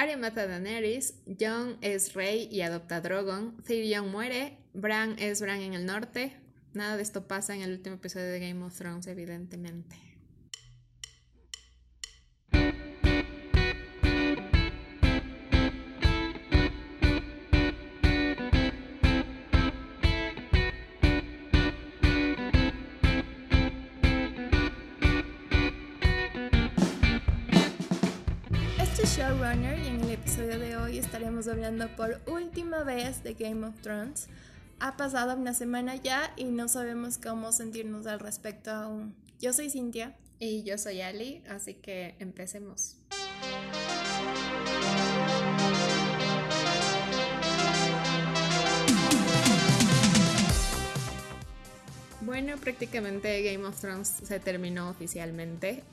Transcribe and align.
Arya 0.00 0.16
mata 0.16 0.42
a 0.42 0.46
Daenerys, 0.46 1.14
Jon 1.26 1.76
es 1.80 2.14
rey 2.14 2.48
y 2.52 2.60
adopta 2.60 2.96
a 2.96 3.00
Drogon, 3.00 3.60
Tyrion 3.64 4.12
muere, 4.12 4.56
Bran 4.72 5.16
es 5.18 5.40
Bran 5.40 5.60
en 5.60 5.74
el 5.74 5.86
norte. 5.86 6.36
Nada 6.72 6.96
de 6.96 7.02
esto 7.02 7.26
pasa 7.26 7.56
en 7.56 7.62
el 7.62 7.72
último 7.72 7.96
episodio 7.96 8.26
de 8.26 8.38
Game 8.38 8.64
of 8.64 8.78
Thrones, 8.78 9.08
evidentemente. 9.08 9.96
Este 28.80 29.02
es 29.02 29.16
Showrunner 29.16 29.87
episodio 30.18 30.58
de 30.58 30.76
hoy 30.76 30.98
estaremos 30.98 31.46
hablando 31.46 31.88
por 31.94 32.20
última 32.26 32.82
vez 32.82 33.22
de 33.22 33.34
Game 33.34 33.64
of 33.64 33.80
Thrones. 33.82 34.28
Ha 34.80 34.96
pasado 34.96 35.36
una 35.36 35.54
semana 35.54 35.94
ya 35.94 36.32
y 36.36 36.44
no 36.44 36.66
sabemos 36.66 37.18
cómo 37.18 37.52
sentirnos 37.52 38.06
al 38.08 38.18
respecto 38.18 38.72
aún. 38.72 39.14
Yo 39.40 39.52
soy 39.52 39.70
Cintia. 39.70 40.16
Y 40.40 40.62
yo 40.64 40.76
soy 40.78 41.00
Ali, 41.02 41.42
así 41.48 41.74
que 41.74 42.16
empecemos. 42.18 42.96
Bueno, 52.20 52.56
prácticamente 52.56 53.42
Game 53.42 53.64
of 53.64 53.80
Thrones 53.80 54.08
se 54.08 54.40
terminó 54.40 54.90
oficialmente 54.90 55.84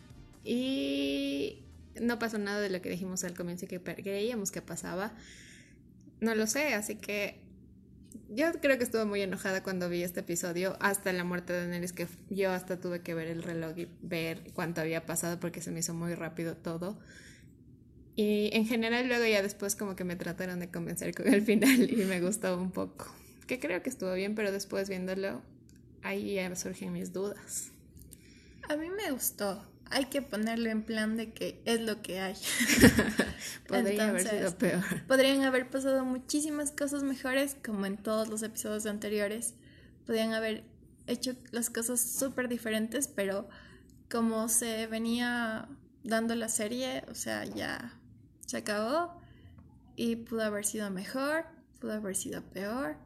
y 0.43 1.64
no 2.01 2.19
pasó 2.19 2.37
nada 2.37 2.59
de 2.59 2.69
lo 2.69 2.81
que 2.81 2.89
dijimos 2.89 3.23
al 3.23 3.33
comienzo 3.33 3.67
que 3.67 3.81
creíamos 3.81 4.51
que 4.51 4.61
pasaba. 4.61 5.13
No 6.19 6.35
lo 6.35 6.47
sé, 6.47 6.73
así 6.73 6.95
que 6.95 7.45
yo 8.29 8.51
creo 8.61 8.77
que 8.77 8.83
estuve 8.83 9.05
muy 9.05 9.21
enojada 9.21 9.63
cuando 9.63 9.89
vi 9.89 10.03
este 10.03 10.21
episodio, 10.21 10.77
hasta 10.79 11.11
la 11.13 11.23
muerte 11.23 11.53
de 11.53 11.59
Daenerys, 11.59 11.93
que 11.93 12.07
yo 12.29 12.51
hasta 12.51 12.79
tuve 12.79 13.01
que 13.01 13.13
ver 13.13 13.27
el 13.27 13.43
reloj 13.43 13.77
y 13.77 13.87
ver 14.01 14.51
cuánto 14.53 14.81
había 14.81 15.05
pasado 15.05 15.39
porque 15.39 15.61
se 15.61 15.71
me 15.71 15.79
hizo 15.79 15.93
muy 15.93 16.15
rápido 16.15 16.55
todo. 16.55 16.97
Y 18.15 18.49
en 18.53 18.65
general 18.65 19.07
luego 19.07 19.25
ya 19.25 19.41
después 19.41 19.75
como 19.75 19.95
que 19.95 20.05
me 20.05 20.15
trataron 20.15 20.59
de 20.59 20.69
convencer 20.71 21.13
con 21.13 21.27
el 21.27 21.41
final 21.45 21.89
y 21.89 22.05
me 22.05 22.21
gustó 22.21 22.59
un 22.59 22.71
poco. 22.71 23.07
Que 23.47 23.59
creo 23.59 23.83
que 23.83 23.89
estuvo 23.89 24.13
bien, 24.13 24.35
pero 24.35 24.51
después 24.51 24.89
viéndolo, 24.89 25.41
ahí 26.01 26.35
ya 26.35 26.55
surgen 26.55 26.93
mis 26.93 27.13
dudas. 27.13 27.71
A 28.69 28.75
mí 28.77 28.89
me 28.89 29.11
gustó. 29.11 29.63
Hay 29.91 30.05
que 30.05 30.21
ponerlo 30.21 30.69
en 30.69 30.83
plan 30.83 31.15
de 31.15 31.31
que 31.31 31.61
es 31.65 31.81
lo 31.81 32.01
que 32.01 32.19
hay. 32.19 32.35
Podría 33.67 34.09
haber 34.09 34.27
sido 34.27 34.57
peor. 34.57 34.83
Podrían 35.07 35.43
haber 35.43 35.69
pasado 35.69 36.03
muchísimas 36.03 36.71
cosas 36.71 37.03
mejores, 37.03 37.55
como 37.63 37.85
en 37.85 37.97
todos 37.97 38.27
los 38.27 38.41
episodios 38.41 38.85
anteriores. 38.85 39.53
Podrían 40.05 40.33
haber 40.33 40.63
hecho 41.07 41.35
las 41.51 41.69
cosas 41.69 42.01
súper 42.01 42.49
diferentes, 42.49 43.07
pero 43.07 43.47
como 44.09 44.49
se 44.49 44.87
venía 44.87 45.67
dando 46.03 46.35
la 46.35 46.49
serie, 46.49 47.03
o 47.09 47.15
sea, 47.15 47.45
ya 47.45 47.99
se 48.45 48.57
acabó 48.57 49.19
y 49.95 50.15
pudo 50.17 50.43
haber 50.43 50.65
sido 50.65 50.89
mejor, 50.91 51.45
pudo 51.79 51.93
haber 51.93 52.15
sido 52.15 52.41
peor. 52.43 52.97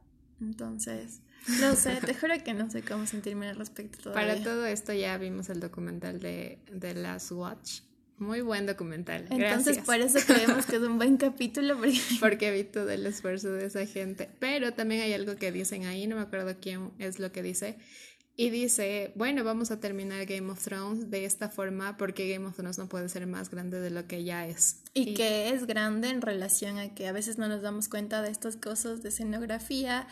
Entonces, 0.41 1.21
no 1.47 1.75
sé, 1.75 1.95
te 2.05 2.13
juro 2.13 2.33
que 2.43 2.53
no 2.53 2.69
sé 2.69 2.81
cómo 2.81 3.05
sentirme 3.05 3.47
al 3.49 3.55
respecto 3.55 3.97
todavía. 3.99 4.33
Para 4.33 4.43
todo 4.43 4.65
esto 4.65 4.93
ya 4.93 5.17
vimos 5.17 5.49
el 5.49 5.59
documental 5.59 6.19
de, 6.19 6.59
de 6.71 6.93
Last 6.93 7.31
Watch. 7.31 7.81
Muy 8.19 8.41
buen 8.41 8.65
documental. 8.65 9.27
Entonces, 9.29 9.77
Gracias. 9.77 9.85
por 9.85 9.95
eso 9.95 10.19
creemos 10.27 10.65
que 10.65 10.75
es 10.75 10.81
un 10.81 10.97
buen 10.97 11.15
capítulo. 11.15 11.77
Porque... 11.77 11.99
porque 12.19 12.51
vi 12.51 12.65
todo 12.65 12.89
el 12.89 13.05
esfuerzo 13.05 13.49
de 13.51 13.65
esa 13.65 13.85
gente. 13.85 14.29
Pero 14.39 14.73
también 14.73 15.01
hay 15.01 15.13
algo 15.13 15.37
que 15.37 15.53
dicen 15.53 15.85
ahí, 15.85 16.05
no 16.05 16.17
me 16.17 16.23
acuerdo 16.23 16.55
quién 16.59 16.91
es 16.99 17.17
lo 17.19 17.31
que 17.31 17.41
dice. 17.41 17.77
Y 18.35 18.49
dice, 18.51 19.11
bueno, 19.15 19.43
vamos 19.43 19.71
a 19.71 19.79
terminar 19.79 20.25
Game 20.25 20.49
of 20.49 20.63
Thrones 20.63 21.09
de 21.09 21.25
esta 21.25 21.49
forma 21.49 21.97
porque 21.97 22.29
Game 22.31 22.45
of 22.45 22.55
Thrones 22.55 22.77
no 22.77 22.87
puede 22.87 23.09
ser 23.09 23.25
más 23.27 23.49
grande 23.49 23.79
de 23.79 23.89
lo 23.89 24.05
que 24.07 24.23
ya 24.23 24.47
es. 24.47 24.81
Y, 24.93 25.09
y 25.09 25.13
que 25.13 25.49
es 25.49 25.65
grande 25.65 26.09
en 26.09 26.21
relación 26.21 26.77
a 26.77 26.93
que 26.93 27.07
a 27.07 27.11
veces 27.11 27.37
no 27.37 27.47
nos 27.47 27.61
damos 27.61 27.89
cuenta 27.89 28.21
de 28.21 28.31
estas 28.31 28.55
cosas 28.57 29.01
de 29.01 29.09
escenografía. 29.09 30.07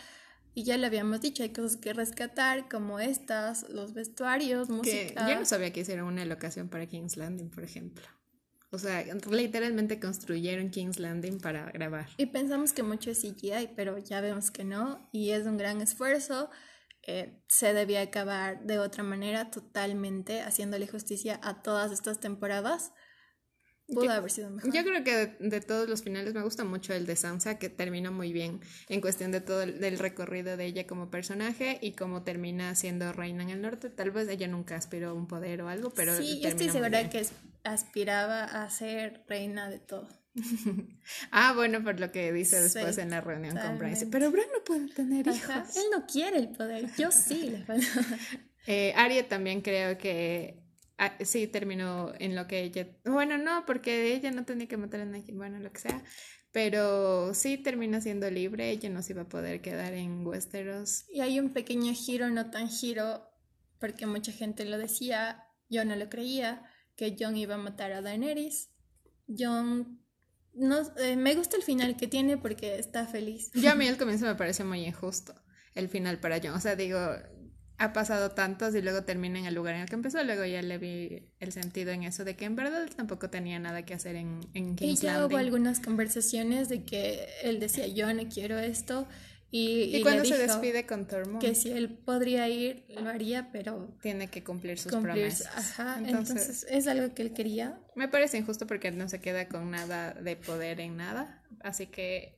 Y 0.58 0.64
ya 0.64 0.76
le 0.76 0.88
habíamos 0.88 1.20
dicho, 1.20 1.44
hay 1.44 1.50
cosas 1.50 1.76
que 1.76 1.92
rescatar, 1.92 2.68
como 2.68 2.98
estas, 2.98 3.68
los 3.68 3.94
vestuarios, 3.94 4.68
música. 4.68 5.24
Que 5.24 5.32
yo 5.32 5.38
no 5.38 5.44
sabía 5.44 5.72
que 5.72 5.82
hicieron 5.82 6.08
una 6.08 6.24
locación 6.24 6.68
para 6.68 6.84
King's 6.86 7.16
Landing, 7.16 7.48
por 7.48 7.62
ejemplo. 7.62 8.04
O 8.72 8.78
sea, 8.78 9.04
literalmente 9.30 10.00
construyeron 10.00 10.70
King's 10.70 10.98
Landing 10.98 11.38
para 11.38 11.70
grabar. 11.70 12.08
Y 12.16 12.26
pensamos 12.26 12.72
que 12.72 12.82
mucho 12.82 13.12
es 13.12 13.20
CGI, 13.20 13.70
pero 13.76 13.98
ya 13.98 14.20
vemos 14.20 14.50
que 14.50 14.64
no. 14.64 15.08
Y 15.12 15.30
es 15.30 15.46
un 15.46 15.58
gran 15.58 15.80
esfuerzo. 15.80 16.50
Eh, 17.04 17.40
se 17.46 17.72
debía 17.72 18.02
acabar 18.02 18.64
de 18.64 18.80
otra 18.80 19.04
manera, 19.04 19.52
totalmente 19.52 20.42
haciéndole 20.42 20.88
justicia 20.88 21.38
a 21.44 21.62
todas 21.62 21.92
estas 21.92 22.18
temporadas. 22.18 22.90
Pudo 23.88 24.04
yo, 24.04 24.12
haber 24.12 24.30
sido 24.30 24.50
mejor. 24.50 24.70
Yo 24.72 24.84
creo 24.84 25.02
que 25.02 25.16
de, 25.16 25.48
de, 25.48 25.60
todos 25.62 25.88
los 25.88 26.02
finales 26.02 26.34
me 26.34 26.42
gusta 26.42 26.62
mucho 26.62 26.92
el 26.92 27.06
de 27.06 27.16
Sansa, 27.16 27.58
que 27.58 27.70
terminó 27.70 28.12
muy 28.12 28.34
bien 28.34 28.60
en 28.90 29.00
cuestión 29.00 29.32
de 29.32 29.40
todo 29.40 29.62
el 29.62 29.80
del 29.80 29.98
recorrido 29.98 30.58
de 30.58 30.66
ella 30.66 30.86
como 30.86 31.10
personaje 31.10 31.78
y 31.80 31.92
cómo 31.92 32.22
termina 32.22 32.74
siendo 32.74 33.12
reina 33.14 33.42
en 33.44 33.50
el 33.50 33.62
norte. 33.62 33.88
Tal 33.88 34.10
vez 34.10 34.28
ella 34.28 34.46
nunca 34.46 34.76
aspiró 34.76 35.10
a 35.10 35.12
un 35.14 35.26
poder 35.26 35.62
o 35.62 35.68
algo, 35.68 35.90
pero. 35.90 36.14
Sí, 36.14 36.40
yo 36.42 36.50
estoy 36.50 36.68
segura 36.68 37.08
que 37.08 37.26
aspiraba 37.64 38.44
a 38.44 38.68
ser 38.68 39.24
reina 39.26 39.70
de 39.70 39.78
todo. 39.78 40.08
ah, 41.30 41.52
bueno, 41.54 41.82
por 41.82 41.98
lo 41.98 42.12
que 42.12 42.30
dice 42.32 42.60
después 42.60 42.94
sí, 42.94 43.00
en 43.00 43.10
la 43.10 43.22
reunión 43.22 43.54
totalmente. 43.54 44.00
con 44.00 44.10
Bran. 44.10 44.10
Pero 44.10 44.30
Bran 44.30 44.46
no 44.52 44.64
puede 44.64 44.88
tener 44.88 45.26
hijos. 45.26 45.76
Él 45.76 45.84
no 45.92 46.06
quiere 46.06 46.38
el 46.38 46.48
poder, 46.50 46.90
yo 46.96 47.10
sí. 47.10 47.64
eh, 48.66 48.92
Arya 48.96 49.26
también 49.28 49.62
creo 49.62 49.96
que 49.96 50.67
Ah, 50.98 51.16
sí, 51.24 51.46
terminó 51.46 52.12
en 52.18 52.34
lo 52.34 52.48
que 52.48 52.60
ella. 52.60 52.88
Bueno, 53.04 53.38
no, 53.38 53.64
porque 53.64 54.14
ella 54.14 54.32
no 54.32 54.44
tenía 54.44 54.66
que 54.66 54.76
matar 54.76 55.00
a 55.00 55.04
nadie, 55.04 55.32
bueno, 55.32 55.60
lo 55.60 55.72
que 55.72 55.80
sea. 55.80 56.02
Pero 56.50 57.34
sí 57.34 57.56
terminó 57.56 58.00
siendo 58.00 58.28
libre, 58.30 58.70
ella 58.70 58.90
no 58.90 59.00
se 59.02 59.12
iba 59.12 59.22
a 59.22 59.28
poder 59.28 59.60
quedar 59.60 59.92
en 59.94 60.26
Westeros. 60.26 61.04
Y 61.08 61.20
hay 61.20 61.38
un 61.38 61.52
pequeño 61.52 61.92
giro, 61.94 62.28
no 62.30 62.50
tan 62.50 62.68
giro, 62.68 63.22
porque 63.78 64.06
mucha 64.06 64.32
gente 64.32 64.64
lo 64.64 64.76
decía, 64.76 65.44
yo 65.68 65.84
no 65.84 65.94
lo 65.94 66.08
creía, 66.08 66.64
que 66.96 67.16
Jon 67.18 67.36
iba 67.36 67.54
a 67.54 67.58
matar 67.58 67.92
a 67.92 68.02
Daenerys. 68.02 68.70
Jon. 69.28 70.02
No, 70.52 70.80
eh, 70.96 71.14
me 71.14 71.36
gusta 71.36 71.56
el 71.56 71.62
final 71.62 71.96
que 71.96 72.08
tiene 72.08 72.38
porque 72.38 72.76
está 72.76 73.06
feliz. 73.06 73.52
Yo 73.54 73.70
a 73.70 73.76
mí 73.76 73.86
el 73.86 73.98
comienzo 73.98 74.26
me 74.26 74.34
parece 74.34 74.64
muy 74.64 74.84
injusto, 74.84 75.34
el 75.76 75.88
final 75.88 76.18
para 76.18 76.40
Jon. 76.40 76.54
O 76.54 76.60
sea, 76.60 76.74
digo, 76.74 76.98
ha 77.78 77.92
pasado 77.92 78.32
tantos 78.32 78.74
y 78.74 78.82
luego 78.82 79.04
termina 79.04 79.38
en 79.38 79.46
el 79.46 79.54
lugar 79.54 79.76
en 79.76 79.82
el 79.82 79.88
que 79.88 79.94
empezó, 79.94 80.22
luego 80.24 80.44
ya 80.44 80.60
le 80.62 80.78
vi 80.78 81.22
el 81.38 81.52
sentido 81.52 81.92
en 81.92 82.02
eso 82.02 82.24
de 82.24 82.34
que 82.34 82.44
en 82.44 82.56
verdad 82.56 82.88
tampoco 82.96 83.30
tenía 83.30 83.58
nada 83.60 83.84
que 83.84 83.94
hacer 83.94 84.16
en, 84.16 84.40
en 84.54 84.74
King's 84.74 85.00
Y 85.00 85.06
ya 85.06 85.12
Landing. 85.14 85.30
hubo 85.30 85.38
algunas 85.38 85.80
conversaciones 85.80 86.68
de 86.68 86.84
que 86.84 87.28
él 87.42 87.60
decía, 87.60 87.86
yo 87.86 88.12
no 88.12 88.28
quiero 88.28 88.58
esto. 88.58 89.06
Y, 89.50 89.84
y, 89.84 89.96
y 89.96 90.02
cuando 90.02 90.24
se 90.26 90.36
despide 90.36 90.84
con 90.86 91.06
Tormund. 91.06 91.40
Que 91.40 91.54
si 91.54 91.70
él 91.70 91.88
podría 92.04 92.48
ir, 92.48 92.84
lo 92.88 93.08
haría, 93.08 93.50
pero... 93.50 93.96
Tiene 94.02 94.28
que 94.28 94.44
cumplir 94.44 94.78
sus 94.78 94.92
cumplir, 94.92 95.14
promesas. 95.14 95.46
Ajá, 95.56 95.98
entonces, 95.98 96.30
entonces, 96.30 96.66
es 96.68 96.86
algo 96.86 97.14
que 97.14 97.22
él 97.22 97.32
quería. 97.32 97.80
Me 97.94 98.08
parece 98.08 98.36
injusto 98.36 98.66
porque 98.66 98.88
él 98.88 98.98
no 98.98 99.08
se 99.08 99.20
queda 99.20 99.48
con 99.48 99.70
nada 99.70 100.12
de 100.12 100.36
poder 100.36 100.80
en 100.80 100.96
nada, 100.98 101.42
así 101.60 101.86
que 101.86 102.37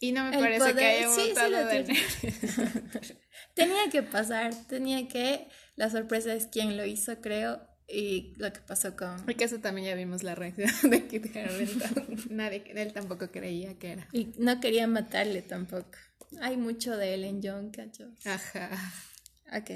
y 0.00 0.12
no 0.12 0.24
me 0.24 0.36
el 0.36 0.40
parece 0.40 0.58
poder, 0.58 0.76
que 0.76 0.84
haya 0.84 1.10
sí, 1.10 1.32
sí 1.34 1.52
de 1.52 3.16
Tenía 3.54 3.90
que 3.90 4.02
pasar, 4.02 4.54
tenía 4.68 5.08
que. 5.08 5.48
La 5.74 5.90
sorpresa 5.90 6.34
es 6.34 6.46
quién 6.46 6.76
lo 6.76 6.84
hizo, 6.84 7.20
creo, 7.20 7.60
y 7.88 8.34
lo 8.36 8.52
que 8.52 8.60
pasó 8.60 8.96
con. 8.96 9.24
Porque 9.24 9.44
eso 9.44 9.58
también 9.58 9.88
ya 9.88 9.94
vimos 9.94 10.22
la 10.22 10.34
reacción 10.34 10.70
de 10.90 11.06
Kit 11.06 11.34
Harington. 11.34 12.06
Nadie, 12.30 12.62
él 12.74 12.92
tampoco 12.92 13.30
creía 13.30 13.78
que 13.78 13.92
era. 13.92 14.08
Y 14.12 14.32
no 14.38 14.60
quería 14.60 14.86
matarle 14.86 15.42
tampoco. 15.42 15.98
Hay 16.40 16.56
mucho 16.56 16.96
de 16.96 17.14
él 17.14 17.24
en 17.24 17.40
John, 17.42 17.70
cacho. 17.70 18.10
Ajá. 18.24 18.70
Ok. 19.56 19.70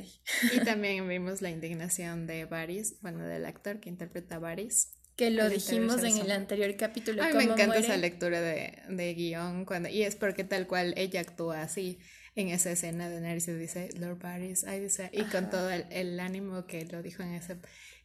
Y 0.53 0.61
también 0.61 1.09
vimos 1.09 1.41
la 1.41 1.51
indignación 1.51 2.27
de 2.27 2.45
Varys, 2.45 3.01
bueno, 3.01 3.25
del 3.25 3.47
actor 3.47 3.81
que 3.81 3.89
interpreta 3.89 4.37
a 4.37 4.39
Varys. 4.39 4.93
Que 5.23 5.31
lo 5.31 5.49
dijimos 5.49 6.03
en 6.03 6.19
el 6.19 6.33
anterior 6.33 6.77
capítulo. 6.77 7.23
A 7.23 7.29
mí 7.29 7.35
me 7.35 7.45
encanta 7.45 7.67
muere. 7.67 7.85
esa 7.85 7.97
lectura 7.97 8.41
de, 8.41 8.77
de 8.89 9.15
guion, 9.15 9.65
cuando, 9.65 9.89
y 9.89 10.03
es 10.03 10.17
porque 10.17 10.43
tal 10.43 10.67
cual 10.67 10.95
ella 10.97 11.21
actúa 11.21 11.63
así 11.63 12.01
en 12.35 12.49
esa 12.49 12.73
escena 12.73 13.09
de 13.09 13.21
Nerys 13.21 13.47
dice 13.47 13.91
Lord 14.01 14.19
ay, 14.25 14.81
dice, 14.81 15.11
y 15.13 15.21
Ajá. 15.21 15.31
con 15.31 15.51
todo 15.51 15.71
el, 15.71 15.87
el, 15.91 16.19
ánimo 16.19 16.67
que 16.67 16.87
lo 16.87 17.03
dijo 17.03 17.23
en 17.23 17.35
ese, 17.35 17.57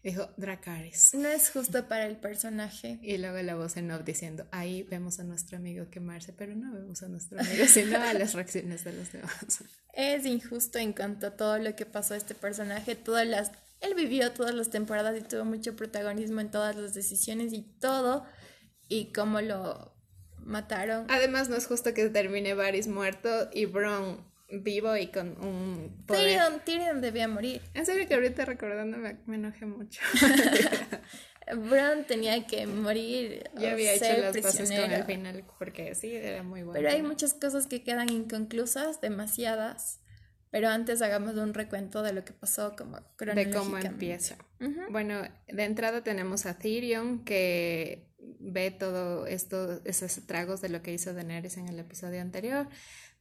dijo 0.04 0.30
Dracarys. 0.38 1.16
No 1.16 1.28
es 1.28 1.50
justo 1.50 1.88
para 1.88 2.06
el 2.06 2.18
personaje. 2.18 3.00
Y 3.02 3.18
luego 3.18 3.42
la 3.42 3.56
voz 3.56 3.78
en 3.78 3.90
off 3.90 4.04
diciendo, 4.04 4.46
ahí 4.52 4.84
vemos 4.84 5.20
a 5.20 5.24
nuestro 5.24 5.58
amigo 5.58 5.90
quemarse, 5.90 6.34
pero 6.34 6.56
no 6.56 6.72
vemos 6.72 7.02
a 7.02 7.08
nuestro 7.08 7.40
amigo, 7.40 7.66
sino 7.66 7.98
a 8.00 8.14
las 8.14 8.36
reacciones 8.36 8.84
de 8.84 8.94
los 8.94 9.12
demás. 9.12 9.64
Es 9.94 10.28
injusto 10.28 10.78
en 10.78 10.94
cuanto 10.94 11.26
a 11.26 11.32
todo 11.32 11.58
lo 11.58 11.76
que 11.76 11.88
pasó 11.88 12.14
a 12.14 12.18
este 12.18 12.36
personaje, 12.36 12.94
todas 12.96 13.26
las 13.26 13.52
él 13.82 13.94
vivió 13.96 14.32
todas 14.32 14.54
las 14.54 14.70
temporadas 14.70 15.18
y 15.20 15.22
tuvo 15.22 15.46
mucho 15.46 15.76
protagonismo 15.76 16.42
en 16.42 16.52
todas 16.52 16.76
las 16.76 16.94
decisiones 16.94 17.54
y 17.54 17.64
todo. 17.80 18.26
y 18.90 19.12
cómo 19.12 19.42
lo 19.42 19.94
mataron. 20.38 21.06
Además, 21.10 21.50
no 21.50 21.58
es 21.58 21.68
justo 21.68 21.94
que 21.94 22.10
termine 22.10 22.54
Varys 22.54 22.88
muerto 22.88 23.50
y 23.54 23.66
Bron 23.66 24.26
vivo 24.50 24.96
y 24.96 25.08
con 25.08 25.30
un 25.44 26.04
poder. 26.06 26.40
Tyrion, 26.40 26.62
Tyrion 26.64 27.02
debía 27.02 27.28
morir. 27.28 27.62
En 27.74 27.86
serio 27.86 28.08
que 28.08 28.16
ahorita 28.16 28.46
recordando 28.46 28.98
me, 28.98 29.18
enojé 29.36 29.66
mucho. 29.66 30.02
Bron 31.70 32.06
tenía 32.06 32.46
que 32.48 32.66
morir. 32.66 33.50
Yo 33.60 33.70
había 33.70 33.94
hecho 33.94 34.22
las 34.22 34.38
cosas 34.38 34.70
con 34.70 34.92
el 34.92 35.04
final 35.04 35.46
porque 35.60 35.96
sí, 35.96 36.16
era 36.16 36.44
muy 36.44 36.64
bueno. 36.64 36.80
Pero 36.80 36.90
hay 36.90 37.02
muchas 37.02 37.34
cosas 37.34 37.68
que 37.68 37.84
quedan 37.84 38.10
inconclusas, 38.10 39.02
demasiadas. 39.02 40.00
Pero 40.50 40.70
antes 40.70 41.02
hagamos 41.02 41.36
un 41.36 41.54
recuento 41.54 42.04
de 42.04 42.14
lo 42.14 42.24
que 42.24 42.34
pasó 42.34 42.76
como 42.76 43.00
De 43.18 43.52
cómo 43.52 43.78
empieza. 43.78 44.38
Bueno, 44.90 45.22
de 45.48 45.64
entrada 45.64 46.04
tenemos 46.04 46.46
a 46.46 46.58
Tyrion 46.58 47.24
que 47.26 48.08
ve 48.40 48.72
todo 48.72 49.28
esto, 49.28 49.82
esos 49.86 50.26
tragos 50.26 50.62
de 50.62 50.70
lo 50.70 50.82
que 50.82 50.94
hizo 50.94 51.14
Daenerys 51.14 51.58
en 51.58 51.68
el 51.68 51.80
episodio 51.80 52.22
anterior, 52.22 52.70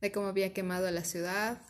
de 0.01 0.13
cómo 0.13 0.29
había 0.29 0.53
quemado 0.53 0.91
la 0.91 1.05
ciudad. 1.05 1.61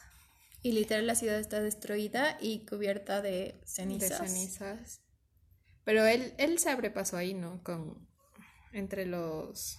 Y 0.62 0.72
literal 0.72 1.06
la 1.06 1.14
ciudad 1.14 1.38
está 1.38 1.60
destruida 1.60 2.36
y 2.40 2.66
cubierta 2.66 3.22
de 3.22 3.60
cenizas. 3.64 4.20
De 4.20 4.28
cenizas. 4.28 5.00
Pero 5.84 6.04
él, 6.04 6.34
él 6.38 6.58
se 6.58 6.70
abre 6.70 6.90
paso 6.90 7.16
ahí, 7.16 7.34
¿no? 7.34 7.62
Con 7.62 8.06
entre 8.72 9.06
los 9.06 9.78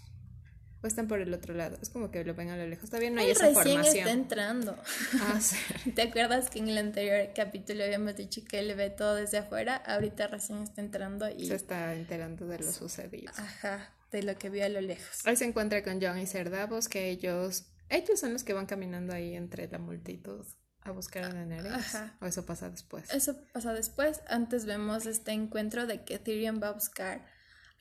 están 0.88 1.08
por 1.08 1.20
el 1.20 1.34
otro 1.34 1.54
lado. 1.54 1.78
Es 1.82 1.90
como 1.90 2.12
que 2.12 2.24
lo 2.24 2.34
ven 2.34 2.50
a 2.50 2.58
lo 2.58 2.68
lejos. 2.68 2.86
Está 2.86 3.00
bien, 3.00 3.16
no 3.16 3.22
hay 3.22 3.32
esa 3.32 3.50
recién 3.50 3.82
está 3.82 4.12
entrando. 4.12 4.76
Ah, 5.22 5.40
sí. 5.42 5.92
¿Te 5.92 6.04
acuerdas 6.04 6.50
que 6.50 6.60
en 6.60 6.70
el 6.70 6.78
anterior 6.78 7.30
capítulo 7.36 7.84
habíamos 7.84 8.16
dicho 8.16 8.42
que 8.48 8.60
él 8.60 8.74
ve 8.76 8.90
todo 8.90 9.16
desde 9.16 9.38
afuera? 9.38 9.76
Ahorita 9.76 10.28
recién 10.28 10.62
está 10.62 10.82
entrando 10.82 11.30
y... 11.30 11.48
Se 11.48 11.56
está 11.56 11.94
enterando 11.94 12.48
de 12.48 12.60
lo 12.60 12.72
sucedido. 12.72 13.32
Ajá, 13.36 13.94
de 14.12 14.24
lo 14.24 14.36
que 14.38 14.50
vio 14.50 14.66
a 14.66 14.70
lo 14.70 14.82
lejos. 14.82 15.26
Hoy 15.26 15.36
se 15.36 15.46
encuentra 15.46 15.84
con 15.84 16.02
John 16.02 16.18
y 16.20 16.26
Cerdavos, 16.26 16.90
que 16.90 17.10
ellos... 17.10 17.66
Ellos 17.90 18.20
son 18.20 18.34
los 18.34 18.44
que 18.44 18.54
van 18.54 18.66
caminando 18.66 19.14
ahí 19.14 19.36
entre 19.36 19.68
la 19.70 19.78
multitud 19.80 20.46
a 20.82 20.92
buscar 20.92 21.24
a 21.24 21.30
Daenerys. 21.30 21.74
Ajá. 21.74 22.18
¿O 22.22 22.26
eso 22.26 22.46
pasa 22.46 22.70
después? 22.70 23.14
Eso 23.14 23.36
pasa 23.54 23.74
después. 23.74 24.22
Antes 24.28 24.66
vemos 24.66 25.06
este 25.06 25.32
encuentro 25.32 25.86
de 25.86 26.04
que 26.04 26.20
Tyrion 26.20 26.62
va 26.62 26.70
a 26.70 26.74
buscar 26.74 27.26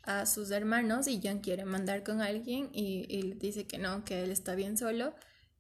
a 0.06 0.24
sus 0.26 0.50
hermanos 0.50 1.08
y 1.08 1.20
John 1.22 1.40
quiere 1.40 1.64
mandar 1.64 2.04
con 2.04 2.22
alguien 2.22 2.70
y, 2.72 3.06
y 3.08 3.34
dice 3.34 3.66
que 3.66 3.78
no, 3.78 4.04
que 4.04 4.22
él 4.22 4.30
está 4.30 4.54
bien 4.54 4.78
solo. 4.78 5.14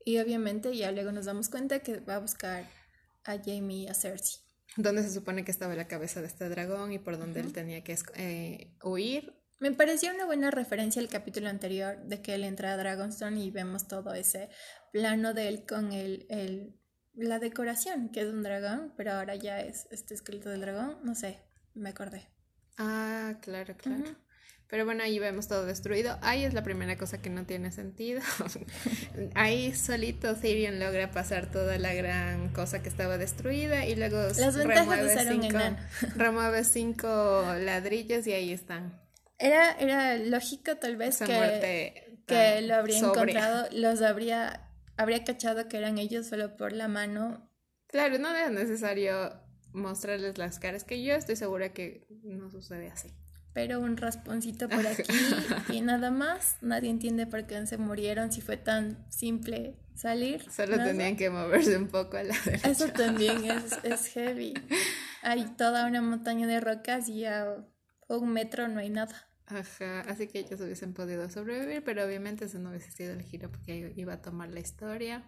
Y 0.04 0.18
obviamente 0.18 0.74
ya 0.76 0.92
luego 0.92 1.12
nos 1.12 1.26
damos 1.26 1.48
cuenta 1.48 1.80
que 1.80 1.98
va 2.00 2.14
a 2.14 2.20
buscar 2.20 2.64
a 3.24 3.38
Jamie 3.38 3.82
y 3.82 3.88
a 3.88 3.94
Cersei. 3.94 4.40
Donde 4.76 5.02
se 5.02 5.12
supone 5.12 5.44
que 5.44 5.50
estaba 5.50 5.74
la 5.74 5.88
cabeza 5.88 6.20
de 6.20 6.28
este 6.28 6.48
dragón 6.48 6.92
y 6.92 6.98
por 6.98 7.18
donde 7.18 7.40
él 7.40 7.52
tenía 7.52 7.82
que 7.82 7.96
eh, 8.14 8.76
huir. 8.82 9.34
Me 9.58 9.72
pareció 9.72 10.14
una 10.14 10.26
buena 10.26 10.50
referencia 10.50 11.00
al 11.00 11.08
capítulo 11.08 11.48
anterior 11.48 11.98
de 12.04 12.20
que 12.20 12.34
él 12.34 12.44
entra 12.44 12.72
a 12.72 12.76
Dragonstone 12.76 13.42
y 13.42 13.50
vemos 13.50 13.88
todo 13.88 14.12
ese 14.12 14.50
plano 14.92 15.32
de 15.32 15.48
él 15.48 15.66
con 15.66 15.92
el, 15.92 16.26
el, 16.28 16.78
la 17.14 17.38
decoración, 17.38 18.10
que 18.10 18.20
es 18.20 18.26
un 18.26 18.42
dragón, 18.42 18.92
pero 18.96 19.12
ahora 19.12 19.34
ya 19.34 19.60
es 19.60 19.88
este 19.90 20.14
escrito 20.14 20.50
del 20.50 20.60
dragón. 20.60 20.98
No 21.02 21.14
sé, 21.14 21.40
me 21.74 21.88
acordé. 21.88 22.28
Ah, 22.76 23.38
claro, 23.40 23.76
claro. 23.78 24.14
Pero 24.68 24.84
bueno, 24.84 25.04
ahí 25.04 25.18
vemos 25.18 25.46
todo 25.46 25.64
destruido. 25.64 26.18
Ahí 26.22 26.44
es 26.44 26.52
la 26.52 26.64
primera 26.64 26.96
cosa 26.96 27.22
que 27.22 27.30
no 27.30 27.46
tiene 27.46 27.70
sentido. 27.70 28.20
ahí 29.34 29.72
solito 29.74 30.34
Tyrion 30.34 30.80
logra 30.80 31.12
pasar 31.12 31.50
toda 31.50 31.78
la 31.78 31.94
gran 31.94 32.48
cosa 32.52 32.82
que 32.82 32.88
estaba 32.88 33.16
destruida 33.16 33.86
y 33.86 33.94
luego 33.94 34.18
remueve, 34.64 35.24
cinco, 35.24 35.58
remueve 36.16 36.64
cinco 36.64 37.44
ladrillos 37.60 38.26
y 38.26 38.32
ahí 38.32 38.52
están. 38.52 39.00
Era, 39.38 39.72
era 39.72 40.16
lógico 40.16 40.76
tal 40.78 40.96
vez 40.96 41.18
que, 41.18 42.18
que 42.26 42.60
lo 42.62 42.74
habría 42.74 42.98
encontrado, 42.98 43.68
los 43.70 44.02
habría, 44.02 44.68
habría 44.96 45.22
cachado 45.22 45.68
que 45.68 45.76
eran 45.76 45.98
ellos 45.98 46.26
solo 46.26 46.56
por 46.56 46.72
la 46.72 46.88
mano. 46.88 47.48
Claro, 47.86 48.18
no 48.18 48.30
era 48.30 48.50
necesario 48.50 49.32
mostrarles 49.72 50.38
las 50.38 50.58
caras, 50.58 50.82
que 50.82 51.04
yo 51.04 51.14
estoy 51.14 51.36
segura 51.36 51.72
que 51.72 52.06
no 52.24 52.50
sucede 52.50 52.88
así 52.88 53.14
pero 53.56 53.80
un 53.80 53.96
rasponcito 53.96 54.68
por 54.68 54.86
aquí 54.86 55.02
y 55.72 55.80
nada 55.80 56.10
más. 56.10 56.58
Nadie 56.60 56.90
entiende 56.90 57.26
por 57.26 57.46
qué 57.46 57.66
se 57.66 57.78
murieron 57.78 58.30
si 58.30 58.42
fue 58.42 58.58
tan 58.58 58.98
simple 59.10 59.78
salir. 59.94 60.44
Solo 60.50 60.76
tenían 60.76 61.16
que 61.16 61.30
moverse 61.30 61.74
un 61.78 61.88
poco 61.88 62.18
a 62.18 62.22
la 62.22 62.36
derecha. 62.44 62.68
Eso 62.68 62.88
también 62.88 63.46
es, 63.46 63.78
es 63.82 64.08
heavy. 64.08 64.52
Hay 65.22 65.46
toda 65.56 65.86
una 65.86 66.02
montaña 66.02 66.46
de 66.46 66.60
rocas 66.60 67.08
y 67.08 67.24
a 67.24 67.64
un 68.08 68.30
metro 68.30 68.68
no 68.68 68.78
hay 68.78 68.90
nada. 68.90 69.25
Ajá, 69.48 70.00
así 70.00 70.26
que 70.26 70.40
ellos 70.40 70.60
hubiesen 70.60 70.92
podido 70.92 71.30
sobrevivir, 71.30 71.84
pero 71.84 72.04
obviamente 72.04 72.46
eso 72.46 72.58
no 72.58 72.70
hubiese 72.70 72.90
sido 72.90 73.12
el 73.12 73.22
giro 73.22 73.48
porque 73.48 73.92
iba 73.94 74.14
a 74.14 74.22
tomar 74.22 74.48
la 74.48 74.58
historia. 74.58 75.22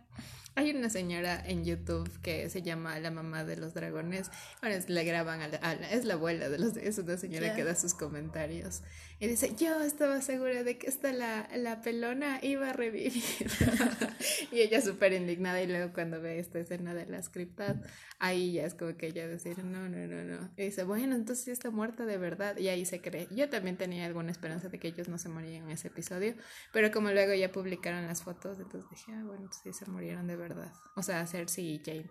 Hay 0.56 0.72
una 0.72 0.90
señora 0.90 1.40
en 1.46 1.64
YouTube 1.64 2.10
que 2.20 2.50
se 2.50 2.62
llama 2.62 2.98
La 2.98 3.12
Mamá 3.12 3.44
de 3.44 3.56
los 3.56 3.74
Dragones. 3.74 4.28
Bueno, 4.60 4.76
le 4.88 5.04
graban 5.04 5.40
a 5.40 5.46
la, 5.46 5.72
es 5.92 6.04
la 6.04 6.14
abuela 6.14 6.48
de 6.48 6.58
los 6.58 6.76
es 6.76 6.98
una 6.98 7.16
señora 7.16 7.54
que 7.54 7.62
da 7.62 7.76
sus 7.76 7.94
comentarios. 7.94 8.82
Y 9.20 9.28
dice, 9.28 9.54
yo 9.56 9.80
estaba 9.82 10.20
segura 10.20 10.64
de 10.64 10.76
que 10.76 10.88
esta 10.88 11.12
la, 11.12 11.48
la 11.56 11.80
pelona 11.80 12.40
iba 12.42 12.70
a 12.70 12.72
revivir. 12.72 13.12
y 14.52 14.60
ella 14.60 14.80
súper 14.80 15.12
indignada 15.12 15.62
y 15.62 15.68
luego 15.68 15.92
cuando 15.92 16.20
ve 16.20 16.40
esta 16.40 16.58
escena 16.58 16.92
de 16.92 17.06
la 17.06 17.20
criptas, 17.22 17.76
ahí 18.18 18.54
ya 18.54 18.64
es 18.64 18.74
como 18.74 18.96
que 18.96 19.08
ella 19.08 19.28
decir, 19.28 19.64
no, 19.64 19.88
no, 19.88 20.06
no, 20.06 20.24
no. 20.24 20.50
Y 20.56 20.64
dice, 20.64 20.82
bueno, 20.82 21.14
entonces 21.14 21.48
está 21.48 21.70
muerta 21.70 22.04
de 22.04 22.16
verdad. 22.16 22.56
Y 22.58 22.68
ahí 22.68 22.84
se 22.84 23.00
cree. 23.00 23.28
Yo 23.30 23.48
también 23.48 23.76
tenía 23.76 24.07
alguna 24.08 24.32
esperanza 24.32 24.68
de 24.68 24.78
que 24.78 24.88
ellos 24.88 25.08
no 25.08 25.18
se 25.18 25.28
morían 25.28 25.64
en 25.64 25.70
ese 25.70 25.88
episodio, 25.88 26.34
pero 26.72 26.90
como 26.90 27.10
luego 27.10 27.34
ya 27.34 27.52
publicaron 27.52 28.06
las 28.06 28.22
fotos, 28.22 28.58
entonces 28.58 28.90
dije, 28.90 29.12
ah, 29.12 29.22
bueno, 29.24 29.48
sí 29.62 29.72
se 29.72 29.86
murieron 29.86 30.26
de 30.26 30.36
verdad. 30.36 30.72
O 30.96 31.02
sea, 31.02 31.26
Cersei 31.26 31.74
y 31.74 31.82
Jamie. 31.84 32.10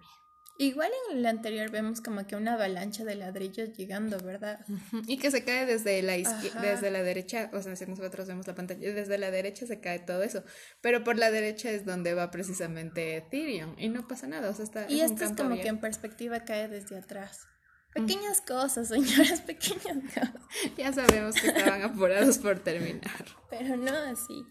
Igual 0.60 0.90
en 1.10 1.18
el 1.20 1.26
anterior 1.28 1.70
vemos 1.70 2.02
como 2.02 2.26
que 2.26 2.36
una 2.36 2.54
avalancha 2.54 3.06
de 3.06 3.14
ladrillos 3.14 3.78
llegando, 3.78 4.18
¿verdad? 4.20 4.66
Y 5.06 5.18
que 5.20 5.30
se 5.30 5.44
cae 5.44 5.68
desde 5.68 6.02
la 6.02 6.14
desde 6.14 6.90
la 6.90 7.04
derecha, 7.04 7.52
o 7.54 7.62
sea, 7.62 7.76
si 7.76 7.86
nosotros 7.86 8.28
vemos 8.28 8.48
la 8.48 8.56
pantalla, 8.56 8.92
desde 8.92 9.20
la 9.20 9.30
derecha 9.30 9.68
se 9.68 9.80
cae 9.80 10.00
todo 10.00 10.24
eso, 10.24 10.44
pero 10.82 11.04
por 11.04 11.18
la 11.18 11.30
derecha 11.30 11.70
es 11.70 11.86
donde 11.86 12.16
va 12.16 12.32
precisamente 12.32 13.24
Tyrion 13.30 13.76
y 13.78 13.90
no 13.90 14.08
pasa 14.08 14.28
nada, 14.28 14.50
o 14.50 14.54
sea, 14.54 14.66
está 14.66 14.90
Y 14.90 15.02
esto 15.02 15.26
es 15.26 15.34
como 15.34 15.56
que 15.56 15.68
en 15.68 15.80
perspectiva 15.80 16.40
cae 16.40 16.68
desde 16.68 16.98
atrás. 16.98 17.48
Pequeñas 17.94 18.42
cosas, 18.42 18.89
señoras, 18.89 19.42
pequeñas 19.45 19.98
cosas. 20.13 20.34
ya 20.78 20.94
sabemos 20.94 21.36
que 21.36 21.48
estaban 21.48 21.81
apurados 21.81 22.38
por 22.38 22.60
terminar. 22.60 23.25
Pero 23.50 23.75
no 23.78 23.92
así. 23.92 24.45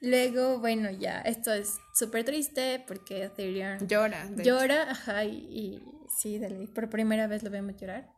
Luego, 0.00 0.60
bueno, 0.60 0.90
ya, 0.90 1.20
esto 1.22 1.52
es 1.52 1.78
súper 1.94 2.24
triste 2.24 2.84
porque 2.86 3.30
Tyrion 3.30 3.86
llora. 3.86 4.28
Llora, 4.36 4.90
ajá, 4.90 5.24
y, 5.24 5.82
sí, 6.20 6.40
por 6.74 6.88
primera 6.88 7.26
vez 7.26 7.42
lo 7.42 7.50
vemos 7.50 7.76
llorar. 7.76 8.08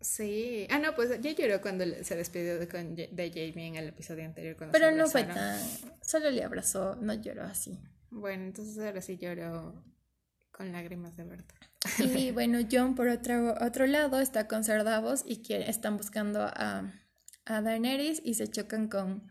Sí, 0.00 0.66
ah, 0.68 0.78
no, 0.78 0.94
pues 0.94 1.20
ya 1.20 1.30
lloró 1.30 1.60
cuando 1.60 1.84
se 2.02 2.16
despidió 2.16 2.58
de, 2.58 2.66
de 2.66 3.30
Jamie 3.30 3.68
en 3.68 3.76
el 3.76 3.88
episodio 3.88 4.24
anterior. 4.24 4.56
Pero 4.72 4.90
no 4.90 5.06
fue 5.08 5.24
tan, 5.24 5.58
solo 6.02 6.30
le 6.30 6.42
abrazó, 6.42 6.96
no 6.96 7.14
lloró 7.14 7.44
así. 7.44 7.80
Bueno, 8.10 8.44
entonces 8.44 8.78
ahora 8.84 9.00
sí 9.00 9.16
lloró 9.16 9.84
con 10.50 10.72
lágrimas 10.72 11.16
de 11.16 11.24
verdad. 11.24 11.54
Y 11.98 12.30
bueno, 12.32 12.58
John 12.70 12.94
por 12.94 13.08
otro, 13.08 13.54
otro 13.60 13.86
lado 13.86 14.20
está 14.20 14.48
con 14.48 14.64
Sardavos 14.64 15.24
y 15.26 15.42
quiere, 15.42 15.68
están 15.68 15.96
buscando 15.96 16.42
a, 16.42 16.92
a 17.44 17.60
Daenerys 17.62 18.20
y 18.24 18.34
se 18.34 18.48
chocan 18.48 18.88
con 18.88 19.28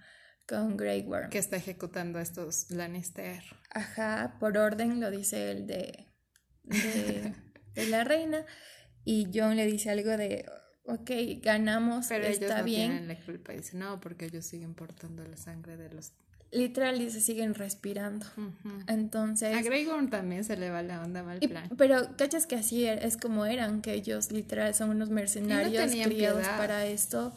con 0.51 0.75
Grey 0.75 1.03
Worm. 1.03 1.29
Que 1.29 1.37
está 1.37 1.55
ejecutando 1.55 2.19
a 2.19 2.21
estos 2.21 2.69
Lannister. 2.71 3.41
Ajá, 3.69 4.35
por 4.39 4.57
orden 4.57 4.99
lo 4.99 5.09
dice 5.09 5.51
el 5.51 5.65
de, 5.65 6.07
de, 6.63 7.33
la 7.89 8.03
reina. 8.03 8.45
Y 9.05 9.29
John 9.33 9.55
le 9.55 9.65
dice 9.65 9.89
algo 9.89 10.17
de, 10.17 10.45
ok, 10.83 11.09
ganamos, 11.41 12.07
Pero 12.07 12.25
está 12.25 12.45
ellos 12.45 12.57
no 12.57 12.63
bien. 12.65 12.91
Tienen 12.91 13.07
la 13.07 13.25
culpa. 13.25 13.53
Dice, 13.53 13.77
no, 13.77 14.01
porque 14.01 14.25
ellos 14.25 14.45
siguen 14.45 14.75
portando 14.75 15.25
la 15.25 15.37
sangre 15.37 15.77
de 15.77 15.89
los... 15.89 16.11
Literal, 16.51 17.09
se 17.09 17.21
siguen 17.21 17.53
respirando. 17.53 18.25
Entonces... 18.87 19.55
A 19.55 19.61
Grey 19.61 19.85
Worm 19.85 20.09
también 20.09 20.43
se 20.43 20.57
le 20.57 20.69
va 20.69 20.81
la 20.81 21.01
onda 21.01 21.23
mal 21.23 21.39
plan. 21.39 21.69
pero, 21.77 22.15
¿cachas 22.17 22.45
que 22.45 22.55
así 22.55 22.85
er, 22.85 23.05
es 23.05 23.15
como 23.15 23.45
eran? 23.45 23.81
Que 23.81 23.93
ellos 23.93 24.31
literal 24.31 24.73
son 24.75 24.89
unos 24.89 25.09
mercenarios 25.09 25.91
criados 25.91 26.45
para 26.57 26.85
esto 26.85 27.33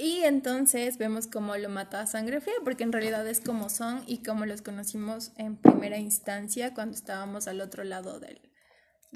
y 0.00 0.22
entonces 0.24 0.98
vemos 0.98 1.26
cómo 1.26 1.56
lo 1.56 1.68
mata 1.68 2.00
a 2.00 2.06
sangre 2.06 2.40
fría, 2.40 2.54
porque 2.64 2.84
en 2.84 2.92
realidad 2.92 3.26
es 3.28 3.40
como 3.40 3.68
son 3.68 4.02
y 4.06 4.22
como 4.22 4.46
los 4.46 4.62
conocimos 4.62 5.32
en 5.36 5.56
primera 5.56 5.98
instancia 5.98 6.72
cuando 6.74 6.94
estábamos 6.94 7.48
al 7.48 7.60
otro 7.60 7.84
lado 7.84 8.18
del... 8.20 8.40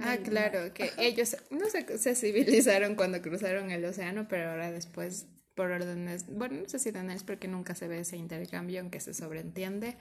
ah, 0.01 0.19
claro, 0.23 0.75
que 0.75 0.91
ellos 0.99 1.37
no 1.51 1.71
se, 1.71 1.99
se 1.99 2.15
civilizaron 2.15 2.97
cuando 2.97 3.23
cruzaron 3.23 3.71
el 3.71 3.85
océano, 3.85 4.27
pero 4.29 4.51
ahora 4.51 4.71
después, 4.73 5.27
por 5.55 5.71
órdenes, 5.71 6.27
bueno, 6.29 6.61
no 6.63 6.69
sé 6.69 6.79
si 6.79 6.91
es 6.91 7.23
porque 7.25 7.49
nunca 7.49 7.75
se 7.75 7.89
ve 7.89 8.01
ese 8.01 8.17
intercambio, 8.17 8.81
aunque 8.81 9.01
se 9.01 9.15
sobreentiende 9.15 9.97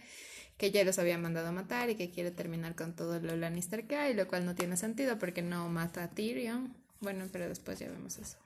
que 0.57 0.71
ya 0.71 0.83
los 0.83 0.99
había 0.99 1.17
mandado 1.17 1.47
a 1.47 1.51
matar 1.51 1.89
y 1.89 1.95
que 1.95 2.11
quiere 2.11 2.31
terminar 2.31 2.75
con 2.75 2.95
todo 2.95 3.19
lo 3.19 3.35
Lannister 3.35 3.87
que 3.87 3.95
hay, 3.95 4.13
lo 4.13 4.27
cual 4.27 4.45
no 4.45 4.55
tiene 4.55 4.77
sentido 4.77 5.17
porque 5.17 5.41
no 5.41 5.67
mata 5.69 6.03
a 6.03 6.09
Tyrion. 6.09 6.75
Bueno, 6.99 7.25
pero 7.31 7.49
después 7.49 7.79
ya 7.79 7.89
vemos 7.89 8.17
eso. 8.17 8.37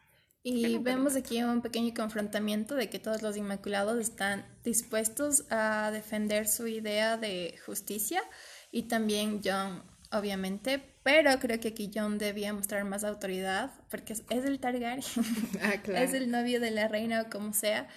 Y 0.44 0.78
vemos 0.78 1.16
aquí 1.18 1.44
un 1.44 1.62
pequeño 1.62 1.94
confrontamiento 1.94 2.76
de 2.76 2.90
que 2.90 3.00
todos 3.00 3.22
los 3.22 3.36
Inmaculados 3.36 4.00
están 4.00 4.46
dispuestos 4.64 5.44
a 5.50 5.92
defender 5.92 6.48
su 6.48 6.68
idea 6.68 7.18
de 7.18 7.60
justicia 7.66 8.24
y 8.72 8.84
también 8.84 9.42
John, 9.44 9.84
obviamente, 10.12 10.82
pero 11.08 11.40
creo 11.40 11.58
que 11.62 11.70
aquí 11.70 11.90
John 11.96 12.18
debía 12.18 12.52
mostrar 12.52 12.84
más 12.84 13.06
autoridad 13.06 13.72
porque 13.90 14.12
es, 14.12 14.24
el 14.30 14.60
Targaryen, 14.60 15.00
ah, 15.62 15.76
es 15.94 16.14
el 16.14 16.30
novio 16.30 16.60
de 16.60 16.70
la 16.70 16.90
reina 16.90 17.22
o 17.22 17.30
como 17.30 17.54
sea, 17.54 17.88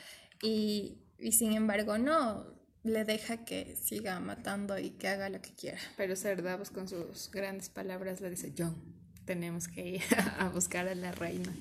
y, 0.40 0.98
y 1.18 1.32
sin 1.32 1.54
embargo 1.54 1.98
no, 1.98 2.46
le 2.84 3.04
deja 3.04 3.44
que 3.44 3.74
siga 3.74 4.20
matando 4.20 4.78
y 4.78 4.90
que 4.90 5.08
haga 5.08 5.28
lo 5.28 5.42
que 5.42 5.52
quiera. 5.52 5.80
Pero 5.96 6.14
Ser 6.14 6.44
Davos 6.44 6.70
con 6.70 6.86
sus 6.86 7.32
grandes 7.32 7.68
palabras 7.68 8.20
le 8.20 8.30
dice, 8.30 8.54
John, 8.56 8.76
tenemos 9.24 9.66
que 9.66 9.88
ir 9.88 10.02
a 10.38 10.48
buscar 10.48 10.86
a 10.86 10.94
la 10.94 11.10
reina. 11.10 11.52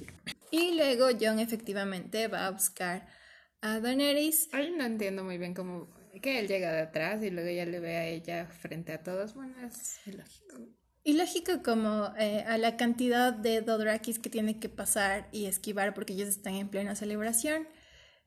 Y 0.51 0.75
luego 0.75 1.07
John 1.19 1.39
efectivamente 1.39 2.27
va 2.27 2.45
a 2.45 2.51
buscar 2.51 3.07
a 3.61 3.79
Daenerys. 3.79 4.49
Ay, 4.51 4.71
no 4.77 4.83
entiendo 4.83 5.23
muy 5.23 5.39
bien 5.39 5.55
cómo 5.55 5.89
que 6.21 6.37
él 6.37 6.47
llega 6.47 6.71
de 6.71 6.81
atrás 6.81 7.23
y 7.23 7.31
luego 7.31 7.49
ya 7.49 7.65
le 7.65 7.79
ve 7.79 7.97
a 7.97 8.05
ella 8.05 8.45
frente 8.45 8.93
a 8.93 9.01
todos. 9.01 9.33
Bueno, 9.33 9.55
es 9.65 9.99
ilógico. 11.03 11.51
Ilógico 11.51 11.63
como 11.63 12.13
eh, 12.17 12.43
a 12.47 12.57
la 12.57 12.77
cantidad 12.77 13.33
de 13.33 13.61
Dothrakis 13.61 14.19
que 14.19 14.29
tiene 14.29 14.59
que 14.59 14.69
pasar 14.69 15.27
y 15.31 15.45
esquivar 15.45 15.93
porque 15.93 16.13
ellos 16.13 16.29
están 16.29 16.55
en 16.55 16.69
plena 16.69 16.95
celebración. 16.95 17.67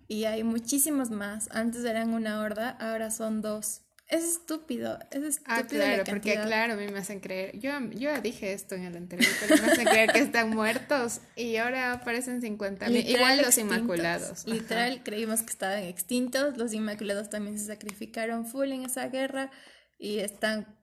Y 0.09 0.25
hay 0.25 0.45
muchísimos 0.45 1.11
más. 1.11 1.49
Antes 1.53 1.85
eran 1.85 2.13
una 2.13 2.41
horda, 2.41 2.71
ahora 2.71 3.11
son 3.11 3.41
dos. 3.41 3.83
Es 4.13 4.25
estúpido, 4.25 4.99
es 5.11 5.23
estúpido. 5.23 5.45
Ah, 5.47 5.67
claro, 5.67 6.05
porque 6.05 6.35
claro, 6.35 6.75
a 6.75 6.77
mí 6.77 6.87
me 6.89 6.99
hacen 6.99 7.21
creer. 7.21 7.59
Yo, 7.59 7.71
yo 7.93 8.21
dije 8.21 8.53
esto 8.53 8.75
en 8.75 8.85
el 8.85 8.95
anterior, 8.95 9.33
pero 9.41 9.63
me 9.63 9.73
hacen 9.73 9.87
creer 9.87 10.13
que 10.13 10.19
están 10.19 10.51
muertos 10.51 11.21
y 11.35 11.57
ahora 11.57 11.95
aparecen 11.95 12.43
50 12.43 12.91
mil. 12.91 13.09
Igual 13.09 13.41
los 13.41 13.57
Inmaculados. 13.57 14.47
Literal, 14.47 15.03
creímos 15.03 15.41
que 15.41 15.51
estaban 15.51 15.85
extintos. 15.85 16.59
Los 16.59 16.75
Inmaculados 16.75 17.31
también 17.31 17.59
se 17.59 17.65
sacrificaron 17.65 18.45
full 18.45 18.71
en 18.73 18.85
esa 18.85 19.09
guerra 19.09 19.51
y 19.99 20.19
están 20.19 20.79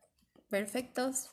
perfectos. 0.50 1.30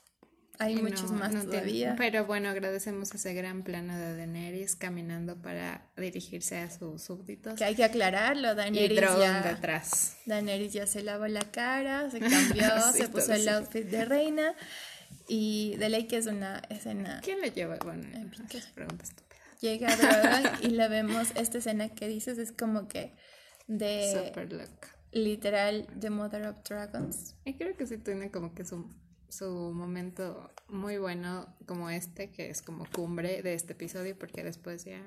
Hay 0.59 0.75
muchos 0.81 1.11
más 1.11 1.33
todavía. 1.45 1.95
pero 1.97 2.25
bueno, 2.25 2.49
agradecemos 2.49 3.13
ese 3.13 3.33
gran 3.33 3.63
plano 3.63 3.97
de 3.97 4.15
Daenerys 4.15 4.75
caminando 4.75 5.35
para 5.35 5.87
dirigirse 5.95 6.57
a 6.57 6.71
sus 6.71 7.01
súbditos. 7.03 7.55
Que 7.55 7.65
hay 7.65 7.75
que 7.75 7.83
aclararlo, 7.83 8.55
Daenerys 8.55 8.99
ya 8.99 9.41
detrás. 9.41 10.17
Daenerys 10.25 10.73
ya 10.73 10.87
se 10.87 11.03
lavó 11.03 11.27
la 11.27 11.51
cara, 11.51 12.09
se 12.09 12.19
cambió, 12.19 12.69
se 12.93 13.07
puso 13.09 13.33
el 13.33 13.47
outfit 13.49 13.85
de 13.85 14.05
reina 14.05 14.55
y 15.27 15.75
de 15.77 15.89
ley 15.89 16.07
que 16.07 16.17
es 16.17 16.27
una 16.27 16.61
escena 16.69 17.21
¿Quién 17.23 17.41
le 17.41 17.51
lleva? 17.51 17.77
Bueno, 17.83 18.07
qué 18.49 18.61
pregunta 18.73 19.03
estúpida. 19.03 19.27
Llega 19.59 19.95
Drogon 19.95 20.63
y 20.63 20.69
la 20.69 20.87
vemos 20.87 21.29
esta 21.35 21.57
escena 21.57 21.89
que 21.89 22.07
dices 22.07 22.37
es 22.37 22.51
como 22.51 22.87
que 22.87 23.15
de 23.67 24.11
Super 24.13 24.47
literal 25.11 25.87
The 25.99 26.09
Mother 26.09 26.47
of 26.47 26.63
Dragons. 26.63 27.35
Y 27.45 27.55
creo 27.55 27.75
que 27.75 27.85
sí 27.85 27.97
tiene 27.97 28.31
como 28.31 28.53
que 28.53 28.65
su 28.65 28.87
su 29.29 29.73
momento 29.73 30.51
muy 30.69 30.97
bueno 30.97 31.55
como 31.65 31.89
este, 31.89 32.31
que 32.31 32.49
es 32.49 32.61
como 32.61 32.85
cumbre 32.91 33.41
de 33.41 33.53
este 33.53 33.73
episodio, 33.73 34.17
porque 34.17 34.43
después 34.43 34.85
ya... 34.85 35.01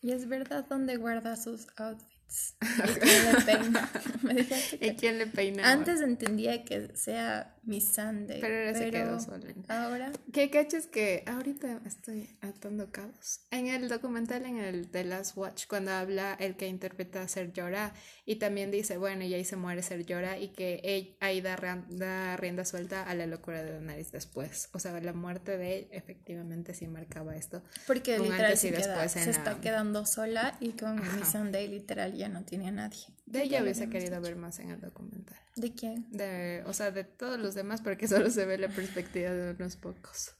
Y 0.00 0.12
es 0.12 0.28
verdad 0.28 0.66
dónde 0.68 0.96
guarda 0.96 1.36
sus 1.36 1.66
outfits. 1.76 2.13
¿Y 2.60 3.00
quién 3.00 3.32
le 3.32 3.40
peina? 3.42 3.90
¿Y 4.80 4.90
quién 4.94 5.18
le 5.18 5.26
peina? 5.26 5.70
Antes 5.70 6.00
entendía 6.00 6.64
que 6.64 6.96
sea 6.96 7.54
mi 7.62 7.80
Sunday. 7.80 8.40
Pero 8.40 8.66
ahora 8.66 8.78
se 8.78 8.90
quedó 8.90 9.20
sola. 9.20 9.54
Ahora. 9.68 10.12
¿Qué 10.32 10.50
cachas 10.50 10.86
que 10.86 11.22
ahorita 11.26 11.80
estoy 11.86 12.28
atando 12.40 12.90
cabos? 12.90 13.40
En 13.50 13.68
el 13.68 13.88
documental, 13.88 14.44
en 14.44 14.58
el 14.58 14.88
The 14.88 15.04
Last 15.04 15.36
Watch, 15.36 15.66
cuando 15.66 15.92
habla 15.92 16.34
el 16.38 16.56
que 16.56 16.66
interpreta 16.68 17.22
a 17.22 17.28
Ser 17.28 17.52
Llora, 17.52 17.94
y 18.26 18.36
también 18.36 18.70
dice, 18.70 18.96
bueno, 18.96 19.24
y 19.24 19.32
ahí 19.34 19.44
se 19.44 19.56
muere 19.56 19.82
Ser 19.82 20.04
Llora, 20.04 20.38
y 20.38 20.48
que 20.48 21.16
ahí 21.20 21.40
da, 21.40 22.36
rienda 22.36 22.64
suelta 22.64 23.02
a 23.02 23.14
la 23.14 23.26
locura 23.26 23.62
de 23.62 23.72
Daenerys 23.72 24.12
después. 24.12 24.68
O 24.72 24.78
sea, 24.78 24.98
la 25.00 25.12
muerte 25.12 25.56
de 25.56 25.78
él 25.78 25.88
efectivamente 25.90 26.74
sí 26.74 26.86
marcaba 26.86 27.36
esto. 27.36 27.62
Porque 27.86 28.18
literal 28.18 28.56
se, 28.56 29.30
está 29.30 29.60
quedando 29.60 30.06
sola 30.06 30.56
y 30.60 30.70
con 30.72 30.96
mi 30.96 31.24
Sunday 31.24 31.68
literal 31.68 32.13
ya 32.14 32.28
no 32.28 32.44
tiene 32.44 32.68
a 32.68 32.72
nadie. 32.72 33.04
De 33.26 33.42
ella 33.42 33.62
hubiese 33.62 33.88
querido 33.88 34.20
ver 34.20 34.36
más 34.36 34.58
en 34.58 34.70
el 34.70 34.80
documental. 34.80 35.38
¿De 35.56 35.74
quién? 35.74 36.06
De, 36.10 36.62
o 36.66 36.72
sea, 36.72 36.90
de 36.90 37.04
todos 37.04 37.38
los 37.38 37.54
demás, 37.54 37.80
porque 37.82 38.08
solo 38.08 38.30
se 38.30 38.46
ve 38.46 38.58
la 38.58 38.68
perspectiva 38.68 39.30
de 39.30 39.52
unos 39.52 39.76
pocos. 39.76 40.32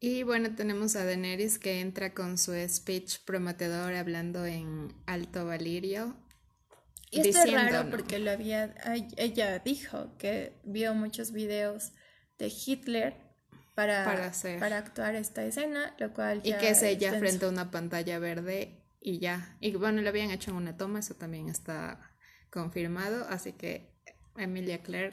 Y 0.00 0.22
bueno, 0.22 0.54
tenemos 0.54 0.94
a 0.94 1.04
Daenerys 1.04 1.58
que 1.58 1.80
entra 1.80 2.14
con 2.14 2.38
su 2.38 2.52
speech 2.68 3.24
prometedor 3.24 3.94
hablando 3.94 4.46
en 4.46 4.94
alto 5.06 5.44
valirio. 5.44 6.16
Y 7.10 7.20
esto 7.20 7.42
es 7.42 7.52
raro 7.52 7.90
porque 7.90 8.18
lo 8.18 8.30
había, 8.30 8.74
ella 9.16 9.58
dijo 9.58 10.16
que 10.18 10.52
vio 10.62 10.94
muchos 10.94 11.32
videos 11.32 11.92
de 12.38 12.48
Hitler 12.48 13.16
para, 13.74 14.04
para, 14.04 14.32
para 14.58 14.78
actuar 14.78 15.14
esta 15.14 15.44
escena, 15.44 15.94
lo 15.98 16.12
cual... 16.12 16.40
y 16.44 16.52
que 16.52 16.70
es 16.70 16.82
ella 16.82 17.18
frente 17.18 17.46
a 17.46 17.48
una 17.48 17.70
pantalla 17.70 18.18
verde 18.18 18.77
y 19.00 19.18
ya. 19.18 19.56
Y 19.60 19.74
bueno, 19.74 20.02
lo 20.02 20.08
habían 20.08 20.30
hecho 20.30 20.50
en 20.50 20.56
una 20.56 20.76
toma, 20.76 21.00
eso 21.00 21.14
también 21.14 21.48
está 21.48 22.12
confirmado, 22.50 23.26
así 23.28 23.52
que 23.52 23.92
Emilia 24.36 24.82
Claire, 24.82 25.10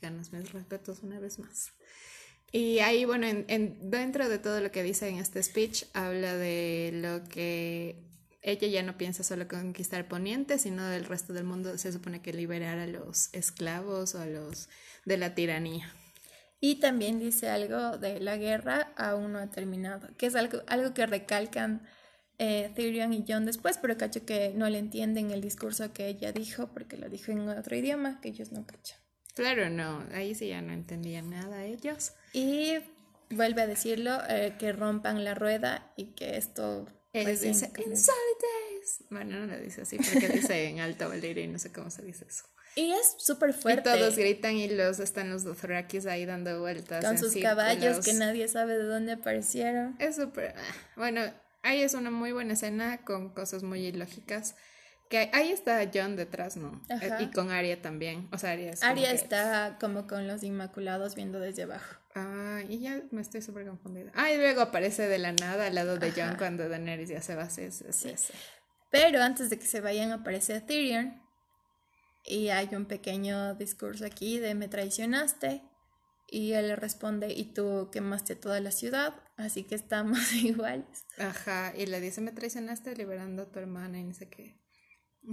ganas 0.00 0.32
mis 0.32 0.52
respetos 0.52 1.02
una 1.02 1.18
vez 1.18 1.38
más. 1.38 1.72
Y 2.50 2.78
ahí, 2.78 3.04
bueno, 3.04 3.26
en, 3.26 3.90
dentro 3.90 4.28
de 4.28 4.38
todo 4.38 4.60
lo 4.60 4.70
que 4.70 4.82
dice 4.82 5.08
en 5.08 5.18
este 5.18 5.42
speech, 5.42 5.84
habla 5.92 6.34
de 6.34 6.90
lo 6.94 7.28
que 7.28 8.02
ella 8.40 8.68
ya 8.68 8.82
no 8.82 8.96
piensa 8.96 9.22
solo 9.22 9.46
conquistar 9.48 10.08
Poniente, 10.08 10.58
sino 10.58 10.86
del 10.86 11.04
resto 11.04 11.34
del 11.34 11.44
mundo. 11.44 11.76
Se 11.76 11.92
supone 11.92 12.22
que 12.22 12.32
liberar 12.32 12.78
a 12.78 12.86
los 12.86 13.28
esclavos 13.34 14.14
o 14.14 14.20
a 14.20 14.26
los 14.26 14.68
de 15.04 15.18
la 15.18 15.34
tiranía. 15.34 15.92
Y 16.60 16.76
también 16.76 17.20
dice 17.20 17.50
algo 17.50 17.98
de 17.98 18.18
la 18.20 18.36
guerra 18.36 18.92
aún 18.96 19.32
no 19.32 19.38
ha 19.38 19.50
terminado, 19.50 20.08
que 20.16 20.26
es 20.26 20.34
algo, 20.34 20.62
algo 20.66 20.92
que 20.92 21.06
recalcan 21.06 21.86
eh, 22.38 22.70
Tyrion 22.74 23.12
y 23.12 23.24
John 23.26 23.44
después, 23.44 23.78
pero 23.78 23.98
cacho 23.98 24.24
que 24.24 24.52
no 24.54 24.68
le 24.70 24.78
entienden 24.78 25.30
el 25.32 25.40
discurso 25.40 25.92
que 25.92 26.06
ella 26.06 26.32
dijo 26.32 26.68
porque 26.68 26.96
lo 26.96 27.08
dijo 27.08 27.32
en 27.32 27.48
otro 27.48 27.76
idioma 27.76 28.20
que 28.20 28.28
ellos 28.28 28.52
no 28.52 28.64
cachan. 28.66 28.98
Claro, 29.34 29.70
no, 29.70 30.04
ahí 30.12 30.34
sí 30.34 30.48
ya 30.48 30.62
no 30.62 30.72
entendían 30.72 31.30
nada 31.30 31.64
ellos. 31.64 32.12
Y 32.32 32.74
vuelve 33.30 33.62
a 33.62 33.66
decirlo, 33.66 34.18
eh, 34.28 34.54
que 34.58 34.72
rompan 34.72 35.24
la 35.24 35.34
rueda 35.34 35.92
y 35.96 36.06
que 36.14 36.36
esto... 36.36 36.86
Pues, 37.12 37.40
dice, 37.40 37.72
Bueno, 39.10 39.40
no 39.40 39.46
lo 39.46 39.58
dice 39.58 39.82
así 39.82 39.96
porque 39.96 40.28
dice 40.28 40.68
en 40.68 40.80
alto 40.80 41.08
valerio 41.08 41.42
y 41.42 41.48
no 41.48 41.58
sé 41.58 41.72
cómo 41.72 41.90
se 41.90 42.02
dice 42.02 42.26
eso. 42.28 42.44
Y 42.76 42.92
es 42.92 43.16
súper 43.18 43.54
fuerte. 43.54 43.90
Y 43.90 43.92
todos 43.98 44.16
gritan 44.16 44.54
y 44.56 44.68
los 44.68 45.00
están 45.00 45.30
los 45.30 45.42
Dothrakis 45.42 46.06
ahí 46.06 46.26
dando 46.26 46.60
vueltas. 46.60 47.04
Con 47.04 47.18
sus 47.18 47.34
caballos 47.36 48.04
que 48.04 48.12
nadie 48.12 48.46
sabe 48.46 48.78
de 48.78 48.84
dónde 48.84 49.12
aparecieron. 49.12 49.96
Es 49.98 50.16
súper... 50.16 50.54
Ah, 50.56 50.74
bueno, 50.96 51.22
ahí 51.62 51.82
es 51.82 51.94
una 51.94 52.10
muy 52.10 52.32
buena 52.32 52.54
escena 52.54 53.04
con 53.04 53.30
cosas 53.30 53.62
muy 53.62 53.86
ilógicas. 53.86 54.56
Que 55.08 55.30
ahí 55.32 55.50
está 55.50 55.80
John 55.92 56.16
detrás, 56.16 56.58
¿no? 56.58 56.82
Eh, 56.90 57.10
y 57.20 57.30
con 57.30 57.50
Arya 57.50 57.80
también. 57.80 58.28
O 58.30 58.36
sea, 58.36 58.50
Arya 58.50 58.72
Arya 58.82 59.12
está 59.12 59.78
como 59.80 60.06
con 60.06 60.26
los 60.26 60.42
Inmaculados 60.42 61.14
viendo 61.14 61.40
desde 61.40 61.62
abajo. 61.62 61.96
Ah, 62.14 62.60
y 62.68 62.80
ya 62.80 63.00
me 63.10 63.22
estoy 63.22 63.40
súper 63.40 63.66
confundida. 63.66 64.10
Ah, 64.14 64.30
y 64.30 64.36
luego 64.36 64.60
aparece 64.60 65.08
de 65.08 65.18
la 65.18 65.32
nada 65.32 65.66
al 65.66 65.74
lado 65.74 65.96
de 65.96 66.12
John 66.12 66.36
cuando 66.36 66.68
Daenerys 66.68 67.08
ya 67.08 67.22
se 67.22 67.34
va. 67.34 67.48
Sí, 67.48 67.70
sí, 67.70 67.84
sí. 67.90 68.14
Pero 68.90 69.22
antes 69.22 69.48
de 69.48 69.58
que 69.58 69.66
se 69.66 69.80
vayan 69.80 70.12
aparece 70.12 70.60
Tyrion. 70.60 71.22
Y 72.24 72.50
hay 72.50 72.68
un 72.74 72.84
pequeño 72.84 73.54
discurso 73.54 74.04
aquí 74.04 74.38
de 74.38 74.54
me 74.54 74.68
traicionaste. 74.68 75.62
Y 76.30 76.52
él 76.52 76.68
le 76.68 76.76
responde, 76.76 77.32
y 77.32 77.44
tú 77.54 77.88
quemaste 77.90 78.36
toda 78.36 78.60
la 78.60 78.70
ciudad, 78.70 79.14
así 79.36 79.64
que 79.64 79.74
estamos 79.74 80.32
iguales. 80.34 81.06
Ajá, 81.18 81.72
y 81.76 81.86
le 81.86 82.00
dice, 82.00 82.20
me 82.20 82.32
traicionaste 82.32 82.94
liberando 82.94 83.42
a 83.42 83.50
tu 83.50 83.58
hermana 83.58 83.98
y 83.98 84.04
no 84.04 84.12
sé 84.12 84.28
qué. 84.28 84.60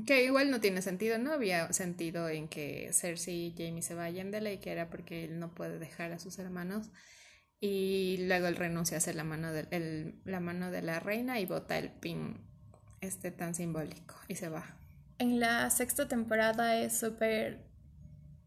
Que 0.06 0.24
igual 0.24 0.52
no 0.52 0.62
tiene 0.62 0.82
sentido, 0.82 1.18
no 1.18 1.34
había 1.34 1.72
sentido 1.74 2.30
en 2.30 2.48
que 2.48 2.92
Cersei 2.94 3.48
y 3.48 3.56
Jamie 3.58 3.82
se 3.82 3.94
vayan 3.94 4.32
de 4.32 4.42
la 4.42 4.58
que 4.60 4.72
era 4.72 4.90
porque 4.90 5.26
él 5.26 5.40
no 5.40 5.54
puede 5.54 5.80
dejar 5.80 6.12
a 6.14 6.20
sus 6.20 6.40
hermanos. 6.40 6.90
Y 7.60 8.18
luego 8.28 8.48
él 8.48 8.56
renuncia 8.56 8.98
a 8.98 9.02
ser 9.02 9.16
la 9.16 9.24
mano 9.24 9.52
de, 9.52 9.68
el, 9.72 10.22
la 10.26 10.40
mano 10.40 10.72
de 10.72 10.82
la 10.82 11.00
reina 11.00 11.40
y 11.40 11.46
bota 11.46 11.78
el 11.78 11.92
pin 11.92 12.42
este 13.02 13.32
tan 13.32 13.56
simbólico 13.56 14.16
y 14.28 14.36
se 14.36 14.50
va. 14.50 14.78
En 15.18 15.40
la 15.40 15.70
sexta 15.70 16.08
temporada 16.08 16.78
es 16.78 16.98
súper 16.98 17.66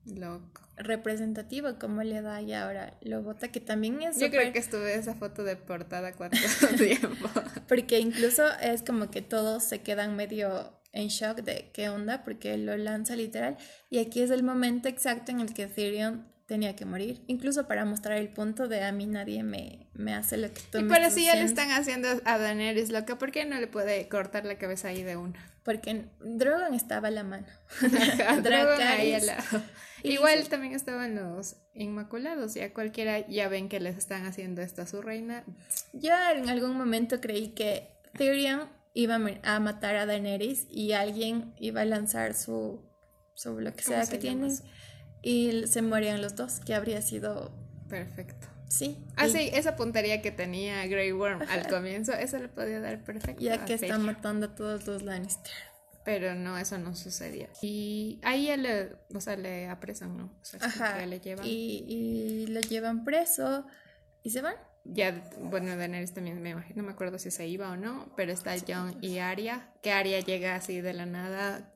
loco 0.04 0.67
representativo 0.78 1.78
como 1.78 2.02
le 2.02 2.22
da 2.22 2.40
y 2.40 2.52
ahora 2.52 2.94
lo 3.02 3.22
bota 3.22 3.48
que 3.48 3.60
también 3.60 4.02
es 4.02 4.18
yo 4.18 4.30
creo 4.30 4.52
que 4.52 4.58
estuve 4.58 4.94
esa 4.94 5.14
foto 5.14 5.44
de 5.44 5.56
portada 5.56 6.12
cuánto 6.12 6.38
tiempo. 6.78 7.28
Porque 7.66 7.98
incluso 7.98 8.44
es 8.60 8.82
como 8.82 9.10
que 9.10 9.22
todos 9.22 9.64
se 9.64 9.82
quedan 9.82 10.16
medio 10.16 10.72
en 10.92 11.08
shock 11.08 11.38
de 11.42 11.70
qué 11.72 11.88
onda 11.88 12.24
porque 12.24 12.56
lo 12.56 12.76
lanza 12.76 13.16
literal. 13.16 13.56
Y 13.90 13.98
aquí 13.98 14.22
es 14.22 14.30
el 14.30 14.42
momento 14.42 14.88
exacto 14.88 15.32
en 15.32 15.40
el 15.40 15.52
que 15.52 15.64
Ethereum 15.64 16.24
tenía 16.48 16.74
que 16.74 16.84
morir, 16.86 17.22
incluso 17.28 17.68
para 17.68 17.84
mostrar 17.84 18.16
el 18.18 18.30
punto 18.30 18.66
de 18.68 18.82
a 18.82 18.90
mí 18.90 19.06
nadie 19.06 19.42
me, 19.44 19.86
me 19.92 20.14
hace 20.14 20.38
lo 20.38 20.52
que 20.52 20.62
tú 20.72 20.78
y 20.78 20.84
pero 20.84 21.10
si 21.10 21.26
ya 21.26 21.34
le 21.36 21.42
haciendo". 21.42 21.62
están 21.62 21.70
haciendo 21.70 22.08
a 22.24 22.38
Daenerys 22.38 22.88
loca, 22.90 23.18
¿por 23.18 23.30
qué 23.30 23.44
no 23.44 23.60
le 23.60 23.66
puede 23.66 24.08
cortar 24.08 24.46
la 24.46 24.56
cabeza 24.58 24.88
ahí 24.88 25.02
de 25.02 25.16
una? 25.16 25.52
Porque 25.62 26.06
Drogon 26.20 26.72
estaba 26.72 27.08
a 27.08 27.10
la 27.10 27.22
mano. 27.22 27.46
Drogon 28.42 28.80
ahí 28.80 29.12
al 29.12 29.26
lado. 29.26 29.62
Igual 30.02 30.38
dice- 30.38 30.50
también 30.50 30.72
estaban 30.74 31.14
los 31.14 31.56
Inmaculados, 31.74 32.54
ya 32.54 32.72
cualquiera 32.72 33.26
ya 33.28 33.48
ven 33.48 33.68
que 33.68 33.78
les 33.78 33.96
están 33.98 34.24
haciendo 34.26 34.62
esto 34.62 34.82
a 34.82 34.86
su 34.86 35.02
reina. 35.02 35.44
Yo 35.92 36.12
en 36.34 36.48
algún 36.48 36.76
momento 36.76 37.20
creí 37.20 37.48
que 37.50 37.88
Tyrion 38.16 38.62
iba 38.94 39.16
a 39.16 39.18
ma- 39.18 39.38
a 39.42 39.60
matar 39.60 39.96
a 39.96 40.06
Daenerys 40.06 40.66
y 40.70 40.92
alguien 40.92 41.52
iba 41.60 41.82
a 41.82 41.84
lanzar 41.84 42.34
su, 42.34 42.82
su 43.34 43.60
lo 43.60 43.72
que 43.74 43.84
¿Cómo 43.84 43.96
sea 43.96 44.06
se 44.06 44.18
que 44.18 44.28
eso? 44.30 44.64
Y 45.22 45.66
se 45.66 45.82
morían 45.82 46.22
los 46.22 46.36
dos, 46.36 46.60
que 46.60 46.74
habría 46.74 47.02
sido, 47.02 47.50
Perfecto. 47.88 48.46
sí. 48.68 48.96
Ah, 49.16 49.26
y 49.26 49.30
sí, 49.30 49.50
esa 49.52 49.76
puntería 49.76 50.22
que 50.22 50.30
tenía 50.30 50.86
Grey 50.86 51.12
Worm 51.12 51.42
al 51.48 51.66
comienzo, 51.68 52.12
eso 52.12 52.38
le 52.38 52.48
podía 52.48 52.80
dar 52.80 53.02
perfecto. 53.02 53.42
Ya 53.42 53.64
que 53.64 53.74
está 53.74 53.98
matando 53.98 54.46
a 54.46 54.54
todos 54.54 54.86
los 54.86 55.02
Lannister. 55.02 55.52
Pero 56.04 56.34
no, 56.34 56.56
eso 56.56 56.78
no 56.78 56.94
sucedió. 56.94 57.48
Y 57.60 58.18
ahí 58.22 58.48
él 58.48 58.62
le, 58.62 58.92
o 59.14 59.20
sea, 59.20 59.36
le 59.36 59.68
apresan, 59.68 60.16
¿no? 60.16 60.24
O 60.40 60.44
sea, 60.44 60.58
Ajá. 60.62 60.98
que 60.98 61.06
le 61.06 61.20
llevan. 61.20 61.44
Y, 61.44 61.84
y 61.86 62.46
lo 62.46 62.60
llevan 62.60 63.04
preso 63.04 63.66
y 64.22 64.30
se 64.30 64.40
van. 64.40 64.54
Ya, 64.84 65.28
bueno, 65.38 65.76
Daenerys 65.76 66.14
también 66.14 66.40
me 66.40 66.50
imagino, 66.50 66.80
no 66.80 66.86
me 66.86 66.92
acuerdo 66.92 67.18
si 67.18 67.30
se 67.30 67.46
iba 67.46 67.70
o 67.70 67.76
no, 67.76 68.10
pero 68.16 68.32
está 68.32 68.54
Jon 68.66 68.96
y 69.02 69.18
Arya, 69.18 69.70
que 69.82 69.92
Arya 69.92 70.20
llega 70.20 70.54
así 70.54 70.80
de 70.80 70.94
la 70.94 71.04
nada, 71.04 71.70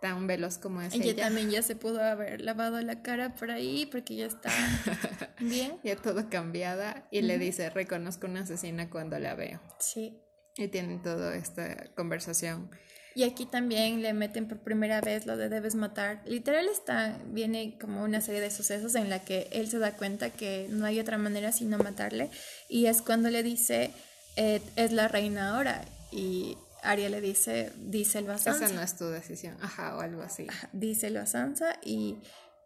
tan 0.00 0.26
veloz 0.26 0.58
como 0.58 0.82
es 0.82 0.94
Ella 0.94 1.04
ella. 1.12 1.24
también 1.24 1.50
ya 1.50 1.62
se 1.62 1.76
pudo 1.76 2.02
haber 2.02 2.40
lavado 2.40 2.80
la 2.80 3.02
cara 3.02 3.34
por 3.34 3.50
ahí 3.50 3.86
porque 3.86 4.16
ya 4.16 4.26
está 4.26 4.50
bien. 5.40 5.78
Ya 5.84 5.96
todo 5.96 6.28
cambiada 6.28 7.06
y 7.10 7.22
le 7.22 7.38
dice, 7.38 7.70
reconozco 7.70 8.26
una 8.26 8.40
asesina 8.42 8.90
cuando 8.90 9.18
la 9.18 9.34
veo. 9.34 9.60
Sí. 9.78 10.18
Y 10.56 10.68
tienen 10.68 11.02
toda 11.02 11.36
esta 11.36 11.92
conversación. 11.94 12.70
Y 13.14 13.24
aquí 13.24 13.44
también 13.44 14.02
le 14.02 14.12
meten 14.12 14.46
por 14.46 14.60
primera 14.60 15.00
vez 15.00 15.26
lo 15.26 15.36
de 15.36 15.48
debes 15.48 15.74
matar. 15.74 16.22
Literal 16.26 16.68
está, 16.68 17.18
viene 17.26 17.76
como 17.80 18.04
una 18.04 18.20
serie 18.20 18.40
de 18.40 18.50
sucesos 18.50 18.94
en 18.94 19.10
la 19.10 19.18
que 19.24 19.48
él 19.50 19.68
se 19.68 19.78
da 19.78 19.96
cuenta 19.96 20.30
que 20.30 20.68
no 20.70 20.86
hay 20.86 21.00
otra 21.00 21.18
manera 21.18 21.50
sino 21.50 21.76
matarle. 21.78 22.30
Y 22.68 22.86
es 22.86 23.02
cuando 23.02 23.28
le 23.30 23.42
dice, 23.42 23.90
eh, 24.36 24.62
es 24.76 24.92
la 24.92 25.08
reina 25.08 25.56
ahora. 25.56 25.84
Y 26.12 26.56
Arya 26.82 27.08
le 27.08 27.20
dice, 27.20 27.72
díselo 27.76 28.32
a 28.32 28.38
Sansa. 28.38 28.66
Esa 28.66 28.74
no 28.74 28.82
es 28.82 28.96
tu 28.96 29.06
decisión, 29.06 29.56
ajá, 29.60 29.96
o 29.96 30.00
algo 30.00 30.22
así. 30.22 30.46
Ajá, 30.48 30.68
díselo 30.72 31.20
a 31.20 31.26
Sansa 31.26 31.78
y, 31.82 32.18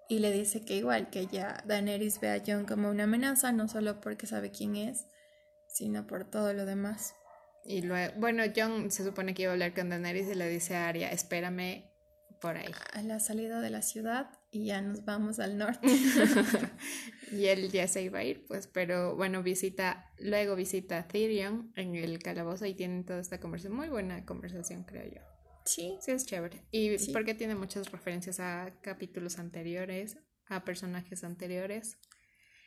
y 0.08 0.18
le 0.18 0.30
dice 0.30 0.64
que 0.64 0.76
igual, 0.76 1.10
que 1.10 1.26
ya 1.26 1.62
Daenerys 1.66 2.20
ve 2.20 2.30
a 2.30 2.42
Jon 2.44 2.64
como 2.66 2.90
una 2.90 3.04
amenaza, 3.04 3.52
no 3.52 3.68
solo 3.68 4.00
porque 4.00 4.26
sabe 4.26 4.50
quién 4.50 4.76
es, 4.76 5.06
sino 5.68 6.06
por 6.06 6.24
todo 6.24 6.52
lo 6.52 6.66
demás. 6.66 7.14
Y 7.64 7.82
luego, 7.82 8.12
bueno, 8.18 8.42
Jon 8.54 8.90
se 8.90 9.04
supone 9.04 9.34
que 9.34 9.42
iba 9.42 9.52
a 9.52 9.54
hablar 9.54 9.74
con 9.74 9.88
Daenerys 9.88 10.28
y 10.28 10.34
le 10.34 10.48
dice 10.48 10.76
a 10.76 10.88
Arya, 10.88 11.10
espérame 11.10 11.84
por 12.40 12.56
ahí. 12.56 12.70
A 12.92 13.02
la 13.02 13.20
salida 13.20 13.60
de 13.60 13.70
la 13.70 13.82
ciudad 13.82 14.28
y 14.54 14.66
ya 14.66 14.80
nos 14.80 15.04
vamos 15.04 15.38
al 15.40 15.58
norte. 15.58 15.86
y 17.32 17.46
él 17.46 17.70
ya 17.70 17.88
se 17.88 18.02
iba 18.02 18.20
a 18.20 18.24
ir, 18.24 18.44
pues, 18.46 18.66
pero 18.66 19.16
bueno, 19.16 19.42
visita, 19.42 20.12
luego 20.18 20.54
visita 20.56 20.98
a 20.98 21.08
Tyrion 21.08 21.72
en 21.76 21.94
el 21.96 22.18
calabozo 22.20 22.66
y 22.66 22.74
tienen 22.74 23.04
toda 23.04 23.20
esta 23.20 23.40
conversación, 23.40 23.76
muy 23.76 23.88
buena 23.88 24.24
conversación, 24.24 24.84
creo 24.84 25.04
yo. 25.10 25.20
sí, 25.64 25.96
Sí, 26.00 26.10
es 26.12 26.26
chévere. 26.26 26.64
Y 26.70 26.98
Sí. 26.98 27.12
porque 27.12 27.34
tiene 27.34 27.54
muchas 27.54 27.90
referencias 27.90 28.38
a 28.40 28.72
capítulos 28.82 29.38
anteriores, 29.38 30.18
a 30.46 30.64
personajes 30.64 31.24
anteriores. 31.24 31.98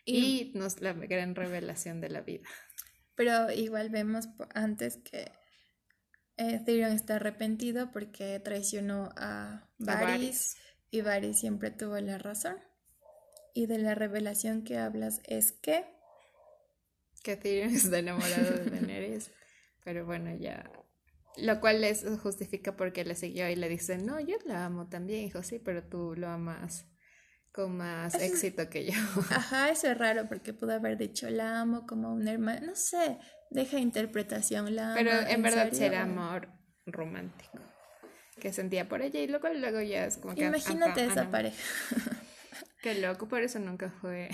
Y- 0.05 0.51
Y, 0.51 0.51
nos 0.57 0.81
la 0.81 0.93
gran 0.93 1.35
revelación 1.35 2.01
de 2.01 2.09
la 2.09 2.21
vida. 2.21 2.43
Pero 3.15 3.51
igual 3.51 3.89
vemos 3.89 4.27
antes 4.53 4.97
que 4.97 5.31
eh, 6.37 6.61
Tyrion 6.65 6.91
está 6.91 7.15
arrepentido 7.15 7.91
porque 7.91 8.39
traicionó 8.39 9.09
a 9.17 9.67
Varys. 9.79 10.55
Y 10.91 11.01
Varys 11.01 11.39
siempre 11.39 11.71
tuvo 11.71 11.97
la 11.99 12.17
razón. 12.17 12.57
Y 13.53 13.65
de 13.65 13.79
la 13.79 13.95
revelación 13.95 14.63
que 14.63 14.77
hablas 14.77 15.21
es 15.25 15.51
que 15.51 15.85
Que 17.23 17.35
Tyrion 17.35 17.69
está 17.75 17.99
enamorado 17.99 18.57
de 18.57 18.69
Daenerys. 18.69 19.31
pero 19.83 20.05
bueno, 20.05 20.35
ya. 20.35 20.69
Lo 21.37 21.59
cual 21.59 21.81
les 21.81 22.03
justifica 22.21 22.75
porque 22.75 23.05
le 23.05 23.15
siguió 23.15 23.47
y 23.49 23.55
le 23.55 23.69
dice, 23.69 23.97
no, 23.97 24.19
yo 24.19 24.37
la 24.45 24.65
amo 24.65 24.87
también, 24.89 25.25
hijo, 25.25 25.43
sí, 25.43 25.59
pero 25.59 25.83
tú 25.83 26.15
lo 26.15 26.27
amas 26.29 26.87
con 27.51 27.77
más 27.77 28.15
Eso 28.15 28.23
éxito 28.23 28.69
que 28.69 28.85
yo. 28.85 28.93
Ajá, 29.31 29.69
eso 29.69 29.87
es 29.87 29.97
raro 29.97 30.27
porque 30.27 30.53
pudo 30.53 30.73
haber 30.73 30.97
dicho 30.97 31.29
la 31.29 31.61
amo 31.61 31.85
como 31.85 32.11
una 32.13 32.31
hermana, 32.31 32.61
no 32.61 32.75
sé, 32.75 33.19
deja 33.51 33.79
interpretación, 33.79 34.75
la 34.75 34.93
Pero 34.95 35.11
ama, 35.11 35.29
en 35.29 35.41
verdad 35.43 35.63
serio? 35.65 35.77
será 35.79 36.03
amor 36.03 36.49
romántico 36.85 37.59
que 38.39 38.53
sentía 38.53 38.87
por 38.87 39.01
ella 39.01 39.19
y 39.19 39.27
luego 39.27 39.49
luego 39.49 39.81
ya 39.81 40.05
es 40.05 40.17
como 40.17 40.35
que 40.35 40.45
Imagínate 40.45 41.03
ajá, 41.03 41.11
esa 41.11 41.31
pareja. 41.31 41.57
Qué 42.81 42.95
loco, 42.95 43.27
por 43.27 43.41
eso 43.41 43.59
nunca 43.59 43.89
fue 43.89 44.29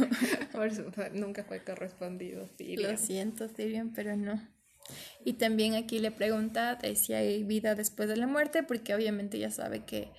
por 0.52 0.68
eso 0.68 0.90
nunca 1.12 1.44
fue 1.44 1.62
correspondido. 1.62 2.46
Tyrion. 2.56 2.92
Lo 2.92 2.96
siento, 2.98 3.48
Tyrion, 3.48 3.92
pero 3.92 4.16
no. 4.16 4.40
Y 5.24 5.34
también 5.34 5.74
aquí 5.74 5.98
le 5.98 6.10
pregunta 6.10 6.78
si 6.94 7.12
hay 7.12 7.44
vida 7.44 7.74
después 7.74 8.08
de 8.08 8.16
la 8.16 8.26
muerte, 8.26 8.62
porque 8.62 8.94
obviamente 8.94 9.38
ya 9.38 9.50
sabe 9.50 9.84
que 9.84 10.12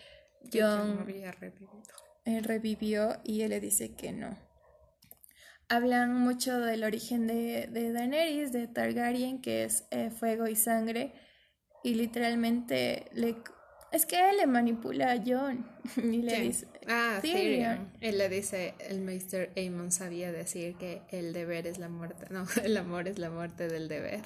había 0.62 1.32
revivido. 1.32 1.84
revivió 2.25 3.17
y 3.23 3.41
él 3.41 3.49
le 3.49 3.60
dice 3.60 3.95
que 3.95 4.12
no. 4.12 4.38
Hablan 5.67 6.15
mucho 6.15 6.60
del 6.60 6.84
origen 6.84 7.28
de, 7.28 7.67
de 7.67 7.91
Daenerys, 7.91 8.52
de 8.52 8.67
Targaryen, 8.67 9.41
que 9.41 9.63
es 9.63 9.86
eh, 9.91 10.10
fuego 10.10 10.47
y 10.47 10.56
sangre, 10.56 11.13
y 11.84 11.96
literalmente 11.96 13.06
le... 13.13 13.36
Es 13.92 14.06
que 14.06 14.30
él 14.30 14.38
le 14.38 14.46
manipula 14.46 15.12
a 15.12 15.18
Jon 15.18 15.65
y 15.98 16.22
le 16.22 16.42
dice... 16.42 16.68
Ah, 16.88 17.20
Tyrion. 17.22 17.92
Él 18.02 18.18
le 18.18 18.30
dice, 18.30 18.76
el 18.80 19.02
Mr. 19.02 19.50
Aemon 19.56 19.92
sabía 19.92 20.32
decir 20.32 20.76
que 20.76 21.02
el 21.10 21.34
deber 21.34 21.68
es 21.68 21.78
la 21.78 21.89
muerte. 21.89 22.28
No, 22.32 22.46
el 22.63 22.78
amor 22.78 23.08
es 23.08 23.18
la 23.18 23.30
muerte 23.30 23.68
del 23.68 23.88
deber. 23.88 24.22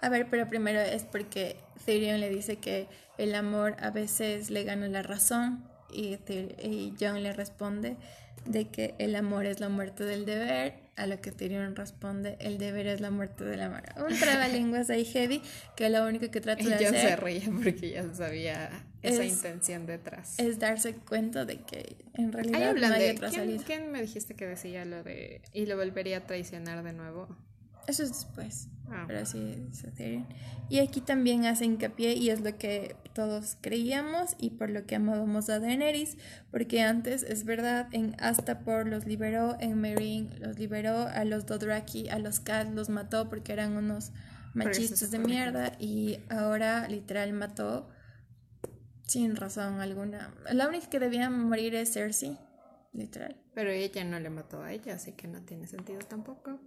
A 0.00 0.08
ver, 0.08 0.26
pero 0.28 0.48
primero 0.48 0.80
es 0.80 1.04
porque 1.04 1.56
Tyrion 1.84 2.20
le 2.20 2.28
dice 2.28 2.56
que 2.56 2.88
el 3.18 3.34
amor 3.34 3.76
a 3.80 3.90
veces 3.90 4.50
le 4.50 4.64
gana 4.64 4.88
la 4.88 5.02
razón 5.02 5.64
y, 5.92 6.18
y 6.28 6.94
Jon 6.98 7.22
le 7.22 7.32
responde 7.32 7.96
de 8.46 8.68
que 8.68 8.94
el 8.98 9.14
amor 9.14 9.46
es 9.46 9.60
la 9.60 9.68
muerte 9.68 10.04
del 10.04 10.24
deber, 10.24 10.74
a 10.96 11.06
lo 11.06 11.20
que 11.20 11.32
Tyrion 11.32 11.74
responde 11.74 12.36
el 12.40 12.58
deber 12.58 12.86
es 12.86 13.00
la 13.00 13.10
muerte 13.10 13.44
del 13.44 13.62
amor. 13.62 13.82
Un 14.08 14.16
trabalenguas 14.18 14.90
ahí 14.90 15.04
heavy 15.04 15.42
que 15.76 15.88
lo 15.90 16.06
único 16.06 16.30
que 16.30 16.40
trata 16.40 16.62
de 16.62 16.70
Jon 16.70 16.94
se 16.94 16.98
hacer 17.06 17.20
reía 17.20 17.48
porque 17.62 17.90
ya 17.90 18.12
sabía 18.14 18.70
esa 19.02 19.22
Es- 19.24 19.32
intención 19.32 19.86
detrás. 19.86 20.38
es 20.38 20.58
darse 20.58 20.94
cuenta 20.94 21.44
de 21.44 21.56
que 21.62 21.96
en 22.14 22.30
realidad 22.32 22.58
no 22.60 22.68
hablan 22.70 22.92
hay 22.92 23.02
de. 23.02 23.10
otra 23.12 23.30
¿quién, 23.30 23.40
salida. 23.42 23.62
quién 23.66 23.90
me 23.90 24.02
dijiste 24.02 24.34
que 24.34 24.46
decía 24.46 24.84
lo 24.84 25.02
de. 25.02 25.40
y 25.52 25.66
lo 25.66 25.76
volvería 25.76 26.18
a 26.18 26.26
traicionar 26.26 26.82
de 26.84 26.92
nuevo? 26.92 27.28
Eso 27.86 28.02
es 28.02 28.10
después. 28.10 28.68
Ah. 28.90 29.04
Pero 29.06 29.24
sí, 29.26 29.56
dice 29.68 29.90
Tyrion. 29.90 30.26
Y 30.68 30.78
aquí 30.78 31.00
también 31.00 31.46
hace 31.46 31.64
hincapié, 31.64 32.14
y 32.14 32.30
es 32.30 32.40
lo 32.40 32.56
que 32.56 32.96
todos 33.14 33.56
creíamos 33.60 34.36
y 34.38 34.50
por 34.50 34.70
lo 34.70 34.86
que 34.86 34.96
amábamos 34.96 35.48
a 35.50 35.58
Daenerys, 35.60 36.16
porque 36.50 36.82
antes, 36.82 37.22
es 37.22 37.44
verdad, 37.44 37.88
en 37.92 38.14
Astapor 38.18 38.86
los 38.86 39.06
liberó, 39.06 39.56
en 39.60 39.80
Meereen 39.80 40.30
los 40.40 40.58
liberó, 40.58 41.08
a 41.08 41.24
los 41.24 41.46
Dothraki, 41.46 42.08
a 42.08 42.18
los 42.18 42.40
Khal 42.40 42.74
los 42.74 42.88
mató 42.88 43.28
porque 43.28 43.52
eran 43.52 43.76
unos 43.76 44.12
machistas 44.54 45.10
de 45.10 45.18
mierda, 45.18 45.72
y 45.78 46.18
ahora 46.30 46.86
literal 46.88 47.32
mató 47.32 47.88
sin 49.06 49.36
razón 49.36 49.80
alguna. 49.80 50.34
La 50.52 50.68
única 50.68 50.88
que 50.88 51.00
debía 51.00 51.28
morir 51.28 51.74
es 51.74 51.92
Cersei, 51.92 52.38
literal. 52.92 53.36
Pero 53.54 53.70
ella 53.70 54.04
no 54.04 54.18
le 54.20 54.30
mató 54.30 54.62
a 54.62 54.72
ella, 54.72 54.94
así 54.94 55.12
que 55.12 55.28
no 55.28 55.42
tiene 55.42 55.66
sentido 55.66 55.98
tampoco. 56.00 56.60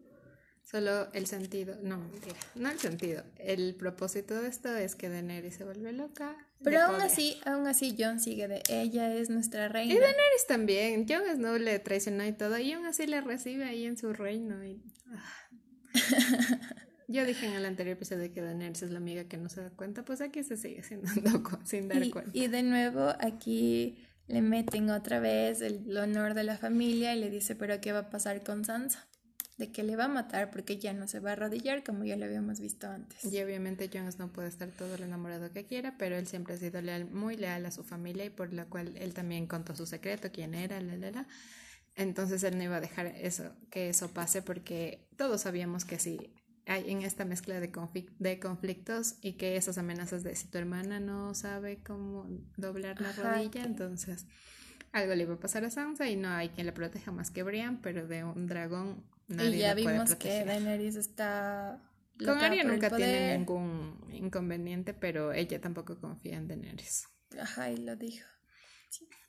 Solo 0.69 1.11
el 1.13 1.27
sentido, 1.27 1.77
no 1.83 1.97
mentira, 1.99 2.35
no 2.55 2.69
el 2.71 2.79
sentido. 2.79 3.23
El 3.37 3.75
propósito 3.75 4.41
de 4.41 4.49
esto 4.49 4.75
es 4.75 4.95
que 4.95 5.09
Daenerys 5.09 5.55
se 5.55 5.63
vuelve 5.63 5.93
loca. 5.93 6.35
Pero 6.63 6.81
aún 6.81 7.01
así, 7.01 7.39
aún 7.45 7.67
así 7.67 7.95
Jon 7.97 8.19
sigue 8.19 8.47
de 8.47 8.63
ella 8.69 9.13
es 9.15 9.29
nuestra 9.29 9.67
reina. 9.69 9.93
Y 9.93 9.97
Daenerys 9.97 10.47
también. 10.47 11.05
Jon 11.07 11.21
Snow 11.35 11.57
le 11.59 11.77
traicionó 11.79 12.25
y 12.25 12.31
todo, 12.33 12.57
y 12.57 12.71
aún 12.73 12.85
así 12.87 13.05
le 13.05 13.21
recibe 13.21 13.65
ahí 13.65 13.85
en 13.85 13.95
su 13.97 14.11
reino. 14.13 14.65
y- 14.65 14.81
ah. 15.13 15.23
Yo 17.07 17.23
dije 17.25 17.45
en 17.45 17.53
el 17.53 17.65
anterior 17.65 17.95
episodio 17.97 18.33
que 18.33 18.41
Daenerys 18.41 18.81
es 18.81 18.89
la 18.89 18.97
amiga 18.97 19.25
que 19.25 19.37
no 19.37 19.47
se 19.49 19.61
da 19.61 19.69
cuenta, 19.69 20.03
pues 20.03 20.21
aquí 20.21 20.43
se 20.43 20.57
sigue 20.57 20.81
sin, 20.81 21.03
dando 21.03 21.43
cu- 21.43 21.59
sin 21.63 21.87
dar 21.87 22.01
Y, 22.03 22.09
cuenta. 22.09 22.31
y 22.33 22.47
de 22.47 22.63
nuevo 22.63 23.13
aquí 23.19 24.03
le 24.27 24.41
meten 24.41 24.89
otra 24.89 25.19
vez 25.19 25.61
el 25.61 25.95
honor 25.95 26.33
de 26.33 26.43
la 26.43 26.57
familia 26.57 27.13
y 27.15 27.19
le 27.19 27.29
dice, 27.29 27.55
pero 27.55 27.79
¿qué 27.79 27.91
va 27.91 27.99
a 27.99 28.09
pasar 28.09 28.43
con 28.43 28.65
Sansa? 28.65 29.07
De 29.57 29.71
que 29.71 29.83
le 29.83 29.95
va 29.95 30.05
a 30.05 30.09
matar 30.09 30.51
porque 30.51 30.77
ya 30.77 30.91
no 30.93 31.07
se 31.07 31.19
va 31.19 31.29
a 31.29 31.33
arrodillar 31.33 31.83
como 31.83 32.03
ya 32.03 32.17
lo 32.17 32.25
habíamos 32.25 32.59
visto 32.59 32.87
antes. 32.89 33.23
Y 33.23 33.41
obviamente 33.41 33.89
Jon 33.91 34.11
Snow 34.11 34.29
puede 34.29 34.49
estar 34.49 34.69
todo 34.69 34.97
lo 34.97 35.05
enamorado 35.05 35.51
que 35.51 35.65
quiera, 35.65 35.95
pero 35.97 36.17
él 36.17 36.27
siempre 36.27 36.55
ha 36.55 36.57
sido 36.57 36.81
leal, 36.81 37.09
muy 37.09 37.37
leal 37.37 37.65
a 37.65 37.71
su 37.71 37.83
familia 37.83 38.25
y 38.25 38.29
por 38.29 38.51
la 38.51 38.65
cual 38.65 38.97
él 38.97 39.13
también 39.13 39.47
contó 39.47 39.75
su 39.75 39.85
secreto, 39.85 40.29
quién 40.31 40.53
era, 40.55 40.81
la, 40.81 40.97
la, 40.97 41.11
la. 41.11 41.27
Entonces 41.95 42.43
él 42.43 42.57
no 42.57 42.63
iba 42.63 42.75
a 42.75 42.81
dejar 42.81 43.07
eso, 43.07 43.53
que 43.69 43.89
eso 43.89 44.13
pase 44.13 44.41
porque 44.41 45.07
todos 45.15 45.41
sabíamos 45.41 45.85
que 45.85 45.99
sí 45.99 46.33
hay 46.67 46.91
en 46.91 47.01
esta 47.03 47.25
mezcla 47.25 47.59
de, 47.59 47.71
de 48.19 48.39
conflictos 48.39 49.15
y 49.21 49.33
que 49.33 49.55
esas 49.55 49.77
amenazas 49.77 50.23
de 50.23 50.35
si 50.35 50.47
tu 50.47 50.57
hermana 50.57 50.99
no 50.99 51.33
sabe 51.35 51.77
cómo 51.83 52.27
doblar 52.57 52.99
la 52.99 53.11
rodilla, 53.11 53.63
entonces 53.63 54.25
algo 54.91 55.13
le 55.13 55.23
iba 55.23 55.35
a 55.35 55.39
pasar 55.39 55.63
a 55.65 55.69
Sansa 55.69 56.09
y 56.09 56.15
no 56.15 56.29
hay 56.29 56.49
quien 56.49 56.65
la 56.65 56.73
proteja 56.73 57.11
más 57.11 57.29
que 57.29 57.43
Brian, 57.43 57.81
pero 57.81 58.07
de 58.07 58.23
un 58.23 58.47
dragón 58.47 59.03
nadie 59.27 59.57
Y 59.57 59.59
ya 59.59 59.73
vimos 59.73 60.15
que 60.15 60.45
Daenerys 60.45 60.95
está 60.95 61.81
con 62.17 62.37
Arya 62.37 62.63
nunca 62.63 62.89
tiene 62.95 63.37
ningún 63.37 63.99
inconveniente, 64.09 64.93
pero 64.93 65.33
ella 65.33 65.59
tampoco 65.59 65.99
confía 65.99 66.37
en 66.37 66.47
Daenerys. 66.47 67.07
Ajá, 67.37 67.71
y 67.71 67.77
lo 67.77 67.95
dijo. 67.95 68.25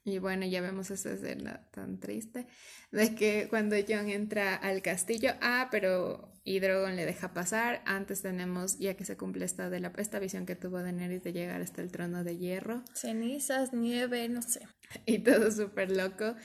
Y 0.04 0.18
bueno, 0.18 0.46
ya 0.46 0.60
vemos 0.60 0.92
esa 0.92 1.12
escena 1.12 1.68
tan 1.72 1.98
triste 1.98 2.46
de 2.92 3.16
que 3.16 3.48
cuando 3.50 3.74
Jon 3.76 4.08
entra 4.08 4.54
al 4.54 4.80
castillo, 4.80 5.32
ah, 5.40 5.66
pero 5.72 6.32
y 6.44 6.60
Drogon 6.60 6.94
le 6.94 7.04
deja 7.04 7.34
pasar. 7.34 7.82
Antes 7.86 8.22
tenemos, 8.22 8.78
ya 8.78 8.94
que 8.94 9.04
se 9.04 9.16
cumple 9.16 9.44
esta, 9.44 9.68
de 9.68 9.80
la, 9.80 9.92
esta 9.96 10.20
visión 10.20 10.46
que 10.46 10.54
tuvo 10.54 10.80
Daenerys 10.80 11.24
de 11.24 11.32
llegar 11.32 11.60
hasta 11.60 11.82
el 11.82 11.90
trono 11.90 12.22
de 12.22 12.38
hierro. 12.38 12.84
Cenizas, 12.94 13.72
nieve, 13.72 14.28
no 14.28 14.42
sé. 14.42 14.60
Y 15.06 15.18
todo 15.18 15.50
súper 15.50 15.90
loco 15.90 16.36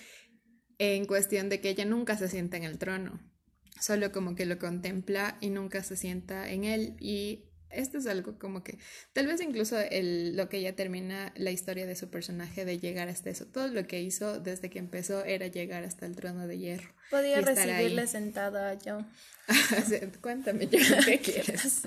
en 0.80 1.06
cuestión 1.06 1.50
de 1.50 1.62
que 1.62 1.70
ella 1.70 1.86
nunca 1.86 2.18
se 2.18 2.28
sienta 2.28 2.58
en 2.58 2.64
el 2.64 2.80
trono. 2.80 3.31
Solo 3.80 4.12
como 4.12 4.36
que 4.36 4.46
lo 4.46 4.60
contempla 4.60 5.38
y 5.42 5.50
nunca 5.50 5.84
se 5.84 5.96
sienta 5.96 6.50
en 6.52 6.66
él. 6.66 6.96
Y 7.00 7.46
esto 7.74 7.98
es 7.98 8.08
algo 8.08 8.38
como 8.38 8.64
que 8.64 8.78
tal 9.14 9.28
vez 9.28 9.42
incluso 9.42 9.80
el, 9.80 10.36
lo 10.36 10.50
que 10.50 10.62
ya 10.62 10.76
termina 10.76 11.34
la 11.36 11.52
historia 11.52 11.86
de 11.86 11.96
su 11.96 12.10
personaje 12.10 12.66
de 12.66 12.80
llegar 12.80 13.08
hasta 13.08 13.30
eso. 13.30 13.46
Todo 13.46 13.68
lo 13.68 13.88
que 13.88 14.02
hizo 14.02 14.40
desde 14.40 14.70
que 14.70 14.80
empezó 14.80 15.24
era 15.24 15.48
llegar 15.48 15.84
hasta 15.84 16.06
el 16.06 16.16
trono 16.16 16.48
de 16.48 16.58
hierro. 16.58 16.94
Podía 17.10 17.42
recibirle 17.42 18.08
sentada 18.08 18.74
yo. 18.76 19.06
Cuéntame 20.22 20.68
yo 20.68 20.80
qué 21.06 21.20
quieres. 21.24 21.82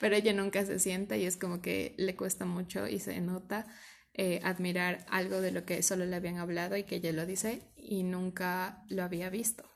Pero 0.00 0.16
ella 0.16 0.32
nunca 0.32 0.64
se 0.64 0.78
sienta 0.78 1.16
y 1.16 1.24
es 1.24 1.36
como 1.36 1.60
que 1.60 1.94
le 1.96 2.16
cuesta 2.16 2.44
mucho 2.44 2.86
y 2.86 3.00
se 3.00 3.20
nota 3.20 3.66
eh, 4.14 4.40
admirar 4.44 5.04
algo 5.08 5.40
de 5.40 5.50
lo 5.50 5.64
que 5.64 5.82
solo 5.82 6.06
le 6.06 6.16
habían 6.16 6.38
hablado 6.38 6.76
y 6.76 6.84
que 6.84 6.96
ella 6.96 7.12
lo 7.12 7.26
dice 7.26 7.62
y 7.76 8.02
nunca 8.04 8.84
lo 8.88 9.02
había 9.02 9.28
visto. 9.30 9.73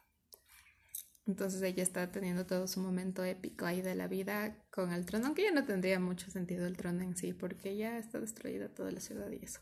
Entonces 1.29 1.61
ella 1.63 1.83
está 1.83 2.11
teniendo 2.11 2.47
todo 2.47 2.67
su 2.67 2.81
momento 2.81 3.23
épico 3.23 3.67
ahí 3.67 3.83
de 3.83 3.95
la 3.95 4.09
vida 4.09 4.57
con 4.71 4.93
el 4.93 5.05
trono, 5.05 5.27
aunque 5.27 5.43
ya 5.43 5.51
no 5.51 5.65
tendría 5.65 6.01
mucho 6.01 6.31
sentido 6.31 6.67
el 6.67 6.79
trono 6.79 7.03
en 7.03 7.17
sí, 7.17 7.35
porque 7.35 7.77
ya 7.77 7.99
está 7.99 8.19
destruida 8.19 8.71
toda 8.71 8.91
la 8.91 9.01
ciudad 9.01 9.31
y 9.31 9.45
eso. 9.45 9.61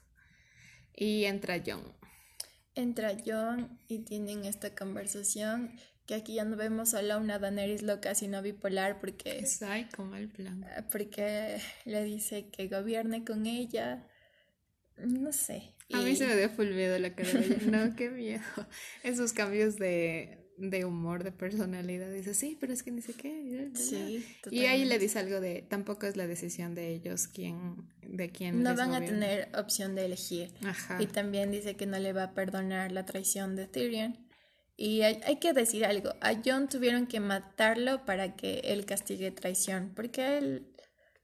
Y 0.94 1.24
entra 1.24 1.60
John. 1.66 1.82
Entra 2.76 3.16
John 3.26 3.80
y 3.88 4.04
tienen 4.04 4.44
esta 4.44 4.76
conversación 4.76 5.72
que 6.06 6.14
aquí 6.14 6.34
ya 6.34 6.44
no 6.44 6.56
vemos 6.56 6.90
solo 6.90 7.18
una 7.18 7.40
Daenerys 7.40 7.82
loca, 7.82 8.14
sino 8.14 8.42
bipolar, 8.42 9.00
porque... 9.00 9.38
Es 9.38 9.60
como 9.96 10.14
el 10.14 10.28
plan. 10.28 10.64
Ah, 10.64 10.86
porque 10.92 11.60
le 11.84 12.04
dice 12.04 12.48
que 12.50 12.68
gobierne 12.68 13.24
con 13.24 13.44
ella, 13.44 14.06
no 14.98 15.32
sé. 15.32 15.74
A 15.92 15.98
mí 15.98 16.14
se 16.14 16.28
me 16.28 16.36
dio 16.36 16.48
full 16.48 16.68
miedo 16.68 16.96
la 17.00 17.12
cara 17.12 17.32
de 17.32 17.44
ella. 17.44 17.86
No, 17.86 17.96
qué 17.96 18.10
miedo. 18.10 18.44
Esos 19.02 19.32
cambios 19.32 19.76
de 19.78 20.45
de 20.58 20.84
humor, 20.84 21.24
de 21.24 21.32
personalidad, 21.32 22.10
dice, 22.10 22.34
sí, 22.34 22.56
pero 22.60 22.72
es 22.72 22.82
que 22.82 22.90
ni 22.90 23.02
sé 23.02 23.12
qué. 23.14 23.70
Sí, 23.74 24.26
y 24.50 24.60
ahí 24.66 24.84
le 24.84 24.98
dice 24.98 25.18
algo 25.18 25.40
de, 25.40 25.62
tampoco 25.62 26.06
es 26.06 26.16
la 26.16 26.26
decisión 26.26 26.74
de 26.74 26.94
ellos 26.94 27.28
quién, 27.28 27.76
de 28.02 28.30
quién. 28.30 28.62
No 28.62 28.74
van 28.74 28.94
a 28.94 29.04
tener 29.04 29.50
opción 29.56 29.94
de 29.94 30.06
elegir. 30.06 30.52
Ajá. 30.64 31.02
Y 31.02 31.06
también 31.06 31.50
dice 31.50 31.76
que 31.76 31.86
no 31.86 31.98
le 31.98 32.12
va 32.12 32.24
a 32.24 32.34
perdonar 32.34 32.92
la 32.92 33.04
traición 33.04 33.56
de 33.56 33.66
Tyrion. 33.66 34.16
Y 34.78 35.02
hay, 35.02 35.20
hay, 35.24 35.36
que 35.36 35.54
decir 35.54 35.86
algo, 35.86 36.10
a 36.20 36.34
John 36.44 36.68
tuvieron 36.68 37.06
que 37.06 37.18
matarlo 37.18 38.04
para 38.04 38.36
que 38.36 38.60
él 38.64 38.84
castigue 38.84 39.30
traición, 39.30 39.92
porque 39.96 40.36
él, 40.36 40.66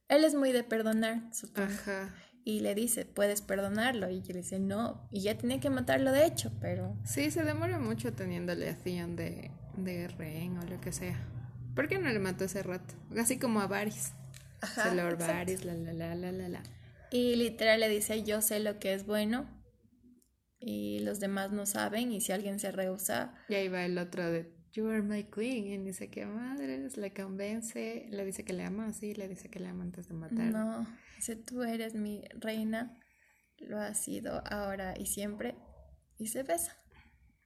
él 0.09 0.23
es 0.23 0.33
muy 0.33 0.51
de 0.51 0.63
perdonar, 0.63 1.29
supongo. 1.31 1.71
Ajá 1.71 2.22
y 2.45 2.59
le 2.59 2.75
dice, 2.75 3.05
puedes 3.05 3.41
perdonarlo. 3.41 4.09
Y 4.09 4.21
le 4.21 4.39
dice, 4.39 4.59
no. 4.59 5.07
Y 5.11 5.21
ya 5.21 5.37
tenía 5.37 5.59
que 5.59 5.69
matarlo 5.69 6.11
de 6.11 6.25
hecho, 6.25 6.51
pero... 6.59 6.97
Sí, 7.05 7.31
se 7.31 7.43
demora 7.43 7.79
mucho 7.79 8.13
teniéndole 8.13 8.69
a 8.69 8.77
Theon 8.77 9.15
de, 9.15 9.51
de 9.77 10.07
rehén 10.09 10.57
o 10.57 10.63
lo 10.63 10.79
que 10.81 10.91
sea. 10.91 11.25
¿Por 11.75 11.87
qué 11.87 11.97
no 11.97 12.09
le 12.09 12.19
mató 12.19 12.45
ese 12.45 12.61
rato? 12.61 12.95
Así 13.17 13.39
como 13.39 13.61
a 13.61 13.67
Varys. 13.67 14.13
Ajá. 14.61 14.93
Lord 14.93 15.19
Varys, 15.19 15.65
la, 15.65 15.73
la, 15.73 15.93
la, 15.93 16.15
la, 16.15 16.31
la, 16.31 16.49
la. 16.49 16.63
Y 17.11 17.35
literal 17.35 17.79
le 17.79 17.89
dice, 17.89 18.23
yo 18.23 18.41
sé 18.41 18.59
lo 18.59 18.79
que 18.79 18.93
es 18.93 19.05
bueno. 19.05 19.49
Y 20.59 20.99
los 20.99 21.19
demás 21.19 21.51
no 21.51 21.65
saben. 21.65 22.11
Y 22.11 22.21
si 22.21 22.31
alguien 22.31 22.59
se 22.59 22.71
rehúsa... 22.71 23.35
Y 23.49 23.55
ahí 23.55 23.67
va 23.69 23.85
el 23.85 23.97
otro 23.97 24.29
de, 24.29 24.53
you 24.73 24.89
are 24.89 25.01
my 25.01 25.23
queen. 25.23 25.67
Y 25.67 25.77
dice 25.77 26.09
que 26.09 26.25
madres, 26.25 26.97
le 26.97 27.13
convence. 27.13 28.05
Le 28.09 28.25
dice 28.25 28.43
que 28.43 28.53
le 28.53 28.63
ama, 28.63 28.91
sí, 28.93 29.13
le 29.13 29.27
dice 29.27 29.49
que 29.49 29.59
le 29.59 29.69
ama 29.69 29.83
antes 29.83 30.07
de 30.07 30.13
matar. 30.13 30.51
No 30.51 30.85
Dice, 31.15 31.35
tú 31.37 31.63
eres 31.63 31.95
mi 31.95 32.23
reina, 32.39 32.99
lo 33.59 33.79
has 33.79 34.03
sido 34.03 34.43
ahora 34.45 34.95
y 34.97 35.05
siempre, 35.05 35.55
y 36.17 36.27
se 36.27 36.43
besa. 36.43 36.77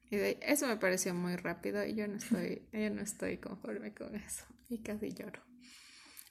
Y 0.10 0.16
eso 0.42 0.68
me 0.68 0.78
pareció 0.78 1.14
muy 1.14 1.36
rápido 1.36 1.86
y 1.86 1.94
yo 1.94 2.08
no 2.08 2.16
estoy, 2.16 2.68
yo 2.72 2.90
no 2.90 3.02
estoy 3.02 3.38
conforme 3.38 3.94
con 3.94 4.16
eso. 4.16 4.46
Y 4.70 4.82
casi 4.82 5.12
lloro. 5.14 5.47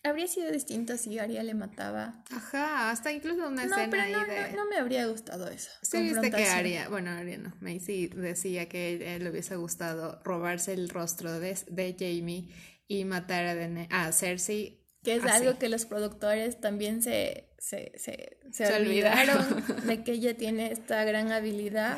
Habría 0.06 0.26
sido 0.26 0.50
distinto 0.52 0.96
si 0.96 1.18
Arya 1.18 1.42
le 1.42 1.54
mataba. 1.54 2.22
Ajá, 2.30 2.90
hasta 2.90 3.12
incluso 3.12 3.48
una 3.48 3.64
escena 3.64 4.02
ahí 4.02 4.12
de. 4.12 4.56
No, 4.56 4.66
me 4.66 4.76
habría 4.76 5.06
gustado 5.06 5.48
eso. 5.48 5.70
Sí, 5.82 6.00
viste 6.02 6.30
que 6.30 6.44
Arya, 6.46 6.88
bueno, 6.88 7.10
Arya 7.10 7.38
no, 7.38 7.54
Macy 7.60 8.08
decía 8.08 8.68
que 8.68 9.18
le 9.20 9.30
hubiese 9.30 9.56
gustado 9.56 10.20
robarse 10.24 10.72
el 10.72 10.88
rostro 10.88 11.40
de, 11.40 11.58
de 11.68 11.96
Jamie 11.98 12.48
y 12.88 13.04
matar 13.04 13.46
a, 13.46 14.06
a 14.06 14.12
Cersei 14.12 14.86
que 15.06 15.14
es 15.14 15.24
algo 15.24 15.56
que 15.56 15.68
los 15.68 15.86
productores 15.86 16.60
también 16.60 17.00
se, 17.00 17.48
se, 17.58 17.92
se, 17.96 18.38
se, 18.50 18.74
olvidaron 18.74 19.62
de 19.86 20.02
que 20.02 20.12
ella 20.12 20.36
tiene 20.36 20.72
esta 20.72 21.04
gran 21.04 21.30
habilidad. 21.30 21.96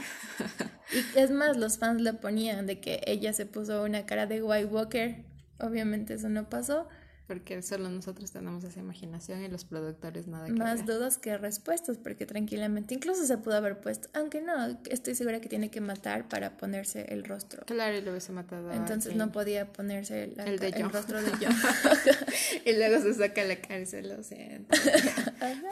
Y 0.92 1.18
es 1.18 1.31
más, 1.31 1.57
los 1.57 1.79
fans 1.79 2.03
le 2.03 2.12
ponían 2.12 2.66
de 2.66 2.81
que 2.81 3.01
ella 3.07 3.33
se 3.33 3.47
puso 3.47 3.83
una 3.83 4.05
cara 4.05 4.27
de 4.27 4.42
White 4.42 4.66
Walker. 4.66 5.25
Obviamente 5.59 6.14
eso 6.14 6.29
no 6.29 6.51
pasó. 6.51 6.87
Porque 7.29 7.61
solo 7.61 7.91
nosotros 7.91 8.33
tenemos 8.33 8.64
esa 8.64 8.81
imaginación 8.81 9.45
y 9.45 9.49
los 9.49 9.67
productores 9.67 10.27
nada 10.27 10.47
que 10.47 10.53
Más 10.55 10.87
dudas 10.87 11.19
que 11.19 11.37
respuestas, 11.37 11.99
porque 11.99 12.25
tranquilamente 12.25 12.95
incluso 12.95 13.27
se 13.27 13.37
pudo 13.37 13.57
haber 13.57 13.81
puesto, 13.81 14.09
aunque 14.14 14.41
no, 14.41 14.79
estoy 14.88 15.14
segura 15.14 15.38
que 15.38 15.49
tiene 15.51 15.71
que 15.71 15.83
matar 15.83 16.27
para 16.27 16.57
ponerse 16.57 17.05
el 17.12 17.25
rostro. 17.25 17.67
Claro, 17.67 17.99
y 17.99 18.01
lo 18.01 18.12
hubiese 18.12 18.33
matado. 18.33 18.73
Entonces 18.73 19.14
no 19.14 19.31
podía 19.31 19.71
ponerse 19.71 20.25
el, 20.25 20.91
rostro 20.91 21.23
de 21.23 21.31
yo. 21.38 21.51
y 22.64 22.73
luego 22.73 23.03
se 23.03 23.12
saca 23.12 23.45
la 23.45 23.61
cárcel, 23.61 24.09
lo 24.09 24.23
siento. 24.23 24.75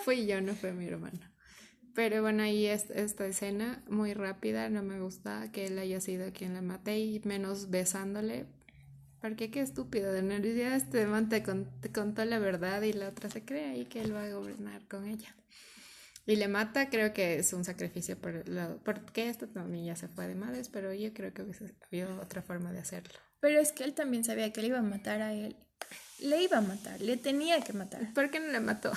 Fui 0.05 0.27
yo, 0.27 0.42
no 0.42 0.55
fue 0.55 0.73
mi 0.73 0.87
hermano. 0.87 1.21
Pero 1.97 2.21
bueno, 2.21 2.42
ahí 2.42 2.66
es 2.66 2.90
esta 2.90 3.27
escena 3.27 3.83
muy 3.88 4.12
rápida, 4.12 4.69
no 4.69 4.83
me 4.83 5.01
gusta 5.01 5.51
que 5.51 5.64
él 5.64 5.79
haya 5.79 5.99
sido 6.03 6.31
quien 6.35 6.53
la 6.53 6.61
mate 6.61 6.99
y 6.99 7.23
menos 7.25 7.71
besándole, 7.71 8.45
porque 9.27 9.51
qué 9.51 9.61
estúpido, 9.61 10.12
de 10.12 10.23
nervios 10.23 10.73
este 10.73 11.05
man 11.05 11.29
te, 11.29 11.43
contó 11.43 12.25
la 12.25 12.39
verdad 12.39 12.81
y 12.83 12.93
la 12.93 13.09
otra 13.09 13.29
se 13.29 13.45
cree 13.45 13.71
ahí 13.71 13.85
que 13.87 14.01
él 14.01 14.15
va 14.15 14.23
a 14.23 14.31
gobernar 14.31 14.87
con 14.87 15.05
ella. 15.05 15.35
Y 16.27 16.37
le 16.37 16.47
mata, 16.47 16.91
creo 16.91 17.12
que 17.12 17.41
es 17.41 17.53
un 17.53 17.65
sacrificio 17.65 18.17
por 18.17 18.49
lo, 18.49 18.79
porque 18.85 19.29
esto 19.29 19.49
también 19.49 19.85
ya 19.85 19.97
se 19.97 20.07
fue 20.07 20.29
de 20.29 20.37
madres, 20.37 20.69
pero 20.69 20.95
yo 20.95 21.12
creo 21.12 21.35
que 21.35 21.43
habido 21.43 22.21
otra 22.21 22.41
forma 22.41 22.71
de 22.71 22.79
hacerlo. 22.79 23.19
Pero 23.41 23.59
es 23.59 23.73
que 23.73 23.83
él 23.83 23.95
también 23.95 24.23
sabía 24.23 24.53
que 24.53 24.61
le 24.61 24.69
iba 24.69 24.79
a 24.79 24.83
matar 24.83 25.21
a 25.21 25.35
él. 25.35 25.57
Le 26.21 26.45
iba 26.45 26.59
a 26.59 26.62
matar, 26.62 27.01
le 27.01 27.17
tenía 27.17 27.61
que 27.62 27.73
matar. 27.73 28.15
¿Por 28.15 28.31
qué 28.31 28.39
no 28.39 28.47
le 28.47 28.61
mató? 28.61 28.93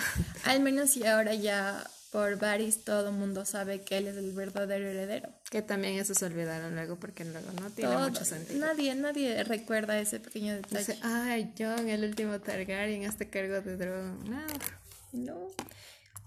Al 0.46 0.60
menos 0.60 0.92
si 0.92 1.08
ahora 1.08 1.34
ya 1.34 1.90
por 2.12 2.38
Varys 2.40 2.84
todo 2.84 3.12
mundo 3.12 3.46
sabe 3.46 3.82
que 3.82 3.98
él 3.98 4.08
es 4.08 4.18
el 4.18 4.32
verdadero 4.34 4.88
heredero. 4.88 5.30
Que 5.52 5.62
también 5.62 5.96
eso 5.96 6.16
se 6.16 6.26
olvidaron 6.26 6.74
luego 6.74 6.96
porque 6.96 7.24
luego 7.24 7.52
no 7.62 7.70
tiene 7.70 7.96
mucho 7.98 8.26
sentido. 8.26 8.60
Nadie, 8.60 8.96
nadie 8.96 9.44
recuerda 9.44 10.00
ese 10.00 10.20
pequeño 10.20 10.56
detalle. 10.56 10.98
ay, 11.04 11.54
John, 11.58 11.88
el 11.88 12.04
último 12.04 12.40
Targaryen, 12.40 13.04
este 13.04 13.30
cargo 13.30 13.62
de 13.62 13.78
dragón. 13.78 14.28
Nada. 14.30 14.48
No. 15.12 15.50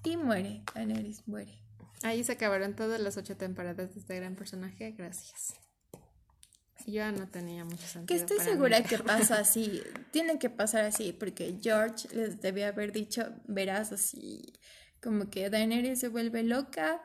Y 0.04 0.16
muere, 0.16 0.62
Daenerys 0.74 1.26
muere. 1.26 1.58
Ahí 2.02 2.22
se 2.22 2.32
acabaron 2.32 2.74
todas 2.74 3.00
las 3.00 3.16
ocho 3.16 3.36
temporadas 3.36 3.94
de 3.94 4.00
este 4.00 4.16
gran 4.16 4.36
personaje. 4.36 4.92
Gracias. 4.92 5.54
Yo 6.86 7.10
no 7.12 7.28
tenía 7.28 7.64
mucho 7.64 7.86
sentido. 7.86 8.06
Que 8.06 8.16
estoy 8.16 8.38
segura 8.38 8.82
que 8.82 8.98
pasa 8.98 9.38
así. 9.38 9.82
Tienen 10.12 10.38
que 10.38 10.50
pasar 10.50 10.84
así 10.84 11.12
porque 11.12 11.56
George 11.60 12.08
les 12.14 12.40
debía 12.40 12.68
haber 12.68 12.92
dicho, 12.92 13.32
verás 13.46 13.92
así 13.92 14.42
como 15.02 15.28
que 15.30 15.50
Daenerys 15.50 15.98
se 15.98 16.08
vuelve 16.08 16.42
loca, 16.42 17.02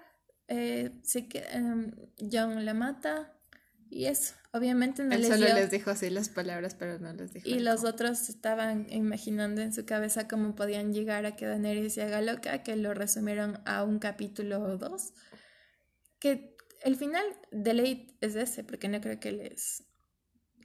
eh, 0.47 0.91
se 1.03 1.27
que, 1.27 1.43
em, 1.49 1.91
John 2.31 2.63
la 2.63 2.73
mata 2.73 3.33
y 3.89 4.05
eso. 4.05 4.35
Obviamente 4.53 5.03
no 5.03 5.13
Él 5.13 5.21
les 5.21 5.29
solo 5.29 5.45
les 5.45 5.71
dijo 5.71 5.91
así 5.91 6.09
las 6.09 6.29
palabras, 6.29 6.75
pero 6.75 6.99
no 6.99 7.11
les 7.13 7.33
dijo. 7.33 7.47
Y 7.47 7.59
los 7.59 7.83
otros 7.83 8.29
estaban 8.29 8.87
imaginando 8.89 9.61
en 9.61 9.73
su 9.73 9.85
cabeza 9.85 10.27
cómo 10.27 10.55
podían 10.55 10.93
llegar 10.93 11.25
a 11.25 11.35
que 11.35 11.45
Daenerys 11.45 11.93
se 11.93 12.03
haga 12.03 12.21
loca, 12.21 12.63
que 12.63 12.75
lo 12.75 12.93
resumieron 12.93 13.59
a 13.65 13.83
un 13.83 13.99
capítulo 13.99 14.61
o 14.61 14.77
dos. 14.77 15.13
Que 16.19 16.55
el 16.83 16.95
final 16.95 17.25
de 17.51 17.73
ley 17.73 18.17
es 18.21 18.35
ese, 18.35 18.63
porque 18.63 18.87
no 18.87 19.01
creo 19.01 19.19
que 19.19 19.31
les 19.31 19.83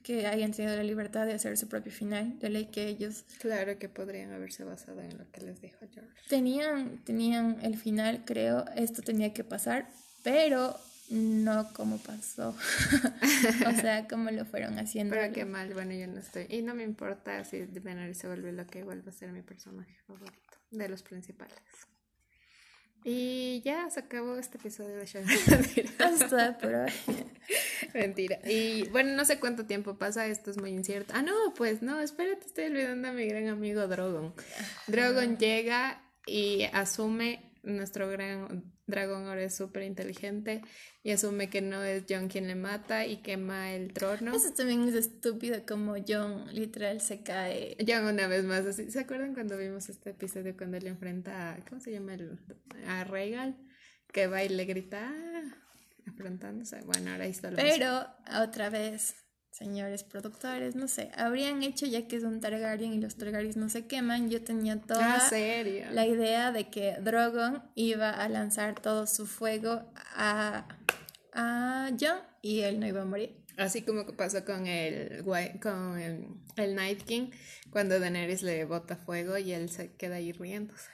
que 0.03 0.27
hayan 0.27 0.51
tenido 0.51 0.75
la 0.75 0.83
libertad 0.83 1.25
de 1.25 1.33
hacer 1.33 1.57
su 1.57 1.67
propio 1.67 1.91
final, 1.91 2.37
de 2.39 2.49
ley 2.49 2.65
que 2.65 2.87
ellos... 2.87 3.23
Claro 3.39 3.79
que 3.79 3.89
podrían 3.89 4.31
haberse 4.31 4.63
basado 4.63 5.01
en 5.01 5.17
lo 5.17 5.31
que 5.31 5.41
les 5.41 5.61
dijo 5.61 5.79
George. 5.91 6.11
Tenían, 6.29 6.97
tenían 7.05 7.57
el 7.63 7.77
final, 7.77 8.23
creo, 8.25 8.65
esto 8.75 9.01
tenía 9.01 9.33
que 9.33 9.43
pasar, 9.43 9.87
pero 10.23 10.77
no 11.09 11.71
como 11.73 11.97
pasó. 11.99 12.49
o 13.67 13.71
sea, 13.81 14.07
como 14.07 14.31
lo 14.31 14.45
fueron 14.45 14.77
haciendo. 14.79 15.15
Pero 15.15 15.33
qué 15.33 15.45
mal, 15.45 15.73
bueno, 15.73 15.93
yo 15.93 16.07
no 16.07 16.19
estoy. 16.19 16.47
Y 16.49 16.61
no 16.61 16.75
me 16.75 16.83
importa 16.83 17.43
si 17.45 17.65
Daenerys 17.65 18.17
se 18.17 18.27
vuelve 18.27 18.51
lo 18.51 18.67
que 18.67 18.83
vuelve 18.83 19.09
a 19.09 19.13
ser 19.13 19.31
mi 19.31 19.41
personaje 19.41 19.95
favorito, 20.05 20.57
de 20.71 20.89
los 20.89 21.03
principales. 21.03 21.59
Y 23.05 23.61
ya 23.65 23.89
se 23.89 23.99
acabó 23.99 24.37
este 24.37 24.57
episodio 24.57 24.95
de 24.95 25.05
Show. 25.05 25.23
Hasta 25.99 26.57
por 26.57 26.73
hoy. 26.73 26.91
Mentira. 27.93 28.39
Y 28.45 28.87
bueno, 28.89 29.15
no 29.15 29.25
sé 29.25 29.39
cuánto 29.39 29.65
tiempo 29.65 29.97
pasa, 29.97 30.27
esto 30.27 30.51
es 30.51 30.57
muy 30.57 30.71
incierto. 30.71 31.13
Ah, 31.15 31.21
no, 31.21 31.53
pues 31.55 31.81
no, 31.81 31.99
espérate, 31.99 32.45
estoy 32.45 32.65
olvidando 32.65 33.07
a 33.09 33.11
mi 33.11 33.25
gran 33.25 33.47
amigo 33.47 33.87
Drogon. 33.87 34.33
Drogon 34.87 35.37
llega 35.37 36.01
y 36.25 36.63
asume 36.73 37.53
nuestro 37.63 38.09
gran 38.09 38.73
dragón 38.85 39.27
ahora 39.27 39.43
es 39.43 39.55
súper 39.55 39.83
inteligente 39.83 40.61
y 41.01 41.11
asume 41.11 41.49
que 41.49 41.61
no 41.61 41.81
es 41.83 42.03
John 42.09 42.27
quien 42.27 42.47
le 42.47 42.55
mata 42.55 43.05
y 43.05 43.17
quema 43.17 43.73
el 43.73 43.93
trono. 43.93 44.35
Eso 44.35 44.53
también 44.53 44.87
es 44.87 44.95
estúpido 44.95 45.65
como 45.65 45.95
John 46.05 46.53
literal 46.53 47.01
se 47.01 47.23
cae. 47.23 47.77
John 47.85 48.05
una 48.05 48.27
vez 48.27 48.43
más 48.43 48.65
así. 48.65 48.91
¿Se 48.91 48.99
acuerdan 48.99 49.33
cuando 49.33 49.57
vimos 49.57 49.89
este 49.89 50.11
episodio 50.11 50.55
cuando 50.57 50.77
él 50.77 50.87
enfrenta 50.87 51.53
a, 51.53 51.65
¿cómo 51.65 51.79
se 51.79 51.91
llama? 51.91 52.13
El, 52.15 52.39
a 52.87 53.03
Regal 53.05 53.57
que 54.11 54.27
va 54.27 54.43
y 54.43 54.49
le 54.49 54.65
grita 54.65 55.09
ah", 55.11 55.62
afrontándose. 56.11 56.81
Bueno, 56.85 57.11
ahora 57.11 57.25
ahí 57.25 57.31
está 57.31 57.51
lo 57.51 57.57
Pero 57.57 58.07
otra 58.41 58.69
vez 58.69 59.15
señores 59.53 60.03
productores, 60.03 60.75
no 60.75 60.87
sé, 60.87 61.11
habrían 61.15 61.61
hecho 61.61 61.85
ya 61.85 62.07
que 62.07 62.15
es 62.15 62.23
un 62.23 62.39
Targaryen 62.39 62.93
y 62.93 62.99
los 62.99 63.15
Targaryens 63.15 63.55
no 63.55 63.69
se 63.69 63.85
queman, 63.85 64.31
yo 64.31 64.43
tenía 64.43 64.81
toda 64.81 65.17
ah, 65.17 65.31
la 65.91 66.07
idea 66.07 66.51
de 66.51 66.69
que 66.71 66.95
Drogon 66.99 67.61
iba 67.75 68.09
a 68.09 68.27
lanzar 68.29 68.81
todo 68.81 69.05
su 69.05 69.27
fuego 69.27 69.93
a, 70.15 70.67
a 71.33 71.89
Jon 71.99 72.17
y 72.41 72.61
él 72.61 72.79
no 72.79 72.87
iba 72.87 73.03
a 73.03 73.05
morir. 73.05 73.43
Así 73.55 73.83
como 73.83 74.07
pasó 74.17 74.43
con 74.43 74.65
el 74.65 75.23
con 75.61 75.99
el, 75.99 76.27
el 76.55 76.75
Night 76.75 77.03
King 77.03 77.29
cuando 77.69 77.99
Daenerys 77.99 78.41
le 78.41 78.65
bota 78.65 78.95
fuego 78.95 79.37
y 79.37 79.51
él 79.51 79.69
se 79.69 79.93
queda 79.93 80.15
ahí 80.15 80.31
riéndose. 80.31 80.89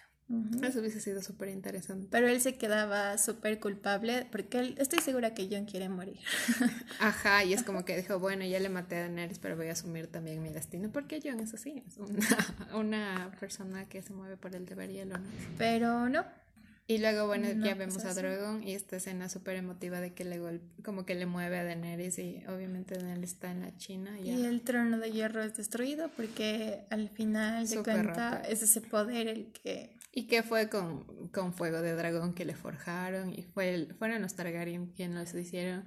Eso 0.62 0.80
hubiese 0.80 1.02
sido 1.02 1.24
súper 1.24 1.50
interesante. 1.50 2.08
Pero 2.12 2.28
él 2.28 2.40
se 2.40 2.56
quedaba 2.56 3.18
súper 3.18 3.60
culpable 3.60 4.28
porque 4.32 4.60
él, 4.60 4.76
estoy 4.78 5.00
segura 5.00 5.34
que 5.34 5.48
John 5.52 5.66
quiere 5.66 5.90
morir. 5.90 6.20
Ajá, 7.00 7.44
y 7.44 7.54
es 7.54 7.64
como 7.64 7.84
que 7.84 7.98
dijo, 7.98 8.20
bueno, 8.20 8.46
ya 8.46 8.60
le 8.60 8.70
maté 8.70 8.98
a 8.98 9.00
Daenerys, 9.02 9.40
pero 9.40 9.56
voy 9.56 9.70
a 9.70 9.72
asumir 9.72 10.06
también 10.06 10.44
mi 10.44 10.50
destino 10.50 10.92
porque 10.92 11.20
John 11.24 11.40
es 11.40 11.56
así, 11.56 11.84
es 11.88 11.98
una, 11.98 12.20
una 12.76 13.32
persona 13.40 13.86
que 13.90 14.04
se 14.04 14.14
mueve 14.14 14.38
por 14.38 14.56
el 14.56 14.68
deber 14.68 14.92
y 14.92 15.00
el 15.00 15.14
honor. 15.14 15.28
Pero 15.58 16.10
no. 16.10 16.24
Y 16.86 16.98
luego, 16.98 17.28
bueno, 17.28 17.48
ya 17.64 17.76
vemos 17.76 18.04
a 18.04 18.16
Drogon 18.16 18.64
y 18.64 18.74
esta 18.74 18.96
escena 18.96 19.30
súper 19.30 19.58
emotiva 19.58 20.02
de 20.02 20.14
que 20.14 20.26
le 20.26 20.60
como 20.84 21.06
que 21.06 21.14
le 21.14 21.28
mueve 21.28 21.60
a 21.60 21.64
Daenerys 21.64 22.18
y 22.18 22.44
obviamente 22.48 22.96
Daenerys 22.96 23.34
está 23.34 23.52
en 23.52 23.62
la 23.62 23.78
China. 23.78 24.20
Y 24.20 24.44
el 24.44 24.62
trono 24.62 24.98
de 24.98 25.12
hierro 25.12 25.44
es 25.44 25.56
destruido 25.56 26.10
porque 26.18 26.82
al 26.90 27.10
final 27.10 27.68
de 27.68 27.84
cuenta 27.84 28.42
es 28.42 28.64
ese 28.64 28.82
poder 28.82 29.28
el 29.28 29.52
que 29.52 29.99
y 30.12 30.28
que 30.28 30.44
fue 30.44 30.70
con, 30.70 31.30
con, 31.30 31.54
fuego 31.54 31.82
de 31.82 31.94
dragón 31.94 32.34
que 32.34 32.46
le 32.46 32.56
forjaron 32.56 33.32
y 33.32 33.44
fue 33.44 33.88
fueron 33.98 34.22
los 34.22 34.36
Targaryen 34.36 34.88
quienes 34.94 35.34
lo 35.34 35.40
hicieron. 35.40 35.86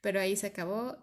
Pero 0.00 0.20
ahí 0.20 0.36
se 0.36 0.48
acabó 0.48 0.96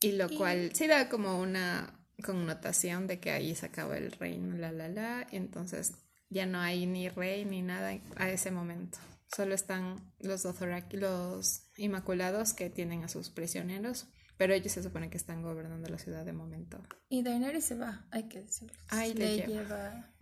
y 0.00 0.12
lo 0.12 0.28
cual 0.28 0.70
sí 0.74 0.86
da 0.86 1.08
como 1.08 1.40
una 1.40 1.98
connotación 2.22 3.06
de 3.06 3.20
que 3.20 3.30
ahí 3.30 3.54
se 3.54 3.66
acabó 3.66 3.94
el 3.94 4.12
reino, 4.12 4.56
la, 4.56 4.72
la, 4.72 4.88
la. 4.88 5.26
entonces 5.30 5.94
ya 6.28 6.46
no 6.46 6.58
hay 6.60 6.86
ni 6.86 7.08
rey 7.08 7.44
ni 7.44 7.62
nada 7.62 7.98
a 8.16 8.30
ese 8.30 8.50
momento. 8.50 8.98
Solo 9.34 9.54
están 9.54 10.12
los 10.18 10.42
Dothraki, 10.42 10.96
los 10.96 11.70
Inmaculados 11.76 12.52
que 12.52 12.70
tienen 12.70 13.04
a 13.04 13.08
sus 13.08 13.30
prisioneros, 13.30 14.06
pero 14.36 14.54
ellos 14.54 14.72
se 14.72 14.82
supone 14.82 15.10
que 15.10 15.16
están 15.16 15.42
gobernando 15.42 15.88
la 15.88 15.98
ciudad 15.98 16.24
de 16.24 16.32
momento. 16.32 16.82
Y 17.08 17.22
Daenerys 17.22 17.64
se 17.64 17.74
va, 17.74 18.06
hay 18.10 18.28
que 18.28 18.42
decirlo. 18.42 18.78
Ahí 18.88 19.14
le, 19.14 19.46
lleva 19.46 20.15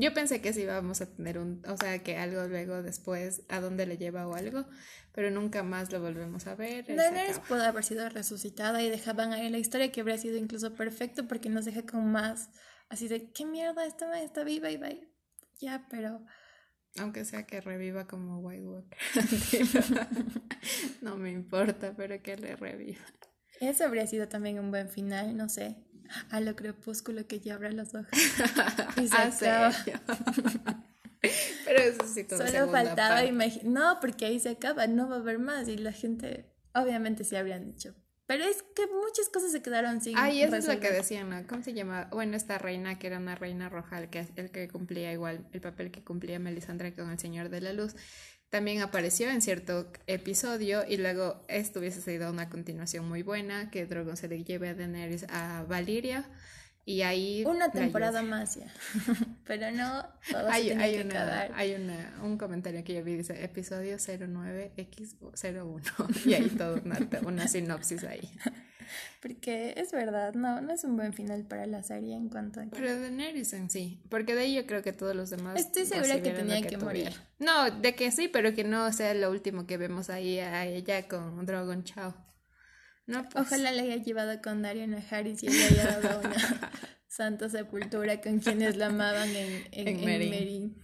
yo 0.00 0.14
pensé 0.14 0.40
que 0.40 0.52
sí 0.52 0.62
íbamos 0.62 1.00
a 1.00 1.06
tener 1.06 1.38
un, 1.38 1.62
o 1.66 1.76
sea, 1.76 2.02
que 2.02 2.16
algo 2.16 2.46
luego 2.46 2.82
después, 2.82 3.42
a 3.48 3.60
dónde 3.60 3.86
le 3.86 3.98
lleva 3.98 4.26
o 4.26 4.34
algo, 4.34 4.64
pero 5.12 5.30
nunca 5.30 5.62
más 5.62 5.92
lo 5.92 6.00
volvemos 6.00 6.46
a 6.46 6.54
ver. 6.54 6.86
Daenerys 6.86 7.38
puede 7.40 7.66
haber 7.66 7.84
sido 7.84 8.08
resucitada 8.08 8.82
y 8.82 8.88
dejaban 8.88 9.32
ahí 9.32 9.48
la 9.50 9.58
historia 9.58 9.92
que 9.92 10.00
habría 10.00 10.18
sido 10.18 10.36
incluso 10.36 10.74
perfecto 10.74 11.28
porque 11.28 11.50
nos 11.50 11.64
deja 11.64 11.82
con 11.82 12.10
más, 12.10 12.50
así 12.88 13.08
de, 13.08 13.30
¿qué 13.30 13.44
mierda? 13.44 13.84
Está, 13.86 14.20
está 14.22 14.42
viva 14.42 14.70
y 14.70 14.76
va. 14.76 14.88
Ya, 15.60 15.86
pero... 15.90 16.24
Aunque 16.98 17.24
sea 17.24 17.46
que 17.46 17.60
reviva 17.60 18.08
como 18.08 18.40
White 18.40 18.66
Walker. 18.66 18.98
no 21.02 21.16
me 21.16 21.30
importa, 21.30 21.94
pero 21.96 22.20
que 22.20 22.36
le 22.36 22.56
reviva. 22.56 23.04
Eso 23.60 23.84
habría 23.84 24.06
sido 24.06 24.26
también 24.26 24.58
un 24.58 24.70
buen 24.70 24.88
final, 24.88 25.36
no 25.36 25.48
sé 25.48 25.76
a 26.30 26.40
lo 26.40 26.56
crepúsculo 26.56 27.26
que 27.26 27.40
ya 27.40 27.54
abra 27.54 27.70
los 27.70 27.94
ojos. 27.94 28.08
Y 29.00 29.08
se 29.08 29.48
ah, 29.48 29.72
Pero 31.64 31.78
eso 31.78 32.06
sí 32.06 32.24
todo 32.24 32.46
Solo 32.46 32.70
faltaba 32.70 33.24
imaginar. 33.24 33.66
No, 33.66 34.00
porque 34.00 34.26
ahí 34.26 34.40
se 34.40 34.50
acaba, 34.50 34.86
no 34.86 35.08
va 35.08 35.16
a 35.16 35.18
haber 35.18 35.38
más. 35.38 35.68
Y 35.68 35.76
la 35.76 35.92
gente, 35.92 36.46
obviamente, 36.74 37.24
sí 37.24 37.36
habrían 37.36 37.64
dicho. 37.64 37.94
Pero 38.26 38.44
es 38.44 38.62
que 38.62 38.86
muchas 38.86 39.28
cosas 39.28 39.50
se 39.52 39.60
quedaron 39.60 40.00
sin. 40.00 40.16
Ay, 40.16 40.42
eso 40.42 40.56
es 40.56 40.68
lo 40.68 40.78
que 40.78 40.90
decían, 40.90 41.30
¿no? 41.30 41.46
¿Cómo 41.48 41.62
se 41.62 41.74
llama? 41.74 42.08
Bueno, 42.12 42.36
esta 42.36 42.58
reina 42.58 42.98
que 42.98 43.08
era 43.08 43.18
una 43.18 43.34
reina 43.34 43.68
roja, 43.68 43.98
el 43.98 44.08
que, 44.08 44.26
el 44.36 44.50
que 44.50 44.68
cumplía 44.68 45.12
igual 45.12 45.46
el 45.52 45.60
papel 45.60 45.90
que 45.90 46.04
cumplía 46.04 46.38
Melisandre 46.38 46.94
con 46.94 47.10
el 47.10 47.18
Señor 47.18 47.48
de 47.48 47.60
la 47.60 47.72
Luz 47.72 47.96
también 48.50 48.82
apareció 48.82 49.30
en 49.30 49.40
cierto 49.40 49.90
episodio 50.08 50.84
y 50.86 50.96
luego 50.96 51.40
esto 51.48 51.78
hubiese 51.78 52.02
sido 52.02 52.30
una 52.30 52.50
continuación 52.50 53.08
muy 53.08 53.22
buena, 53.22 53.70
que 53.70 53.86
Drogon 53.86 54.16
se 54.16 54.26
le 54.28 54.42
lleve 54.42 54.68
a 54.68 54.74
Daenerys 54.74 55.24
a 55.30 55.64
Valiria 55.68 56.28
y 56.84 57.02
ahí... 57.02 57.44
Una 57.46 57.70
temporada 57.70 58.22
más 58.22 58.56
ya, 58.56 58.66
pero 59.46 59.70
no, 59.70 60.04
hay, 60.48 60.70
hay, 60.70 61.00
una, 61.00 61.48
hay 61.54 61.74
una, 61.74 62.18
un 62.22 62.36
comentario 62.36 62.82
que 62.82 62.94
yo 62.94 63.04
vi, 63.04 63.14
dice 63.14 63.44
episodio 63.44 63.96
09X01 63.96 66.26
y 66.44 66.48
todo 66.56 66.80
una, 66.84 66.98
una 67.22 67.46
sinopsis 67.46 68.02
ahí. 68.04 68.28
Porque 69.22 69.74
es 69.76 69.92
verdad, 69.92 70.34
no, 70.34 70.60
no 70.60 70.72
es 70.72 70.84
un 70.84 70.96
buen 70.96 71.12
final 71.12 71.44
para 71.44 71.66
la 71.66 71.82
serie 71.82 72.16
en 72.16 72.28
cuanto 72.28 72.60
a... 72.60 72.64
Pero 72.70 73.00
Daenerys 73.00 73.52
en 73.52 73.70
sí, 73.70 74.00
porque 74.08 74.34
de 74.34 74.42
ahí 74.42 74.54
yo 74.54 74.66
creo 74.66 74.82
que 74.82 74.92
todos 74.92 75.14
los 75.14 75.30
demás... 75.30 75.60
Estoy 75.60 75.84
segura 75.84 76.22
que 76.22 76.30
tenía 76.30 76.62
que, 76.62 76.78
morir. 76.78 77.12
No, 77.38 77.70
de 77.70 77.94
que 77.94 78.10
sí, 78.10 78.28
pero 78.28 78.54
que 78.54 78.64
no 78.64 78.90
sea 78.92 79.12
lo 79.14 79.30
último 79.30 79.66
que 79.66 79.76
vemos 79.76 80.08
ahí 80.08 80.38
a 80.38 80.64
ella 80.66 81.06
con 81.06 81.44
Drogon 81.44 81.84
Chao. 81.84 82.14
No, 83.10 83.28
pues. 83.28 83.46
Ojalá 83.46 83.72
le 83.72 83.82
haya 83.82 83.96
llevado 83.96 84.40
con 84.40 84.62
Darian 84.62 84.94
a 84.94 85.02
Harris 85.10 85.42
y 85.42 85.48
le 85.48 85.64
haya 85.64 86.00
dado 86.00 86.20
una 86.20 86.70
santa 87.08 87.48
sepultura 87.48 88.20
con 88.20 88.38
quienes 88.38 88.76
la 88.76 88.86
amaban 88.86 89.28
en, 89.34 89.66
en, 89.72 90.04
Merin. 90.04 90.76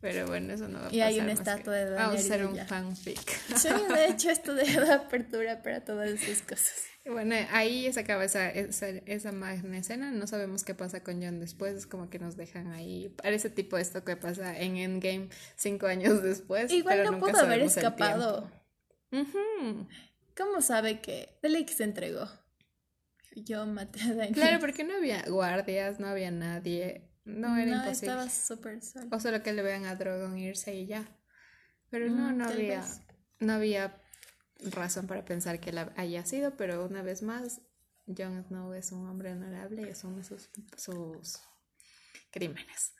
Pero 0.00 0.26
bueno, 0.26 0.54
eso 0.54 0.66
no 0.68 0.78
va 0.78 0.86
a 0.86 0.88
pasar. 0.88 0.94
Y 0.94 1.00
hay 1.02 1.20
una 1.20 1.32
estatua 1.32 1.74
de 1.74 1.84
Daniel. 1.90 1.98
Vamos 1.98 2.16
a 2.16 2.18
hacer 2.18 2.46
un 2.46 2.56
fanfic. 2.66 3.56
Sí, 3.56 3.68
de 3.68 4.06
hecho, 4.06 4.30
esto 4.30 4.54
da 4.54 4.94
apertura 4.94 5.62
para 5.62 5.84
todas 5.84 6.08
esas 6.08 6.42
cosas. 6.42 6.84
Bueno, 7.04 7.34
ahí 7.50 7.90
se 7.92 8.00
acaba 8.00 8.24
esa, 8.24 8.50
esa, 8.50 8.88
esa 8.88 9.32
magna 9.32 9.78
escena. 9.78 10.10
No 10.10 10.26
sabemos 10.26 10.64
qué 10.64 10.74
pasa 10.74 11.02
con 11.02 11.22
John 11.22 11.40
después. 11.40 11.74
Es 11.74 11.86
como 11.86 12.08
que 12.10 12.18
nos 12.18 12.36
dejan 12.36 12.72
ahí. 12.72 13.14
Parece 13.22 13.50
tipo 13.50 13.78
esto 13.78 14.04
que 14.04 14.16
pasa 14.16 14.58
en 14.58 14.76
Endgame 14.76 15.28
cinco 15.56 15.86
años 15.86 16.22
después. 16.22 16.70
Igual 16.70 17.04
no 17.04 17.18
pudo 17.18 17.38
haber 17.38 17.60
escapado. 17.60 18.50
¿Cómo 20.36 20.60
sabe 20.60 21.00
que 21.00 21.38
Lake 21.42 21.72
se 21.72 21.84
entregó? 21.84 22.28
Yo 23.34 23.66
maté 23.66 24.02
a 24.02 24.08
Daniel. 24.08 24.32
Claro, 24.32 24.60
porque 24.60 24.84
no 24.84 24.96
había 24.96 25.22
guardias, 25.22 26.00
no 26.00 26.08
había 26.08 26.30
nadie. 26.30 27.09
No 27.24 27.56
era 27.56 27.84
no, 27.84 27.90
estaba 27.90 28.28
súper 28.28 28.82
solo. 28.82 29.08
O 29.12 29.20
solo 29.20 29.42
que 29.42 29.52
le 29.52 29.62
vean 29.62 29.84
a 29.84 29.94
Drogon 29.94 30.38
irse 30.38 30.74
y 30.74 30.86
ya. 30.86 31.06
Pero 31.90 32.08
no, 32.08 32.30
mm, 32.30 32.38
no 32.38 32.44
había. 32.46 32.84
No 33.40 33.52
había 33.54 34.00
razón 34.62 35.06
para 35.06 35.24
pensar 35.24 35.60
que 35.60 35.72
la 35.72 35.92
haya 35.96 36.24
sido, 36.24 36.56
pero 36.56 36.84
una 36.84 37.02
vez 37.02 37.22
más, 37.22 37.62
Jon 38.06 38.44
Snow 38.44 38.72
es 38.74 38.92
un 38.92 39.08
hombre 39.08 39.32
honorable 39.32 39.82
y 39.82 39.90
asume 39.90 40.22
sus, 40.24 40.50
sus 40.76 41.40
crímenes. 42.30 42.92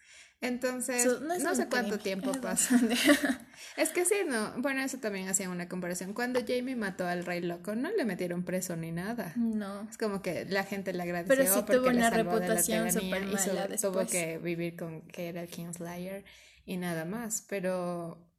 Entonces, 0.43 1.21
no, 1.21 1.55
sé 1.55 1.69
cuánto 1.69 1.99
tiempo 1.99 2.33
pasa. 2.41 2.81
es 3.77 3.91
que 3.91 4.07
sí, 4.07 4.15
no. 4.27 4.55
Bueno, 4.57 4.81
eso 4.81 4.99
también 4.99 5.29
hacía 5.29 5.51
una 5.51 5.69
comparación. 5.69 6.15
Cuando 6.15 6.41
Jamie 6.41 6.77
mató 6.77 7.07
al 7.07 7.27
rey 7.27 7.43
loco, 7.43 7.75
no 7.75 7.91
le 7.91 8.07
metieron 8.07 8.43
preso 8.45 8.75
ni 8.75 8.91
nada. 8.91 9.35
No. 9.37 9.87
Es 9.89 9.99
como 9.99 10.23
que 10.23 10.47
la 10.47 10.65
gente 10.65 10.95
le 10.95 11.03
agradeció 11.03 11.37
Pero 11.37 11.55
sí 11.55 11.63
tuvo 11.67 11.89
una 11.91 12.09
reputación 12.09 12.91
súper 12.91 13.27
mala 13.27 13.69
y 13.71 13.77
tuvo 13.77 14.07
que 14.07 14.39
vivir 14.39 14.77
con 14.77 15.03
que 15.03 15.29
era 15.29 15.43
el 15.43 15.49
Kingslayer 15.49 16.25
y 16.65 16.79
nada 16.79 17.05
más. 17.05 17.45
Pero 17.47 18.31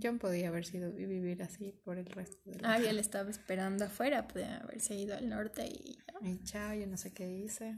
John 0.00 0.18
podía 0.18 0.48
haber 0.48 0.66
sido 0.66 0.92
vivir 0.92 1.42
así 1.42 1.72
por 1.84 1.96
el 1.96 2.06
resto 2.06 2.50
de 2.50 2.60
la 2.60 2.74
Ariel 2.74 2.98
estaba 2.98 3.30
esperando 3.30 3.86
afuera, 3.86 4.28
podía 4.28 4.58
haberse 4.58 4.94
ido 4.94 5.16
al 5.16 5.28
norte 5.28 5.66
y... 5.66 5.98
Y 6.22 6.42
chao, 6.44 6.74
yo 6.74 6.86
no 6.86 6.96
sé 6.96 7.12
qué 7.12 7.30
hice. 7.30 7.76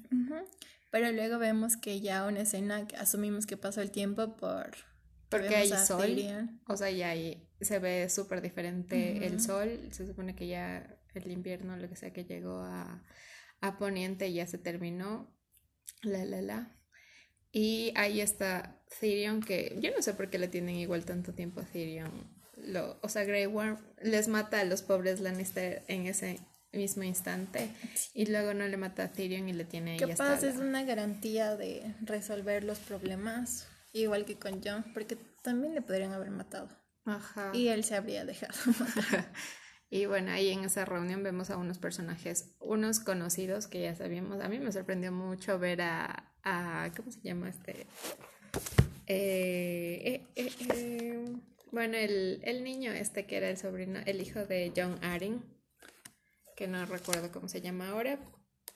Pero 0.91 1.13
luego 1.13 1.39
vemos 1.39 1.77
que 1.77 2.01
ya 2.01 2.27
una 2.27 2.41
escena 2.41 2.87
que 2.87 2.97
asumimos 2.97 3.47
que 3.47 3.57
pasó 3.57 3.81
el 3.81 3.91
tiempo 3.91 4.37
por... 4.37 4.77
Porque 5.29 5.57
hay 5.57 5.69
sol. 5.69 6.17
O 6.67 6.77
sea, 6.77 6.91
ya 6.91 7.11
ahí 7.11 7.47
se 7.61 7.79
ve 7.79 8.09
súper 8.09 8.41
diferente 8.41 9.27
el 9.27 9.41
sol. 9.41 9.89
Se 9.91 10.07
supone 10.07 10.35
que 10.35 10.47
ya 10.47 10.99
el 11.15 11.31
invierno, 11.31 11.77
lo 11.77 11.89
que 11.89 11.97
sea 11.97 12.15
que 12.15 12.25
llegó 12.25 12.63
a, 12.63 13.05
a 13.61 13.79
Poniente, 13.79 14.33
ya 14.33 14.47
se 14.47 14.57
terminó. 14.57 15.37
La, 16.03 16.25
la, 16.25 16.41
la. 16.41 16.79
Y 17.53 17.93
ahí 17.97 18.21
está 18.21 18.83
Therion, 19.01 19.43
que 19.43 19.77
yo 19.81 19.91
no 19.95 20.01
sé 20.01 20.15
por 20.15 20.31
qué 20.31 20.39
le 20.39 20.49
tienen 20.49 20.77
igual 20.77 21.05
tanto 21.05 21.35
tiempo 21.35 21.61
a 21.61 21.65
Therion. 21.65 22.31
Lo, 22.57 22.99
o 23.03 23.09
sea, 23.09 23.25
Grey 23.25 23.47
Worm 23.47 23.79
les 24.03 24.29
mata 24.29 24.61
a 24.61 24.65
los 24.65 24.83
pobres 24.83 25.21
Lannister 25.21 25.85
en 25.89 26.07
ese 26.07 26.41
mismo 26.73 27.03
instante 27.03 27.71
y 28.15 28.27
luego 28.27 28.55
no 28.55 28.67
le 28.67 28.77
mata 28.77 29.05
a 29.05 29.13
Tyrion 29.13 29.49
y 29.49 29.53
le 29.53 29.65
tiene 29.65 29.93
ahí 29.93 29.99
Capaz 29.99 30.43
es 30.43 30.57
una 30.57 30.83
garantía 30.85 31.57
de 31.57 31.95
resolver 32.03 32.65
los 32.65 32.79
problemas, 32.79 33.67
igual 33.93 34.25
que 34.25 34.39
con 34.39 34.63
Jon, 34.63 34.85
porque 34.93 35.17
también 35.43 35.75
le 35.75 35.83
podrían 35.83 36.13
haber 36.13 36.31
matado. 36.31 36.69
Ajá. 37.05 37.51
Y 37.55 37.69
él 37.69 37.85
se 37.85 37.97
habría 37.97 38.25
dejado 38.25 38.53
Y 39.91 40.05
bueno, 40.05 40.31
ahí 40.31 40.51
en 40.51 40.65
esa 40.65 40.85
reunión 40.85 41.23
vemos 41.23 41.49
a 41.49 41.57
unos 41.57 41.79
personajes, 41.79 42.55
unos 42.61 43.01
conocidos 43.01 43.67
que 43.67 43.81
ya 43.81 43.95
sabíamos. 43.95 44.43
A 44.43 44.49
mí 44.49 44.59
me 44.59 44.71
sorprendió 44.71 45.13
mucho 45.13 45.59
ver 45.59 45.81
a, 45.81 46.31
a 46.43 46.91
¿cómo 46.95 47.11
se 47.11 47.21
llama 47.23 47.49
este? 47.49 47.87
Eh, 49.07 50.27
eh, 50.37 50.53
eh, 50.69 51.25
bueno, 51.73 51.97
el, 51.97 52.41
el, 52.43 52.65
niño 52.65 52.93
este 52.93 53.25
que 53.25 53.39
era 53.39 53.49
el 53.49 53.57
sobrino, 53.57 54.01
el 54.05 54.21
hijo 54.21 54.45
de 54.45 54.71
John 54.77 54.99
Arryn, 55.03 55.43
que 56.59 56.67
no 56.67 56.85
recuerdo 56.87 57.31
cómo 57.31 57.49
se 57.49 57.61
llama 57.61 57.91
ahora, 57.91 58.19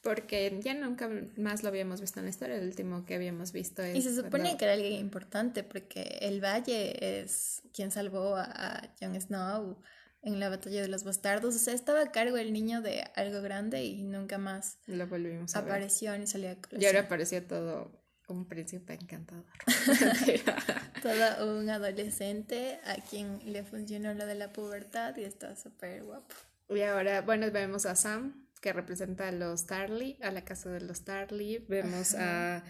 porque 0.04 0.56
ya 0.62 0.72
nunca 0.72 1.10
más 1.36 1.64
lo 1.64 1.68
habíamos 1.68 2.00
visto 2.00 2.20
en 2.20 2.26
la 2.26 2.30
historia, 2.30 2.54
el 2.54 2.68
último 2.68 3.04
que 3.04 3.16
habíamos 3.16 3.50
visto 3.50 3.82
es... 3.82 3.96
Y 3.96 4.02
se 4.02 4.14
supone 4.14 4.56
que 4.56 4.66
era 4.66 4.74
alguien 4.74 4.92
importante, 4.92 5.64
porque 5.64 6.18
el 6.20 6.40
Valle 6.40 7.20
es 7.20 7.62
quien 7.74 7.90
salvó 7.90 8.36
a, 8.36 8.94
Jon 9.00 9.20
Snow 9.20 9.82
en 10.22 10.38
la 10.38 10.48
batalla 10.48 10.80
de 10.80 10.86
los 10.86 11.02
bastardos, 11.02 11.56
o 11.56 11.58
sea, 11.58 11.74
estaba 11.74 12.02
a 12.02 12.12
cargo 12.12 12.36
el 12.36 12.52
niño 12.52 12.82
de 12.82 13.02
algo 13.16 13.42
grande 13.42 13.82
y 13.82 14.04
nunca 14.04 14.38
más 14.38 14.78
lo 14.86 15.04
volvimos 15.08 15.56
a 15.56 15.58
apareció 15.58 16.16
ni 16.16 16.28
salía 16.28 16.52
a 16.52 16.78
Y 16.78 16.86
ahora 16.86 17.00
apareció 17.00 17.44
todo 17.44 18.00
un 18.28 18.46
príncipe 18.46 18.94
encantador. 18.94 19.44
todo 21.02 21.58
un 21.58 21.68
adolescente 21.68 22.78
a 22.84 22.94
quien 22.94 23.40
le 23.52 23.64
funcionó 23.64 24.14
lo 24.14 24.24
de 24.24 24.36
la 24.36 24.52
pubertad 24.52 25.16
y 25.16 25.24
está 25.24 25.56
súper 25.56 26.04
guapo. 26.04 26.32
Y 26.68 26.80
ahora, 26.82 27.22
bueno, 27.22 27.50
vemos 27.50 27.86
a 27.86 27.96
Sam, 27.96 28.48
que 28.60 28.72
representa 28.72 29.28
a 29.28 29.32
los 29.32 29.66
Tarly, 29.66 30.18
a 30.22 30.30
la 30.30 30.44
casa 30.44 30.70
de 30.70 30.80
los 30.80 31.04
Tarly. 31.04 31.64
Vemos 31.68 32.14
a 32.14 32.64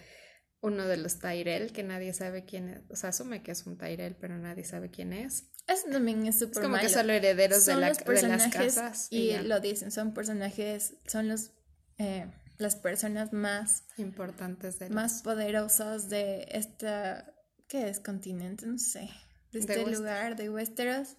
uno 0.60 0.86
de 0.86 0.96
los 0.96 1.18
Tyrell, 1.18 1.72
que 1.72 1.82
nadie 1.82 2.14
sabe 2.14 2.44
quién 2.44 2.68
es. 2.68 2.80
O 2.88 2.96
sea, 2.96 3.10
asume 3.10 3.42
que 3.42 3.50
es 3.50 3.66
un 3.66 3.76
Tyrell, 3.76 4.16
pero 4.16 4.38
nadie 4.38 4.64
sabe 4.64 4.90
quién 4.90 5.12
es. 5.12 5.48
Eso 5.66 5.88
también 5.90 6.26
es 6.26 6.38
súper 6.38 6.58
Es 6.58 6.68
como 6.68 6.78
que 6.78 6.88
son 6.88 7.06
los 7.06 7.16
herederos 7.16 7.66
de, 7.66 7.74
la, 7.76 7.92
de, 7.92 8.28
las 8.28 8.48
casas. 8.48 9.08
Y, 9.10 9.36
lo 9.38 9.60
dicen, 9.60 9.90
son 9.90 10.14
personajes, 10.14 10.94
son 11.06 11.28
los... 11.28 11.52
Eh, 11.98 12.26
las 12.58 12.76
personas 12.76 13.32
más 13.32 13.84
importantes 13.96 14.78
de 14.78 14.88
más 14.88 15.22
poderosas 15.22 16.08
de 16.08 16.46
esta 16.52 17.34
¿qué 17.68 17.88
es? 17.88 17.98
continente, 17.98 18.66
no 18.66 18.78
sé, 18.78 19.10
de 19.50 19.58
este 19.58 19.84
lugar 19.90 20.36
de 20.36 20.48
Westeros 20.48 21.16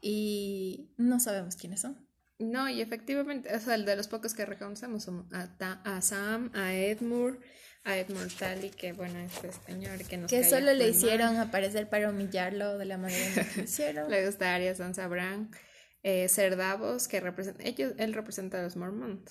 y 0.00 0.94
no 0.96 1.20
sabemos 1.20 1.56
quiénes 1.56 1.80
son. 1.80 2.05
No, 2.38 2.68
y 2.68 2.82
efectivamente, 2.82 3.54
o 3.54 3.60
sea, 3.60 3.74
el 3.74 3.86
de 3.86 3.96
los 3.96 4.08
pocos 4.08 4.34
que 4.34 4.44
reconocemos 4.44 5.04
son 5.04 5.28
a, 5.32 6.02
Sam, 6.02 6.50
a 6.54 6.74
Edmure, 6.74 7.38
a 7.84 7.96
Edmure 7.96 8.28
Tally, 8.38 8.70
que 8.70 8.92
bueno, 8.92 9.18
este 9.20 9.50
señor 9.52 10.04
que 10.04 10.18
nos 10.18 10.30
Que 10.30 10.44
solo 10.44 10.74
le 10.74 10.88
hicieron 10.88 11.36
aparecer 11.38 11.88
para 11.88 12.10
humillarlo 12.10 12.76
de 12.76 12.84
la 12.84 12.98
manera 12.98 13.24
en 13.26 13.48
que 13.48 13.60
hicieron. 13.62 14.10
Le 14.10 14.26
gusta 14.26 14.54
Arias 14.54 14.78
Sansa 14.78 15.08
Bran, 15.08 15.50
eh, 16.02 16.28
Cerdavos, 16.28 17.08
que 17.08 17.20
representa, 17.20 17.64
ellos, 17.64 17.94
él 17.96 18.12
representa 18.12 18.60
a 18.60 18.62
los 18.62 18.76
Mormont. 18.76 19.30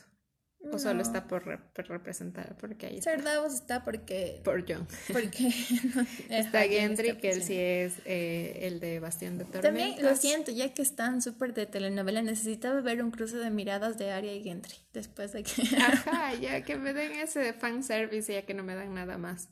¿O 0.71 0.80
solo 0.80 1.01
está 1.01 1.28
por, 1.28 1.45
representar? 1.75 2.56
Porque 2.60 2.88
ahí 2.88 3.01
Ser 3.01 3.23
Davos 3.23 3.54
está 3.54 3.84
porque... 3.84 4.41
Por 4.43 4.65
John. 4.67 4.88
Porque... 5.12 5.49
está 6.30 6.62
Gendry, 6.63 7.17
que 7.17 7.32
él 7.32 7.43
sí 7.43 7.58
es 7.58 7.93
eh, 8.06 8.60
el 8.63 8.80
de 8.80 8.99
Bastión 8.99 9.38
de 9.38 9.45
Tormentas. 9.45 9.63
También, 9.63 10.04
lo 10.04 10.15
siento, 10.15 10.51
ya 10.51 10.73
que 10.73 10.82
están 10.82 11.21
súper 11.21 11.54
de 11.54 11.65
telenovela, 11.65 12.21
necesitaba 12.21 12.82
ver 12.82 13.04
un 13.04 13.12
cruce 13.12 13.38
de 13.38 13.49
miradas 13.49 13.97
de 13.97 14.12
Arya 14.12 14.34
y 14.34 14.43
Gendry, 14.43 14.75
después 14.93 15.34
de 15.34 15.43
que... 15.43 15.62
Ajá, 15.78 16.34
ya 16.41 16.62
que 16.63 16.75
me 16.78 16.93
den 16.93 17.13
ese 17.13 17.54
fanservice, 17.54 18.34
ya 18.34 18.43
que 18.43 18.54
no 18.54 18.63
me 18.63 18.75
dan 18.75 18.93
nada 18.93 19.17
más. 19.17 19.49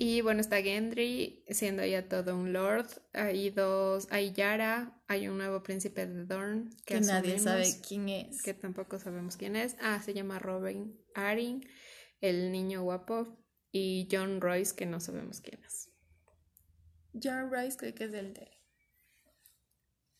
Y 0.00 0.20
bueno, 0.20 0.40
está 0.40 0.62
Gendry, 0.62 1.42
siendo 1.48 1.84
ya 1.84 2.08
todo 2.08 2.36
un 2.36 2.52
lord. 2.52 2.86
Hay 3.14 3.50
dos, 3.50 4.06
hay 4.12 4.30
Yara, 4.30 4.96
hay 5.08 5.26
un 5.26 5.38
nuevo 5.38 5.64
príncipe 5.64 6.06
de 6.06 6.24
Dorn. 6.24 6.70
Que, 6.86 7.00
nadie 7.00 7.40
sabe 7.40 7.66
quién 7.86 8.08
es. 8.08 8.40
Que 8.44 8.54
tampoco 8.54 9.00
sabemos 9.00 9.36
quién 9.36 9.56
es. 9.56 9.74
Ah, 9.80 10.00
se 10.00 10.14
llama 10.14 10.38
Robin 10.38 10.96
Arryn, 11.16 11.68
el 12.20 12.52
niño 12.52 12.84
guapo. 12.84 13.44
Y 13.72 14.06
John 14.08 14.40
Royce, 14.40 14.72
que 14.76 14.86
no 14.86 15.00
sabemos 15.00 15.40
quién 15.40 15.64
es. 15.64 15.90
John 17.20 17.50
Royce 17.50 17.76
creo 17.76 17.92
que 17.92 18.04
es 18.04 18.12
el 18.12 18.34
de... 18.34 18.52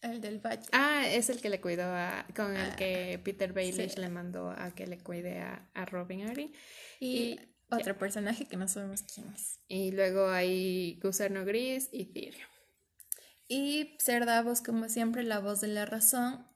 El 0.00 0.20
del 0.20 0.40
valle. 0.40 0.66
Ah, 0.72 1.06
es 1.06 1.30
el 1.30 1.40
que 1.40 1.50
le 1.50 1.60
cuidó 1.60 1.84
a... 1.84 2.26
Con 2.34 2.56
el 2.56 2.72
ah, 2.72 2.76
que 2.76 3.20
Peter 3.22 3.52
Baelish 3.52 3.96
le 3.96 4.08
mandó 4.08 4.50
a 4.50 4.74
que 4.74 4.88
le 4.88 4.98
cuide 4.98 5.38
a, 5.38 5.70
a 5.72 5.84
Robin 5.84 6.26
Arryn. 6.26 6.52
y 6.98 7.38
otro 7.70 7.98
personaje 7.98 8.46
que 8.46 8.56
no 8.56 8.68
sabemos 8.68 9.02
quién 9.02 9.28
es. 9.34 9.60
Y 9.68 9.92
luego 9.92 10.28
hay 10.28 10.98
Gusano 11.02 11.44
Gris 11.44 11.88
y 11.92 12.06
Tyrion. 12.06 12.48
Y 13.48 13.96
Ser 13.98 14.26
Davos, 14.26 14.60
como 14.60 14.88
siempre, 14.88 15.22
la 15.22 15.38
voz 15.38 15.60
de 15.60 15.68
la 15.68 15.86
razón, 15.86 16.46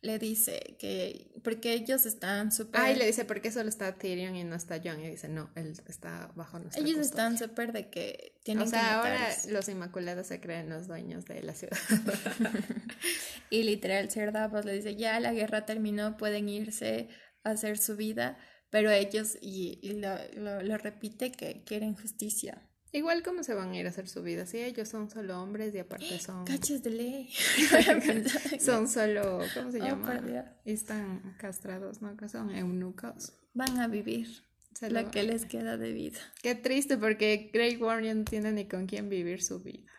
le 0.00 0.18
dice 0.18 0.76
que. 0.78 1.32
Porque 1.42 1.72
ellos 1.72 2.06
están 2.06 2.52
súper. 2.52 2.80
Ah, 2.80 2.92
y 2.92 2.96
le 2.96 3.06
dice, 3.06 3.24
¿por 3.24 3.40
qué 3.40 3.50
solo 3.50 3.68
está 3.68 3.96
Tyrion 3.96 4.36
y 4.36 4.44
no 4.44 4.56
está 4.56 4.80
Jon? 4.82 5.00
Y 5.00 5.08
dice, 5.08 5.28
no, 5.28 5.50
él 5.54 5.74
está 5.86 6.30
bajo 6.34 6.58
nuestra 6.58 6.82
Ellos 6.82 6.98
están 6.98 7.38
súper 7.38 7.72
de 7.72 7.88
que 7.88 8.38
tienen 8.44 8.66
o 8.66 8.70
sea, 8.70 8.98
ahora 8.98 9.28
los 9.48 9.68
Inmaculados 9.68 10.26
se 10.26 10.40
creen 10.40 10.68
los 10.68 10.88
dueños 10.88 11.24
de 11.24 11.42
la 11.42 11.54
ciudad. 11.54 11.78
y 13.50 13.62
literal, 13.62 14.10
Ser 14.10 14.32
Davos 14.32 14.64
le 14.64 14.74
dice, 14.74 14.96
ya 14.96 15.18
la 15.20 15.32
guerra 15.32 15.64
terminó, 15.64 16.16
pueden 16.16 16.48
irse 16.48 17.08
a 17.44 17.50
hacer 17.50 17.78
su 17.78 17.96
vida 17.96 18.38
pero 18.74 18.90
ellos, 18.90 19.38
y, 19.40 19.78
lo, 20.00 20.78
repite, 20.78 21.30
que 21.30 21.62
quieren 21.64 21.94
justicia. 21.94 22.60
Igual 22.90 23.22
cómo 23.22 23.44
se 23.44 23.54
van 23.54 23.70
a 23.70 23.76
ir 23.76 23.86
a 23.86 23.90
hacer 23.90 24.08
su 24.08 24.20
vida, 24.20 24.46
si 24.46 24.58
ellos 24.58 24.88
son 24.88 25.08
solo 25.08 25.40
hombres 25.40 25.72
y 25.76 25.78
aparte 25.78 26.18
son... 26.18 26.44
Cachos 26.44 26.82
de 26.82 26.90
ley. 26.90 27.28
son 28.58 28.88
solo, 28.88 29.38
¿cómo 29.54 29.70
se 29.70 29.80
oh, 29.80 29.84
llama? 29.84 30.20
Y 30.64 30.72
están 30.72 31.36
castrados, 31.38 32.02
¿no? 32.02 32.16
Que 32.16 32.28
son 32.28 32.50
eunucos. 32.50 33.34
Van 33.52 33.78
a 33.78 33.86
vivir 33.86 34.42
lo 34.90 35.08
que 35.12 35.22
les 35.22 35.44
queda 35.44 35.76
de 35.76 35.92
vida. 35.92 36.18
Qué 36.42 36.56
triste 36.56 36.98
porque 36.98 37.50
Grey 37.54 37.76
Warrior 37.76 38.16
no 38.16 38.24
tiene 38.24 38.50
ni 38.50 38.66
con 38.66 38.86
quién 38.86 39.08
vivir 39.08 39.40
su 39.40 39.60
vida. 39.60 39.92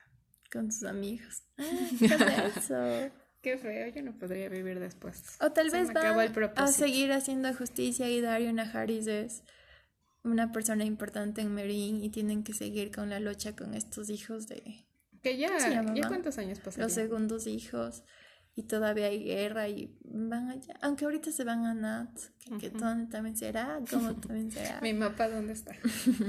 Con 0.52 0.74
sus 0.74 0.84
amigos. 0.84 1.44
Ah, 2.12 2.52
eso. 2.54 3.25
Qué 3.46 3.60
feo, 3.60 3.88
yo 3.90 4.02
no 4.02 4.18
podría 4.18 4.50
vivir 4.50 4.80
después. 4.80 5.38
O 5.40 5.52
tal 5.52 5.70
vez 5.70 5.94
van 5.94 6.52
a 6.56 6.68
seguir 6.68 7.12
haciendo 7.12 7.54
justicia 7.54 8.10
y 8.10 8.20
Darion 8.20 8.60
Harris 8.60 9.06
es 9.06 9.44
una 10.24 10.52
persona 10.52 10.84
importante 10.84 11.42
en 11.42 11.54
Merin 11.54 12.04
y 12.04 12.10
tienen 12.10 12.44
que 12.44 12.54
seguir 12.54 12.90
con 12.92 13.12
la 13.12 13.20
lucha 13.20 13.56
con 13.56 13.76
estos 13.76 14.10
hijos 14.10 14.48
de... 14.48 14.88
Que 15.22 15.38
ya, 15.38 15.56
¿ya 15.94 16.08
cuántos 16.08 16.40
años 16.40 16.58
pasaron? 16.60 16.88
Los 16.88 16.94
segundos 16.94 17.46
hijos 17.46 18.04
y 18.56 18.64
todavía 18.64 19.06
hay 19.06 19.24
guerra 19.24 19.68
y 19.68 19.96
van 20.04 20.50
allá. 20.50 20.74
Aunque 20.82 21.06
ahorita 21.06 21.32
se 21.32 21.44
van 21.44 21.68
a 21.68 21.76
Nat, 21.76 22.18
que, 22.60 22.72
dónde 22.72 23.12
también 23.12 23.38
será, 23.38 23.80
cómo 23.92 24.16
también 24.22 24.50
será. 24.50 24.82
Mi 24.82 24.94
mapa, 24.94 25.30
¿dónde 25.30 25.54
está? 25.54 25.76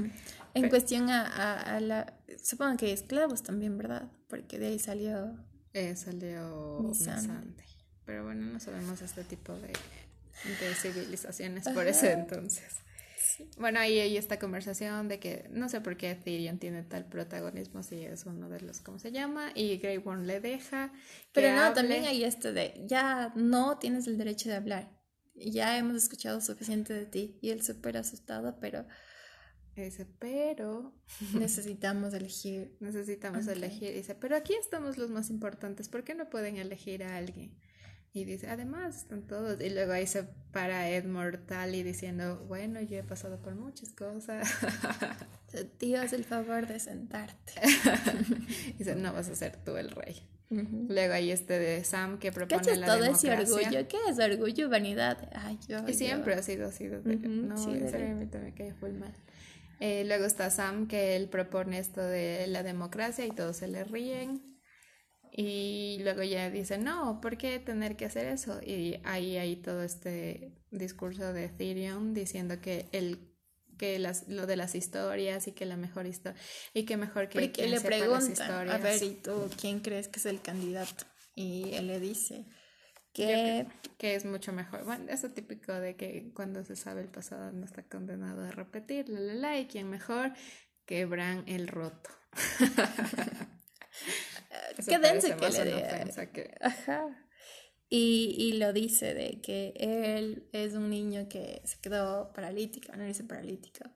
en 0.53 0.69
cuestión 0.69 1.09
a, 1.09 1.61
a, 1.61 1.79
la... 1.79 2.13
Supongo 2.43 2.77
que 2.77 2.85
hay 2.85 2.91
esclavos 2.91 3.41
también, 3.41 3.75
¿verdad? 3.75 4.07
Porque 4.27 4.59
de 4.59 4.67
ahí 4.67 4.77
salió 4.77 5.35
eh, 5.77 5.95
salió 5.95 6.79
Misante. 6.81 7.63
Pero 8.05 8.23
bueno, 8.23 8.45
no 8.45 8.59
sabemos 8.59 9.01
este 9.01 9.23
tipo 9.23 9.53
de, 9.53 9.67
de 9.67 10.75
civilizaciones 10.75 11.67
por 11.73 11.87
ese 11.87 12.13
entonces. 12.13 12.63
Bueno, 13.57 13.79
ahí 13.79 13.99
hay 13.99 14.17
esta 14.17 14.39
conversación 14.39 15.07
de 15.07 15.19
que 15.19 15.47
no 15.51 15.69
sé 15.69 15.81
por 15.81 15.97
qué 15.97 16.15
Tyrion 16.15 16.57
tiene 16.57 16.81
tal 16.81 17.05
protagonismo 17.05 17.83
si 17.83 18.03
es 18.03 18.25
uno 18.25 18.49
de 18.49 18.61
los, 18.61 18.79
¿cómo 18.79 18.97
se 18.97 19.11
llama? 19.11 19.51
Y 19.53 19.77
Grey 19.77 19.99
Worm 19.99 20.23
le 20.23 20.39
deja. 20.39 20.91
Pero 21.33 21.55
no, 21.55 21.73
también 21.73 22.05
hay 22.05 22.23
esto 22.23 22.53
de 22.53 22.83
ya 22.87 23.31
no 23.35 23.77
tienes 23.77 24.07
el 24.07 24.17
derecho 24.17 24.49
de 24.49 24.55
hablar. 24.55 24.91
Ya 25.35 25.77
hemos 25.77 25.95
escuchado 25.95 26.41
suficiente 26.41 26.93
de 26.93 27.05
ti 27.05 27.37
y 27.41 27.51
él 27.51 27.61
súper 27.61 27.97
asustado, 27.97 28.57
pero 28.59 28.87
dice, 29.83 30.05
pero... 30.19 30.93
Necesitamos 31.33 32.13
elegir. 32.13 32.75
Necesitamos 32.79 33.47
elegir. 33.47 33.93
Dice, 33.93 34.15
pero 34.15 34.35
aquí 34.35 34.53
estamos 34.53 34.97
los 34.97 35.09
más 35.09 35.29
importantes. 35.29 35.89
¿Por 35.89 36.03
qué 36.03 36.15
no 36.15 36.29
pueden 36.29 36.57
elegir 36.57 37.03
a 37.03 37.17
alguien? 37.17 37.51
Y 38.13 38.25
dice, 38.25 38.49
además 38.49 38.97
están 38.97 39.27
todos. 39.27 39.61
Y 39.61 39.69
luego 39.69 39.91
ahí 39.91 40.07
se 40.07 40.23
para 40.51 40.89
Ed 40.89 41.05
Mortali 41.05 41.83
diciendo, 41.83 42.43
bueno, 42.47 42.81
yo 42.81 42.97
he 42.97 43.03
pasado 43.03 43.39
por 43.39 43.53
muchas 43.53 43.91
cosas. 43.91 44.47
Tío, 45.77 46.01
haz 46.01 46.13
el 46.13 46.23
favor 46.23 46.65
de 46.65 46.79
sentarte. 46.79 47.53
dice, 48.79 48.95
no 48.95 49.13
vas 49.13 49.29
a 49.29 49.35
ser 49.35 49.57
tú 49.57 49.77
el 49.77 49.91
rey. 49.91 50.23
Luego 50.49 51.13
hay 51.13 51.29
este 51.31 51.59
de 51.59 51.83
Sam 51.83 52.19
que 52.19 52.31
propone 52.31 52.63
¿Qué 52.63 52.75
la 52.77 52.87
todo 52.87 53.03
ese 53.03 53.31
orgullo? 53.31 53.87
¿Qué 53.87 53.97
es 54.09 54.17
orgullo, 54.17 54.69
vanidad? 54.69 55.29
Ay, 55.33 55.59
yo, 55.67 55.85
y 55.87 55.93
siempre 55.93 56.35
ha 56.35 56.41
sido 56.41 56.69
así. 56.69 56.85
no, 56.87 57.57
sí, 57.57 57.71
en 57.71 58.17
me 58.19 58.53
cae 58.53 58.73
full 58.73 58.93
mal. 58.93 59.13
Eh, 59.79 60.03
luego 60.05 60.25
está 60.25 60.49
Sam 60.49 60.87
que 60.87 61.15
él 61.15 61.29
propone 61.29 61.79
esto 61.79 62.01
de 62.01 62.47
la 62.47 62.63
democracia 62.63 63.25
y 63.25 63.31
todos 63.31 63.57
se 63.57 63.67
le 63.67 63.83
ríen. 63.83 64.57
Y 65.31 65.99
luego 66.01 66.23
ya 66.23 66.49
dice, 66.49 66.79
no, 66.79 67.21
¿por 67.21 67.37
qué 67.37 67.59
tener 67.59 67.95
que 67.95 68.05
hacer 68.05 68.25
eso? 68.25 68.59
Y 68.63 68.99
ahí 69.03 69.37
hay 69.37 69.57
todo 69.57 69.83
este 69.83 70.51
discurso 70.71 71.31
de 71.31 71.45
Ethereum 71.45 72.13
diciendo 72.13 72.59
que 72.59 72.87
el 72.91 73.19
que 73.77 73.99
las, 73.99 74.27
lo 74.27 74.47
de 74.47 74.55
las 74.55 74.73
historias 74.73 75.47
y 75.47 75.51
que 75.51 75.67
la 75.67 75.77
mejor 75.77 76.07
historia 76.07 76.39
y 76.73 76.83
que 76.85 76.97
mejor 76.97 77.29
que 77.29 77.39
Porque 77.39 77.67
le 77.67 77.79
pregunta, 77.79 78.61
a 78.61 78.77
ver, 78.79 79.03
¿y 79.03 79.11
tú 79.11 79.51
quién 79.61 79.81
crees 79.81 80.07
que 80.07 80.19
es 80.19 80.25
el 80.25 80.41
candidato? 80.41 81.05
Y 81.35 81.75
él 81.75 81.85
le 81.85 81.99
dice 81.99 82.47
que... 83.25 83.67
que 83.97 84.15
es 84.15 84.25
mucho 84.25 84.53
mejor. 84.53 84.85
Bueno, 84.85 85.05
eso 85.09 85.29
típico 85.31 85.73
de 85.73 85.95
que 85.95 86.31
cuando 86.33 86.63
se 86.63 86.75
sabe 86.75 87.01
el 87.01 87.09
pasado 87.09 87.51
no 87.51 87.65
está 87.65 87.83
condenado 87.83 88.43
a 88.45 88.51
repetir, 88.51 89.09
la, 89.09 89.19
la, 89.19 89.33
la, 89.33 89.59
y 89.59 89.67
quién 89.67 89.89
mejor 89.89 90.33
que 90.85 91.05
Bran 91.05 91.43
el 91.47 91.67
roto. 91.67 92.09
Qué 94.87 94.99
dense 94.99 95.35
que 95.35 95.49
le 95.49 96.31
que... 96.31 96.55
Ajá. 96.61 97.07
Y, 97.89 98.35
y, 98.37 98.57
lo 98.57 98.73
dice 98.73 99.13
de 99.13 99.41
que 99.41 99.73
él 99.77 100.49
es 100.51 100.73
un 100.73 100.89
niño 100.89 101.27
que 101.29 101.61
se 101.63 101.79
quedó 101.79 102.33
paralítico, 102.33 102.93
no 102.95 103.05
dice 103.05 103.23
paralítico, 103.23 103.89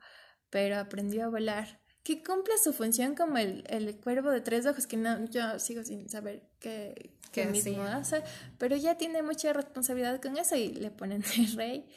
pero 0.49 0.77
aprendió 0.77 1.25
a 1.25 1.29
volar, 1.29 1.81
que 2.03 2.23
cumple 2.23 2.57
su 2.57 2.73
función 2.73 3.15
como 3.15 3.37
el, 3.37 3.63
el 3.67 3.95
cuervo 3.97 4.31
de 4.31 4.41
tres 4.41 4.65
ojos, 4.65 4.87
que 4.87 4.97
no, 4.97 5.25
yo 5.29 5.59
sigo 5.59 5.83
sin 5.83 6.09
saber 6.09 6.43
qué, 6.59 7.11
qué 7.31 7.45
mismo 7.45 7.83
hace, 7.83 8.23
pero 8.57 8.75
ya 8.75 8.95
tiene 8.95 9.21
mucha 9.21 9.53
responsabilidad 9.53 10.21
con 10.21 10.37
eso 10.37 10.55
y 10.55 10.69
le 10.69 10.91
ponen 10.91 11.23
el 11.37 11.55
rey. 11.55 11.89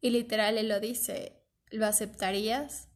Y 0.00 0.10
literal 0.10 0.58
él 0.58 0.68
lo 0.68 0.80
dice, 0.80 1.32
¿lo 1.70 1.86
aceptarías? 1.86 2.88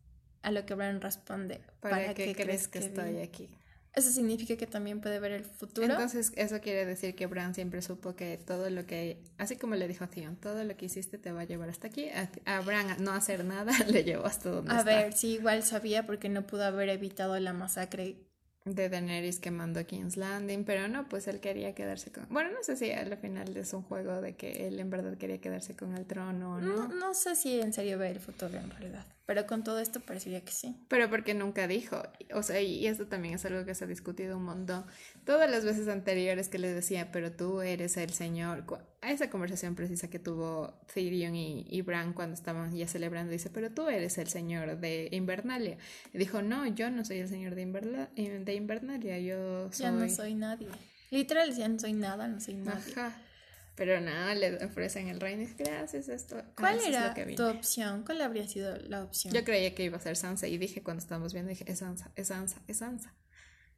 A 0.43 0.53
lo 0.53 0.65
que 0.65 0.75
Bran 0.75 1.01
responde, 1.01 1.61
¿para, 1.81 2.15
qué, 2.15 2.33
crees 2.33 2.69
que, 2.69 2.79
que 2.79 2.87
estoy 2.87 3.19
aquí? 3.19 3.49
Eso 3.97 4.11
significa 4.11 4.59
que 4.59 4.67
también 4.67 5.01
puede 5.01 5.19
ver 5.21 5.33
el 5.33 5.45
futuro. 5.47 5.87
Entonces, 5.87 6.31
eso 6.37 6.61
quiere 6.61 6.85
decir 6.85 7.15
que 7.15 7.25
Bran 7.25 7.55
siempre 7.55 7.81
supo 7.81 8.15
que 8.15 8.37
todo 8.37 8.69
lo 8.69 8.85
que, 8.85 9.23
así 9.39 9.57
como 9.57 9.75
le 9.75 9.89
dijo 9.89 10.05
a 10.05 10.09
Theon, 10.09 10.37
todo 10.37 10.63
lo 10.65 10.77
que 10.77 10.85
hiciste 10.85 11.17
te 11.17 11.33
va 11.33 11.41
a 11.41 11.45
llevar 11.45 11.71
hasta 11.71 11.89
aquí. 11.89 12.09
A, 12.45 12.61
Bran 12.61 13.03
no 13.03 13.13
hacer 13.13 13.43
nada 13.47 13.73
le 13.89 14.05
llevó 14.05 14.27
hasta 14.27 14.51
donde 14.51 14.71
A 14.71 14.83
ver, 14.83 15.15
sí, 15.15 15.29
igual 15.37 15.63
sabía 15.63 16.05
porque 16.05 16.29
no 16.29 16.47
pudo 16.47 16.65
haber 16.65 16.91
evitado 16.91 17.41
la 17.41 17.55
masacre 17.55 18.17
de 18.67 18.91
Daenerys 18.91 19.39
que 19.39 19.51
mandó 19.51 19.81
a 19.81 19.85
King's 19.85 20.19
Landing, 20.19 20.65
pero 20.65 20.89
no, 20.89 21.09
pues 21.09 21.27
él 21.27 21.41
quería 21.41 21.75
quedarse 21.75 22.13
con... 22.13 22.27
Bueno, 22.29 22.51
no 22.51 22.63
sé 22.63 22.77
si 22.77 22.91
al 22.91 23.17
final 23.17 23.57
es 23.57 23.73
un 23.73 23.83
juego 23.83 24.21
de 24.21 24.37
que 24.37 24.69
él 24.69 24.79
en 24.79 24.91
verdad 24.91 25.17
quería 25.17 25.41
quedarse 25.41 25.75
con 25.75 25.97
el 25.97 26.05
trono 26.05 26.57
o 26.57 26.61
no. 26.61 26.89
No, 26.89 26.89
no 26.89 27.15
sé 27.15 27.35
si 27.35 27.61
en 27.61 27.73
serio 27.73 27.97
ve 27.97 28.11
el 28.11 28.21
futuro 28.21 28.59
en 28.59 28.69
realidad. 28.69 29.07
Pero 29.27 29.45
con 29.47 29.65
todo 29.65 29.81
esto 29.81 29.99
parecería 29.99 30.45
que 30.45 30.53
sí. 30.53 30.77
Pero 30.89 31.11
porque 31.11 31.35
nunca 31.35 31.67
dijo. 31.67 32.01
O 32.33 32.45
sea, 32.45 32.61
y 32.63 32.87
esto 32.87 33.07
también 33.09 33.35
es 33.35 33.45
algo 33.45 33.65
que 33.65 33.75
se 33.75 33.85
ha 33.85 33.89
discutido 33.89 34.37
un 34.37 34.45
montón. 34.45 34.85
Todas 35.25 35.51
las 35.51 35.65
veces 35.65 35.89
anteriores 35.89 36.49
que 36.49 36.61
le 36.61 36.73
decía, 36.73 37.11
pero 37.11 37.33
tú 37.33 37.61
eres 37.61 37.97
el 37.97 38.11
señor. 38.11 38.65
A 39.03 39.11
esa 39.11 39.29
conversación 39.29 39.75
precisa 39.75 40.09
que 40.09 40.21
tuvo 40.21 40.75
Tyrion 40.95 41.35
y, 41.35 41.67
y 41.69 41.83
Bran 41.83 42.13
cuando 42.13 42.35
estaban 42.35 42.73
ya 42.75 42.87
celebrando, 42.87 43.33
dice, 43.33 43.51
pero 43.51 43.73
tú 43.73 43.89
eres 43.89 44.17
el 44.19 44.29
señor 44.29 44.79
de 44.79 45.09
Invernalia. 45.11 45.77
Y 46.13 46.19
dijo, 46.19 46.41
no, 46.43 46.65
yo 46.69 46.89
no 46.91 47.05
soy 47.05 47.19
el 47.19 47.29
señor 47.29 47.57
de, 47.57 47.67
de 47.67 48.55
Invernalia, 48.55 49.19
yo 49.19 49.73
soy... 49.73 49.87
Ya 49.87 49.91
no 49.91 50.09
soy 50.09 50.35
nadie. 50.35 50.69
Literal, 51.11 51.53
ya 51.53 51.69
no 51.69 51.81
soy 51.81 51.95
nada, 51.95 52.29
no 52.29 52.41
soy 52.41 52.55
nadie. 52.55 52.93
Ajá. 52.93 53.13
Pero 53.77 54.01
nada, 54.01 54.35
le 54.35 54.65
ofrecen 54.65 55.09
el 55.09 55.21
reino 55.21 55.43
y 55.43 55.55
gracias 55.55 56.09
esto. 56.09 56.43
¿Cuál 56.57 56.81
era 56.81 57.15
tu 57.37 57.45
opción? 57.45 58.05
¿Cuál 58.05 58.23
habría 58.23 58.49
sido 58.49 58.77
la 58.79 59.05
opción? 59.05 59.33
Yo 59.35 59.45
creía 59.45 59.75
que 59.75 59.85
iba 59.85 59.99
a 59.99 60.01
ser 60.01 60.17
Sansa 60.17 60.49
y 60.49 60.57
dije 60.57 60.83
cuando 60.83 61.03
estábamos 61.03 61.35
viendo, 61.35 61.51
dije, 61.51 61.71
es 61.71 61.81
Sansa, 61.81 62.11
es 62.17 62.29
Sansa, 62.29 62.63
es 62.67 62.79
Sansa. 62.79 63.15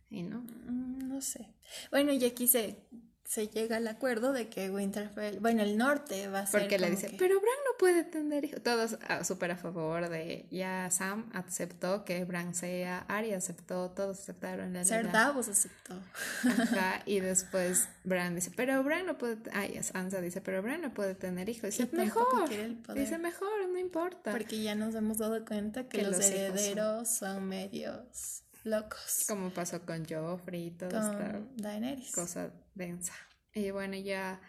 Y 0.09 0.23
no. 0.23 0.41
Mm, 0.41 1.09
no 1.09 1.21
sé. 1.21 1.55
Bueno, 1.91 2.13
y 2.13 2.25
aquí 2.25 2.47
se 2.47 2.87
se 3.29 3.47
llega 3.49 3.77
al 3.77 3.87
acuerdo 3.87 4.33
de 4.33 4.49
que 4.49 4.71
Winterfell, 4.71 5.39
bueno, 5.39 5.63
el 5.63 5.77
norte 5.77 6.29
va 6.29 6.41
a 6.41 6.47
ser. 6.47 6.63
Porque 6.63 6.79
le 6.79 6.91
dice, 6.91 7.15
pero 7.19 7.39
Bran 7.39 7.59
puede 7.79 8.05
tener 8.05 8.45
hijos. 8.45 8.63
Todos 8.63 8.99
ah, 9.09 9.25
súper 9.25 9.53
a 9.53 9.57
favor 9.57 10.09
de. 10.09 10.47
Ya 10.51 10.91
Sam 10.91 11.31
aceptó 11.33 12.05
que 12.05 12.25
Bran 12.25 12.55
sea, 12.55 13.05
Arya 13.09 13.37
aceptó, 13.37 13.91
todos 13.91 14.19
aceptaron. 14.21 14.73
La 14.73 14.85
Ser 14.85 15.11
Davos 15.11 15.49
aceptó. 15.49 15.95
Ajá, 16.45 17.03
y 17.07 17.21
después 17.21 17.89
Bran 18.05 18.35
dice, 18.35 18.51
pero 18.55 18.83
Bran 18.83 19.07
no 19.07 19.17
puede. 19.17 19.39
Ay, 19.53 19.83
Sansa 19.83 20.21
dice, 20.21 20.41
pero 20.41 20.63
Bran 20.63 20.83
no 20.83 20.93
puede 20.93 21.15
tener 21.15 21.49
hijos. 21.49 21.71
Dice, 21.71 21.89
mejor. 21.93 22.49
Dice, 22.95 23.19
mejor, 23.19 23.69
no 23.69 23.79
importa. 23.79 24.33
Porque 24.33 24.63
ya 24.63 24.75
nos 24.75 24.95
hemos 24.95 25.19
dado 25.19 25.45
cuenta 25.45 25.89
que, 25.89 26.03
los, 26.03 26.19
herederos 26.19 27.09
son... 27.09 27.49
medios 27.49 28.43
locos. 28.65 29.25
Como 29.29 29.51
pasó 29.51 29.81
con 29.83 30.05
Joffrey 30.05 30.67
y 30.67 30.71
todo 30.73 30.91
con 30.91 31.57
Daenerys. 31.57 32.13
cosa 32.13 32.51
densa. 32.75 33.15
Y 33.55 33.71
bueno, 33.71 33.97
ya 33.97 34.41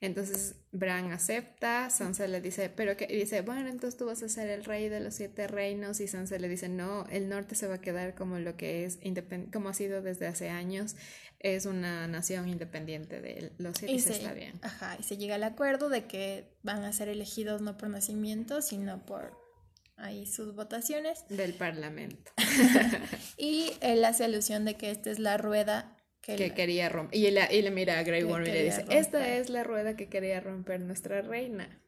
entonces 0.00 0.54
Bran 0.70 1.10
acepta, 1.10 1.90
Sansa 1.90 2.28
le 2.28 2.40
dice, 2.40 2.70
pero 2.70 2.96
que 2.96 3.06
dice, 3.08 3.40
bueno, 3.40 3.68
entonces 3.68 3.98
tú 3.98 4.06
vas 4.06 4.22
a 4.22 4.28
ser 4.28 4.48
el 4.48 4.64
rey 4.64 4.88
de 4.88 5.00
los 5.00 5.14
siete 5.14 5.48
reinos 5.48 5.98
y 6.00 6.06
Sansa 6.06 6.38
le 6.38 6.48
dice, 6.48 6.68
no, 6.68 7.04
el 7.06 7.28
norte 7.28 7.56
se 7.56 7.66
va 7.66 7.76
a 7.76 7.80
quedar 7.80 8.14
como 8.14 8.38
lo 8.38 8.56
que 8.56 8.84
es, 8.84 9.00
como 9.52 9.70
ha 9.70 9.74
sido 9.74 10.00
desde 10.00 10.28
hace 10.28 10.50
años, 10.50 10.94
es 11.40 11.66
una 11.66 12.06
nación 12.06 12.48
independiente 12.48 13.20
de 13.20 13.52
los 13.58 13.78
siete, 13.78 13.94
y 13.94 14.00
se, 14.00 14.12
está 14.12 14.34
bien. 14.34 14.58
Ajá, 14.62 14.96
y 15.00 15.02
se 15.02 15.16
llega 15.16 15.34
al 15.34 15.44
acuerdo 15.44 15.88
de 15.88 16.06
que 16.06 16.48
van 16.62 16.84
a 16.84 16.92
ser 16.92 17.08
elegidos 17.08 17.60
no 17.60 17.76
por 17.76 17.88
nacimiento, 17.88 18.62
sino 18.62 19.04
por 19.04 19.36
ahí 19.96 20.26
sus 20.26 20.54
votaciones. 20.54 21.24
Del 21.28 21.54
parlamento. 21.54 22.30
y 23.36 23.72
él 23.80 24.04
hace 24.04 24.24
alusión 24.24 24.64
de 24.64 24.76
que 24.76 24.92
esta 24.92 25.10
es 25.10 25.18
la 25.18 25.36
rueda 25.38 25.97
que, 26.36 26.52
quería 26.52 26.88
romper. 26.88 27.18
Y 27.18 27.30
le, 27.30 27.54
y 27.54 27.62
le 27.62 27.70
mira 27.70 27.98
a 27.98 28.02
Grey 28.02 28.24
Worm 28.24 28.44
y 28.44 28.50
le 28.50 28.64
dice, 28.64 28.84
esta 28.90 29.36
es 29.36 29.48
la 29.48 29.64
rueda 29.64 29.96
que 29.96 30.08
quería 30.08 30.40
romper 30.40 30.80
nuestra 30.80 31.22
reina. 31.22 31.82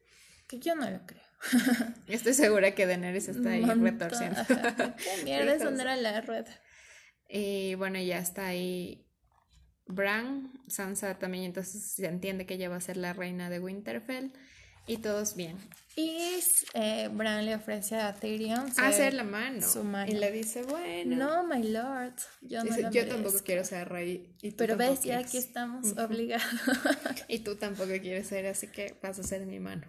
Que 0.47 0.59
yo 0.59 0.75
no 0.75 0.89
lo 0.89 1.05
creo. 1.05 1.21
Estoy 2.07 2.33
segura 2.33 2.71
que 2.71 2.85
Daenerys 2.85 3.29
está 3.29 3.51
ahí 3.51 3.63
retorciendo. 3.63 4.41
Qué 4.47 5.23
mierda, 5.23 5.57
no 5.71 5.81
era 5.81 5.95
la 5.95 6.21
rueda. 6.21 6.59
Y 7.29 7.75
bueno, 7.75 7.99
ya 7.99 8.19
está 8.19 8.47
ahí 8.47 9.07
Bran, 9.85 10.51
Sansa 10.67 11.17
también, 11.17 11.45
entonces 11.45 11.93
se 11.93 12.05
entiende 12.05 12.45
que 12.45 12.55
ella 12.55 12.69
va 12.69 12.75
a 12.75 12.81
ser 12.81 12.97
la 12.97 13.13
reina 13.13 13.49
de 13.49 13.59
Winterfell. 13.59 14.31
Y 14.87 14.97
todos 14.97 15.35
bien. 15.35 15.57
Y 15.95 16.39
eh, 16.73 17.09
Bran 17.11 17.45
le 17.45 17.55
ofrece 17.55 17.95
a 17.95 18.13
Tyrion 18.13 18.71
hacer 18.77 19.13
la 19.13 19.23
mano. 19.23 19.61
Su 19.61 19.83
mano. 19.83 20.09
Y 20.09 20.15
le 20.15 20.31
dice, 20.31 20.63
bueno. 20.63 21.17
No, 21.17 21.43
my 21.47 21.63
lord. 21.69 22.13
Yo, 22.41 22.63
no 22.63 22.89
yo 22.89 23.07
tampoco 23.07 23.37
quiero 23.43 23.63
ser 23.65 23.89
rey. 23.89 24.33
Pero 24.57 24.77
ves, 24.77 25.03
ya 25.03 25.19
aquí 25.19 25.37
estamos 25.37 25.97
obligados. 25.97 26.45
y 27.27 27.39
tú 27.39 27.55
tampoco 27.55 27.91
quieres 28.01 28.27
ser, 28.27 28.47
así 28.47 28.67
que 28.67 28.97
vas 29.03 29.19
a 29.19 29.23
ser 29.23 29.45
mi 29.45 29.59
mano. 29.59 29.85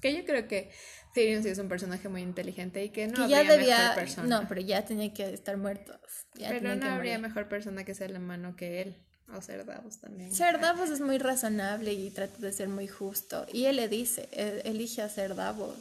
Que 0.00 0.14
yo 0.14 0.24
creo 0.24 0.46
que 0.46 0.70
Tyrion 1.14 1.42
sí 1.42 1.48
es 1.48 1.58
un 1.58 1.68
personaje 1.68 2.08
muy 2.08 2.22
inteligente 2.22 2.84
y 2.84 2.90
que 2.90 3.08
no 3.08 3.26
que 3.26 3.34
habría 3.34 3.56
debía, 3.56 3.78
mejor 3.78 3.94
persona. 3.96 4.28
No, 4.28 4.48
pero 4.48 4.60
ya 4.60 4.84
tenía 4.84 5.12
que 5.12 5.32
estar 5.32 5.56
muerto. 5.56 5.98
pero 6.38 6.76
no 6.76 6.86
habría 6.86 7.18
mejor 7.18 7.48
persona 7.48 7.84
que 7.84 7.94
ser 7.94 8.12
la 8.12 8.20
mano 8.20 8.54
que 8.54 8.82
él. 8.82 9.05
O 9.34 9.42
ser 9.42 9.64
Davos 9.64 9.98
también. 9.98 10.32
Ser 10.32 10.60
Davos 10.60 10.90
es 10.90 11.00
muy 11.00 11.18
razonable 11.18 11.92
y 11.92 12.10
trata 12.10 12.38
de 12.38 12.52
ser 12.52 12.68
muy 12.68 12.86
justo. 12.86 13.46
Y 13.52 13.64
él 13.64 13.76
le 13.76 13.88
dice, 13.88 14.28
e, 14.32 14.62
elige 14.64 15.02
a 15.02 15.08
ser 15.08 15.34
Davos. 15.34 15.76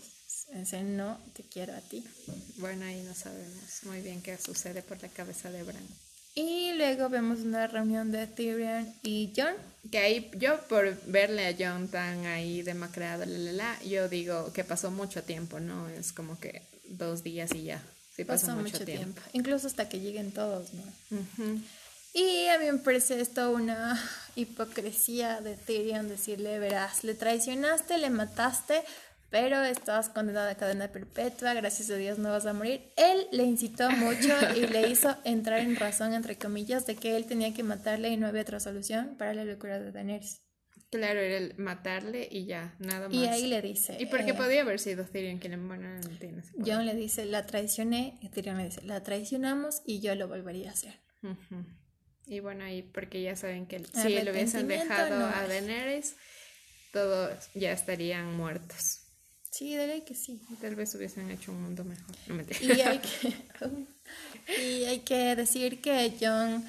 Dice, 0.54 0.84
no, 0.84 1.20
te 1.34 1.43
quiero 1.43 1.76
a 1.76 1.82
ti. 1.82 2.04
Bueno, 2.58 2.86
ahí 2.86 3.02
no 3.04 3.14
sabemos 3.14 3.84
muy 3.84 4.02
bien 4.02 4.22
qué 4.22 4.38
sucede 4.38 4.82
por 4.82 5.02
la 5.02 5.10
cabeza 5.10 5.52
de 5.52 5.64
Bran. 5.64 5.86
Y 6.34 6.74
luego 6.74 7.10
vemos 7.10 7.39
una 7.39 7.68
reunión 7.68 8.12
de 8.12 8.28
Tyrion 8.28 8.93
y 9.04 9.32
John. 9.36 9.54
Que 9.89 10.00
ahí, 10.00 10.32
yo 10.38 10.60
por 10.68 11.00
verle 11.06 11.48
a 11.48 11.56
John 11.58 11.88
tan 11.88 12.26
ahí 12.26 12.62
demacrado, 12.62 13.26
la, 13.26 13.38
la, 13.38 13.52
la, 13.54 13.84
yo 13.84 14.10
digo 14.10 14.52
que 14.52 14.64
pasó 14.64 14.91
mucho 14.91 15.24
tiempo, 15.24 15.60
¿no? 15.60 15.88
Es 15.89 16.12
como 16.12 16.38
que 16.39 16.62
dos 16.89 17.24
días 17.24 17.54
y 17.54 17.64
ya. 17.64 17.82
Sí, 18.16 18.24
pasó, 18.24 18.56
mucho, 18.56 18.84
tiempo. 18.86 19.22
Incluso 19.34 19.68
hasta 19.68 19.89
que 19.89 20.00
lleguen 20.00 20.32
todos, 20.32 20.74
¿no? 20.74 20.84
Y 22.16 22.47
a 22.47 22.57
mí 22.59 22.72
me 22.72 22.78
parece 22.78 23.20
esto 23.20 23.51
una 23.51 24.01
hipocresía 24.36 25.41
de 25.41 25.57
Tyrion 25.57 26.07
decirle, 26.07 26.59
verás, 26.59 27.03
le 27.03 27.13
traicionaste, 27.13 27.97
le 27.97 28.09
mataste, 28.09 28.84
pero 29.30 29.61
estás 29.63 30.07
condenado 30.07 30.49
a 30.49 30.55
cadena 30.55 30.88
perpetua, 30.88 31.53
gracias 31.53 31.89
a 31.89 31.95
Dios 31.95 32.18
no 32.18 32.30
vas 32.30 32.45
a 32.45 32.53
morir. 32.53 32.89
Él 32.95 33.28
le 33.34 33.43
incitó 33.43 33.91
mucho 33.91 34.34
y 34.55 34.66
le 34.66 34.88
hizo 34.91 35.13
entrar 35.26 35.59
en 35.59 35.76
razón, 35.76 36.13
entre 36.13 36.38
comillas, 36.38 36.86
de 36.86 36.95
que 36.95 37.18
él 37.18 37.26
tenía 37.26 37.53
que 37.53 37.63
matarle 37.63 38.07
y 38.07 38.16
no 38.16 38.28
había 38.28 38.43
otra 38.43 38.61
solución 38.61 39.18
para 39.18 39.34
la 39.34 39.43
locura 39.43 39.78
de 39.78 39.91
Daenerys. 39.91 40.41
Claro, 40.91 41.20
era 41.20 41.36
el 41.36 41.57
matarle 41.57 42.30
y 42.32 42.45
ya, 42.45 42.76
nada 42.80 43.09
más. 43.09 43.18
Y 43.18 43.26
ahí 43.26 43.47
le 43.47 43.61
dice... 43.61 43.97
Y 43.99 44.05
porque 44.05 44.32
eh, 44.32 44.36
podía 44.36 44.61
haber 44.61 44.80
sido 44.80 45.03
Tyrion 45.03 45.39
quien 45.39 45.51
le 45.51 45.68
bueno, 45.68 45.93
no 45.93 45.99
poder. 45.99 46.43
John 46.66 46.86
le 46.86 46.95
dice, 46.95 47.26
la 47.26 47.45
traicioné, 47.45 48.18
y 48.22 48.30
Tyrion 48.30 48.57
le 48.57 48.63
dice, 48.63 48.82
la 48.84 49.03
traicionamos 49.03 49.82
y 49.86 49.99
yo 49.99 50.16
lo 50.16 50.30
volvería 50.30 50.70
a 50.70 50.74
hacer. 50.74 51.01
Ujú. 51.22 51.66
Y 52.28 52.40
bueno, 52.40 52.64
ahí 52.66 52.82
porque 52.82 53.22
ya 53.22 53.36
saben 53.36 53.68
que 53.68 53.80
si 53.80 54.22
lo 54.22 54.32
hubiesen 54.32 54.68
dejado 54.68 55.20
no 55.20 55.26
a. 55.26 55.48
Daenerys, 55.48 56.16
todos 56.92 57.50
ya 57.54 57.72
estarían 57.72 58.36
muertos. 58.36 59.02
Sí, 59.52 59.76
ley 59.78 60.02
que 60.02 60.16
sí. 60.16 60.42
Tal 60.60 60.76
vez 60.76 60.94
hubiesen 60.96 61.32
hecho 61.32 61.54
un 61.54 61.62
mundo 61.62 61.86
mejor. 61.86 62.14
No 62.28 62.36
mentira. 62.36 62.60
Y 62.62 62.82
hay 62.82 63.00
que, 63.00 63.34
y 64.62 64.84
hay 64.84 65.00
que 65.00 65.36
decir 65.36 65.80
que 65.80 66.14
John, 66.20 66.66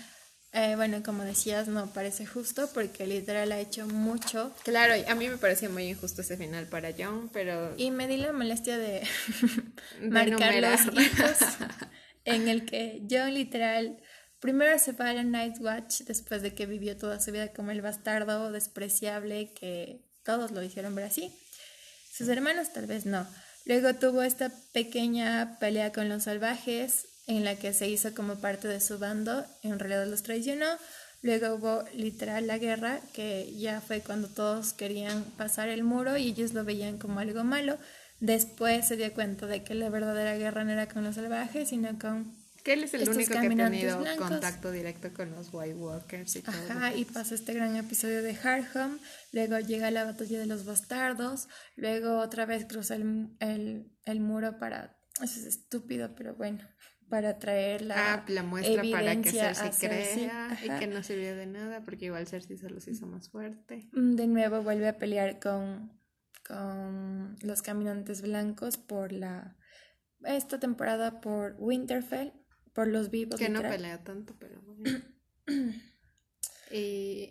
eh, 0.52 0.76
bueno, 0.76 1.02
como 1.02 1.24
decías, 1.24 1.66
no 1.66 1.92
parece 1.92 2.26
justo 2.26 2.70
porque 2.72 3.06
literal 3.08 3.50
ha 3.50 3.58
hecho 3.58 3.88
mucho. 3.88 4.54
Claro, 4.62 4.94
a 5.08 5.14
mí 5.16 5.28
me 5.28 5.36
pareció 5.36 5.68
muy 5.68 5.88
injusto 5.88 6.20
ese 6.20 6.36
final 6.36 6.66
para 6.68 6.90
John, 6.96 7.28
pero 7.32 7.74
Y 7.76 7.90
me 7.90 8.06
di 8.06 8.18
la 8.18 8.32
molestia 8.32 8.78
de 8.78 9.00
De 10.00 10.08
marcar 10.08 10.54
numerar. 10.54 10.86
los 10.86 11.04
hitos 11.04 11.38
en 12.24 12.46
el 12.46 12.66
que 12.66 13.02
John 13.10 13.34
literal 13.34 13.98
primero 14.46 14.78
se 14.78 14.92
va 14.92 15.10
a 15.10 15.12
la 15.12 15.24
Night 15.24 15.56
Watch 15.58 16.02
después 16.02 16.40
de 16.40 16.54
que 16.54 16.66
vivió 16.66 16.96
toda 16.96 17.18
su 17.18 17.32
vida 17.32 17.48
como 17.48 17.72
el 17.72 17.82
bastardo 17.82 18.52
despreciable 18.52 19.50
que 19.50 20.04
todos 20.22 20.52
lo 20.52 20.62
hicieron 20.62 20.94
ver 20.94 21.06
así. 21.06 21.36
Sus 22.12 22.28
hermanos 22.28 22.72
tal 22.72 22.86
vez 22.86 23.06
no. 23.06 23.26
Luego 23.64 23.96
tuvo 23.96 24.22
esta 24.22 24.52
pequeña 24.72 25.58
pelea 25.58 25.92
con 25.92 26.08
los 26.08 26.22
salvajes 26.22 27.08
en 27.26 27.44
la 27.44 27.56
que 27.56 27.72
se 27.72 27.88
hizo 27.88 28.14
como 28.14 28.36
parte 28.36 28.68
de 28.68 28.80
su 28.80 29.00
bando, 29.00 29.44
en 29.64 29.80
realidad 29.80 30.06
los 30.06 30.22
traicionó. 30.22 30.66
Luego 31.22 31.56
hubo 31.56 31.84
literal 31.92 32.46
la 32.46 32.58
guerra, 32.58 33.00
que 33.14 33.52
ya 33.58 33.80
fue 33.80 34.00
cuando 34.00 34.28
todos 34.28 34.74
querían 34.74 35.24
pasar 35.36 35.70
el 35.70 35.82
muro 35.82 36.16
y 36.16 36.28
ellos 36.28 36.54
lo 36.54 36.64
veían 36.64 36.98
como 36.98 37.18
algo 37.18 37.42
malo. 37.42 37.78
Después 38.20 38.86
se 38.86 38.96
dio 38.96 39.12
cuenta 39.12 39.48
de 39.48 39.64
que 39.64 39.74
la 39.74 39.90
verdadera 39.90 40.36
guerra 40.36 40.62
no 40.62 40.70
era 40.70 40.86
con 40.86 41.02
los 41.02 41.16
salvajes, 41.16 41.70
sino 41.70 41.98
con... 41.98 42.45
que 42.66 42.72
él 42.72 42.82
es 42.82 42.94
el 42.94 43.08
único 43.08 43.30
que 43.30 43.38
ha 43.38 43.48
tenido 43.48 44.00
blancos. 44.00 44.28
contacto 44.28 44.72
directo 44.72 45.14
con 45.14 45.30
los 45.30 45.50
White 45.52 45.76
Walkers 45.76 46.34
y 46.34 46.42
todo. 46.42 46.56
Ajá, 46.68 46.92
y 46.96 47.04
pasa 47.04 47.36
este 47.36 47.54
gran 47.54 47.76
episodio 47.76 48.24
de 48.24 48.34
Hardhome, 48.34 48.98
luego 49.30 49.60
llega 49.60 49.92
la 49.92 50.02
batalla 50.02 50.40
de 50.40 50.46
los 50.46 50.64
bastardos, 50.64 51.46
luego 51.76 52.18
otra 52.18 52.44
vez 52.44 52.66
cruza 52.66 52.96
el, 52.96 53.28
el, 53.38 53.92
el 54.04 54.18
muro 54.18 54.58
para... 54.58 54.98
Eso 55.22 55.38
es 55.38 55.46
estúpido, 55.46 56.16
pero 56.16 56.34
bueno, 56.34 56.58
para 57.08 57.38
traer 57.38 57.82
la... 57.82 58.14
Ah, 58.14 58.24
la 58.26 58.42
muestra 58.42 58.82
para 58.90 59.14
que 59.22 59.30
Cersei 59.30 59.70
crea 59.70 60.58
y 60.64 60.68
que 60.80 60.88
no 60.88 61.04
sirvió 61.04 61.36
de 61.36 61.46
nada 61.46 61.84
porque 61.84 62.06
igual 62.06 62.26
Cersei 62.26 62.58
se 62.58 62.68
los 62.68 62.88
hizo 62.88 63.06
más 63.06 63.30
fuerte. 63.30 63.88
Mm, 63.92 64.16
De 64.16 64.26
nuevo 64.26 64.62
vuelve 64.64 64.88
a 64.88 64.98
pelear 64.98 65.38
con, 65.38 66.00
con 66.44 67.36
los 67.42 67.62
caminantes 67.62 68.22
blancos 68.22 68.76
por 68.76 69.12
la... 69.12 69.56
Esta 70.24 70.58
temporada 70.58 71.20
por 71.20 71.54
Winterfell, 71.60 72.32
por 72.76 72.86
los 72.86 73.10
vivos. 73.10 73.40
Que 73.40 73.48
no 73.48 73.58
literal. 73.58 73.72
pelea 73.76 74.04
tanto, 74.04 74.36
pero 74.38 74.60
bueno. 74.62 75.02
Y 76.68 77.30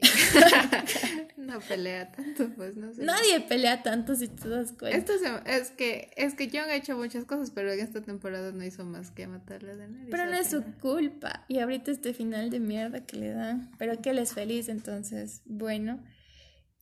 no 1.38 1.60
pelea 1.60 2.10
tanto, 2.10 2.50
pues 2.56 2.78
no 2.78 2.94
sé. 2.94 3.04
Nadie 3.04 3.42
pelea 3.42 3.84
tanto 3.84 4.16
si 4.16 4.30
te 4.30 4.48
das 4.48 4.72
cuenta. 4.72 4.98
Esto 4.98 5.12
se- 5.20 5.58
es 5.58 5.72
que 5.72 6.10
es 6.16 6.36
que 6.36 6.50
Jon 6.50 6.70
ha 6.70 6.76
hecho 6.76 6.96
muchas 6.96 7.26
cosas, 7.26 7.52
pero 7.52 7.74
en 7.74 7.82
esta 7.82 8.02
temporada 8.02 8.54
no 8.54 8.64
hizo 8.64 8.86
más 8.86 9.12
que 9.12 9.28
matarle 9.28 9.74
a 9.74 9.76
Daenerys. 9.76 10.08
Pero 10.10 10.26
no 10.28 10.38
es 10.38 10.50
su 10.52 10.64
culpa. 10.80 11.44
Y 11.50 11.60
ahorita 11.60 11.92
este 11.92 12.14
final 12.14 12.50
de 12.50 12.62
mierda 12.62 13.06
que 13.06 13.18
le 13.18 13.32
dan. 13.32 13.72
Pero 13.78 14.02
que 14.02 14.12
él 14.12 14.20
es 14.20 14.34
feliz, 14.34 14.70
entonces, 14.70 15.42
bueno. 15.44 16.02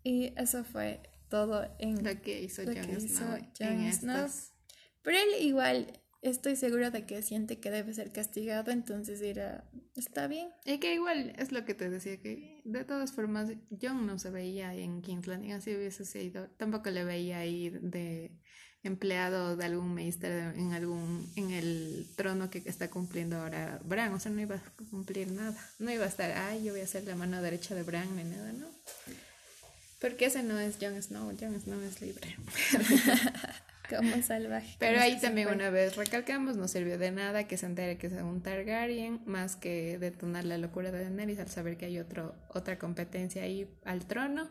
Y 0.03 0.33
eso 0.37 0.63
fue 0.63 1.01
todo 1.29 1.67
en... 1.79 2.03
lo 2.03 2.21
que 2.21 2.39
hizo 2.43 2.61
lo 2.61 2.71
que 2.71 2.81
hizo 2.99 3.23
Snow 3.25 3.35
en. 3.59 4.29
Pero 5.01 5.17
él 5.17 5.43
igual, 5.43 6.02
estoy 6.23 6.55
segura 6.55 6.89
de 6.89 7.05
que 7.05 7.21
siente 7.21 7.59
que 7.59 7.69
debe 7.69 7.93
ser 7.93 8.11
castigado, 8.11 8.71
entonces 8.71 9.19
dirá, 9.19 9.65
está 9.95 10.27
bien. 10.27 10.49
Y 10.65 10.79
que 10.79 10.93
igual 10.93 11.33
es 11.37 11.51
lo 11.51 11.65
que 11.65 11.73
te 11.73 11.89
decía, 11.89 12.17
que 12.17 12.61
de 12.63 12.83
todas 12.85 13.11
formas 13.11 13.51
Jon 13.81 14.07
no 14.07 14.17
se 14.17 14.31
veía 14.31 14.73
en 14.73 15.01
King's 15.01 15.27
Landing, 15.27 15.51
así 15.51 15.75
hubiese 15.75 16.05
sido. 16.05 16.47
Tampoco 16.57 16.89
le 16.89 17.03
veía 17.03 17.39
ahí 17.39 17.69
de 17.69 18.31
empleado 18.83 19.55
de 19.55 19.65
algún 19.65 19.93
meister 19.93 20.53
en 20.55 20.73
algún 20.73 21.31
en 21.37 21.51
el 21.51 22.05
trono 22.17 22.49
que 22.49 22.61
está 22.65 22.89
cumpliendo 22.89 23.37
ahora 23.37 23.79
Bran, 23.85 24.13
o 24.13 24.19
sea, 24.19 24.31
no 24.31 24.41
iba 24.41 24.55
a 24.55 24.85
cumplir 24.89 25.31
nada. 25.31 25.57
No 25.79 25.91
iba 25.91 26.05
a 26.05 26.09
estar, 26.09 26.31
ay, 26.31 26.63
yo 26.63 26.73
voy 26.73 26.81
a 26.81 26.87
ser 26.87 27.03
la 27.05 27.15
mano 27.15 27.41
derecha 27.41 27.75
de 27.75 27.83
Bran 27.83 28.15
ni 28.15 28.23
nada, 28.23 28.51
¿no? 28.53 28.67
Porque 29.99 30.25
ese 30.25 30.43
no 30.43 30.59
es 30.59 30.77
Jon 30.81 31.01
Snow, 31.01 31.33
Jon 31.39 31.59
Snow 31.59 31.81
es 31.81 32.01
libre. 32.01 32.35
Como 33.89 34.21
salvaje. 34.21 34.75
Pero 34.79 34.99
ahí 34.99 35.19
también 35.19 35.49
una 35.49 35.69
vez 35.69 35.95
recalcamos, 35.95 36.55
no 36.57 36.67
sirvió 36.67 36.97
de 36.97 37.11
nada 37.11 37.47
que 37.47 37.57
se 37.57 37.65
entere 37.65 37.97
que 37.97 38.07
es 38.07 38.13
un 38.13 38.41
Targaryen, 38.41 39.21
más 39.25 39.55
que 39.55 39.97
detonar 39.99 40.45
la 40.45 40.57
locura 40.57 40.91
de 40.91 41.01
Daenerys 41.01 41.39
al 41.39 41.49
saber 41.49 41.77
que 41.77 41.85
hay 41.85 41.99
otro, 41.99 42.35
otra 42.49 42.79
competencia 42.79 43.43
ahí 43.43 43.69
al 43.83 44.05
trono. 44.05 44.49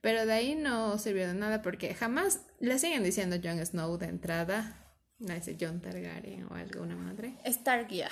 Pero 0.00 0.26
de 0.26 0.32
ahí 0.34 0.54
no 0.54 0.98
sirvió 0.98 1.26
de 1.26 1.34
nada 1.34 1.62
porque 1.62 1.94
jamás 1.94 2.42
le 2.60 2.78
siguen 2.78 3.02
diciendo 3.02 3.36
Jon 3.42 3.64
Snow 3.64 3.96
de 3.98 4.06
entrada. 4.06 4.82
No 5.18 5.34
dice 5.34 5.56
Jon 5.58 5.80
Targaryen 5.80 6.44
o 6.44 6.54
alguna 6.54 6.96
madre. 6.96 7.34
Stark 7.44 7.88
ya. 7.88 8.10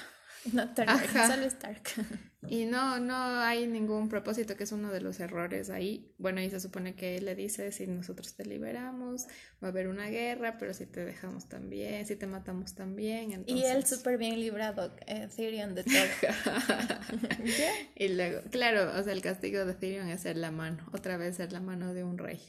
No 0.53 0.73
Targaryen, 0.75 1.17
Ajá. 1.17 1.29
solo 1.29 1.47
Stark. 1.47 1.83
Y 2.49 2.67
no, 2.67 3.01
no 3.01 3.15
hay 3.15 3.67
ningún 3.67 4.09
propósito, 4.09 4.57
que 4.57 4.65
es 4.65 4.73
uno 4.73 4.93
de 4.93 5.01
los 5.01 5.21
errores 5.21 5.71
ahí. 5.71 6.13
Bueno, 6.19 6.41
ahí 6.41 6.51
se 6.51 6.61
supone 6.61 6.95
que 6.95 7.17
él 7.17 7.25
le 7.25 7.35
dice, 7.35 7.73
si 7.73 7.87
nosotros 7.87 8.35
te 8.35 8.45
liberamos, 8.45 9.27
va 9.63 9.69
a 9.69 9.71
haber 9.71 9.89
una 9.89 10.09
guerra, 10.09 10.57
pero 10.59 10.75
si 10.75 10.87
te 10.87 11.05
dejamos 11.05 11.49
también, 11.49 12.07
si 12.07 12.17
te 12.17 12.27
matamos 12.27 12.75
también, 12.75 13.33
entonces... 13.33 13.57
Y 13.57 13.65
él 13.65 13.85
súper 13.85 14.19
bien 14.19 14.41
librado, 14.41 14.95
eh, 15.07 15.29
Tyrion 15.35 15.75
de 15.75 15.85
todo. 15.85 15.95
Y 17.97 18.09
luego, 18.09 18.41
claro, 18.51 18.99
o 18.99 19.03
sea, 19.03 19.13
el 19.13 19.23
castigo 19.23 19.65
de 19.65 19.75
Tyrion 19.75 20.09
es 20.09 20.23
ser 20.23 20.37
la 20.37 20.51
mano, 20.51 20.85
otra 20.93 21.17
vez 21.17 21.37
ser 21.37 21.53
la 21.53 21.61
mano 21.61 21.95
de 21.95 22.05
un 22.05 22.19
rey. 22.19 22.41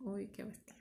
Uy, 0.00 0.28
qué 0.28 0.44
bestia. 0.44 0.75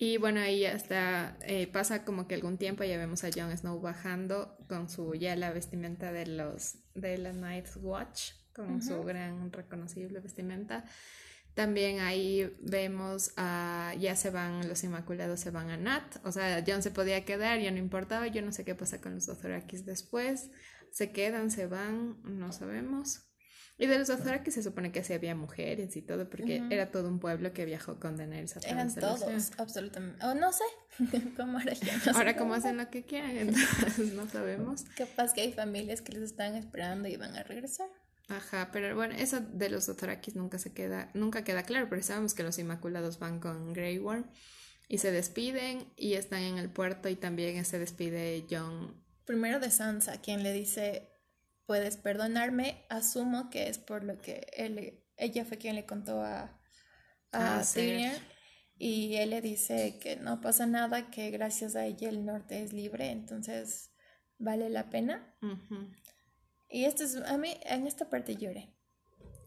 Y 0.00 0.16
bueno, 0.16 0.40
ahí 0.40 0.60
ya 0.60 0.72
está, 0.72 1.36
eh, 1.42 1.66
pasa 1.66 2.04
como 2.04 2.28
que 2.28 2.36
algún 2.36 2.56
tiempo 2.56 2.84
ya 2.84 2.96
vemos 2.96 3.24
a 3.24 3.30
Jon 3.34 3.56
Snow 3.56 3.80
bajando 3.80 4.56
con 4.68 4.88
su 4.88 5.12
ya 5.16 5.34
la 5.34 5.52
vestimenta 5.52 6.12
de 6.12 6.26
los 6.26 6.76
de 6.94 7.18
la 7.18 7.32
Night's 7.32 7.76
Watch, 7.82 8.30
con 8.52 8.80
su 8.80 9.02
gran 9.02 9.52
reconocible 9.52 10.20
vestimenta. 10.20 10.84
También 11.54 11.98
ahí 11.98 12.56
vemos 12.60 13.32
a, 13.36 13.92
ya 13.98 14.14
se 14.14 14.30
van, 14.30 14.68
los 14.68 14.84
Inmaculados 14.84 15.40
se 15.40 15.50
van 15.50 15.70
a 15.70 15.76
Nat, 15.76 16.24
o 16.24 16.30
sea, 16.30 16.62
Jon 16.64 16.84
se 16.84 16.92
podía 16.92 17.24
quedar, 17.24 17.58
ya 17.58 17.72
no 17.72 17.78
importaba, 17.78 18.28
yo 18.28 18.40
no 18.42 18.52
sé 18.52 18.64
qué 18.64 18.76
pasa 18.76 19.00
con 19.00 19.16
los 19.16 19.26
Dothrakis 19.26 19.84
después, 19.84 20.52
se 20.92 21.10
quedan, 21.10 21.50
se 21.50 21.66
van, 21.66 22.22
no 22.22 22.52
sabemos. 22.52 23.27
Y 23.80 23.86
de 23.86 23.96
los 23.96 24.08
Dothraki 24.08 24.50
se 24.50 24.62
supone 24.64 24.90
que 24.90 25.04
sí 25.04 25.12
había 25.12 25.36
mujeres 25.36 25.96
y 25.96 26.02
todo, 26.02 26.28
porque 26.28 26.62
era 26.68 26.90
todo 26.90 27.08
un 27.08 27.20
pueblo 27.20 27.52
que 27.52 27.64
viajó 27.64 28.00
con 28.00 28.16
Daenerys 28.16 28.56
a 28.56 28.60
Eran 28.68 28.86
los- 28.86 28.96
todos, 28.96 29.52
absolutamente. 29.56 30.24
O 30.26 30.34
no 30.34 30.52
sé, 30.52 30.64
cómo 31.36 31.58
ahora 31.58 31.72
ya 31.74 31.96
no 31.96 32.18
Ahora 32.18 32.56
hacen 32.56 32.76
lo 32.76 32.90
que 32.90 33.04
quieran, 33.04 33.30
entonces 33.38 34.14
no 34.14 34.28
sabemos. 34.28 34.84
Capaz 34.96 35.32
que 35.32 35.42
hay 35.42 35.52
familias 35.52 36.02
que 36.02 36.12
les 36.12 36.22
están 36.22 36.56
esperando 36.56 37.08
y 37.08 37.16
van 37.16 37.36
a 37.36 37.44
regresar. 37.44 37.86
Ajá, 38.28 38.70
pero 38.72 38.94
bueno, 38.96 39.14
eso 39.14 39.40
de 39.40 39.70
los 39.70 39.86
Dothrakis 39.86 40.34
nunca 40.34 40.58
se 40.58 40.72
queda, 40.72 41.10
nunca 41.14 41.44
queda 41.44 41.62
claro, 41.62 41.86
pero 41.88 42.02
sabemos 42.02 42.34
que 42.34 42.42
los 42.42 42.58
Inmaculados 42.58 43.18
van 43.20 43.38
con 43.38 43.72
Grey 43.72 43.98
Worm 43.98 44.26
y 44.88 44.98
se 44.98 45.12
despiden 45.12 45.86
y 45.96 46.14
están 46.14 46.42
en 46.42 46.58
el 46.58 46.68
puerto 46.68 47.08
y 47.08 47.14
también 47.14 47.64
se 47.64 47.78
despide 47.78 48.44
Jon. 48.50 48.94
Primero 49.24 49.60
de 49.60 49.70
Sansa, 49.70 50.20
quien 50.20 50.42
le 50.42 50.52
dice, 50.52 51.10
puedes 51.68 51.98
perdonarme, 51.98 52.86
asumo 52.88 53.50
que 53.50 53.68
es 53.68 53.78
por 53.78 54.02
lo 54.02 54.18
que 54.22 54.46
él, 54.56 55.04
ella 55.18 55.44
fue 55.44 55.58
quien 55.58 55.76
le 55.76 55.84
contó 55.84 56.22
a, 56.22 56.44
a 57.30 57.58
Ah. 57.60 57.62
Tyrion. 57.62 58.14
Y 58.78 59.16
él 59.16 59.30
le 59.30 59.42
dice 59.42 59.98
que 60.00 60.16
no 60.16 60.40
pasa 60.40 60.64
nada, 60.66 61.10
que 61.10 61.30
gracias 61.30 61.76
a 61.76 61.84
ella 61.84 62.08
el 62.08 62.24
norte 62.24 62.62
es 62.62 62.72
libre, 62.72 63.10
entonces 63.10 63.90
vale 64.38 64.70
la 64.70 64.88
pena. 64.88 65.36
Y 66.70 66.84
esto 66.84 67.04
es, 67.04 67.16
a 67.16 67.36
mí 67.36 67.54
en 67.64 67.86
esta 67.86 68.08
parte 68.08 68.36
lloré. 68.36 68.74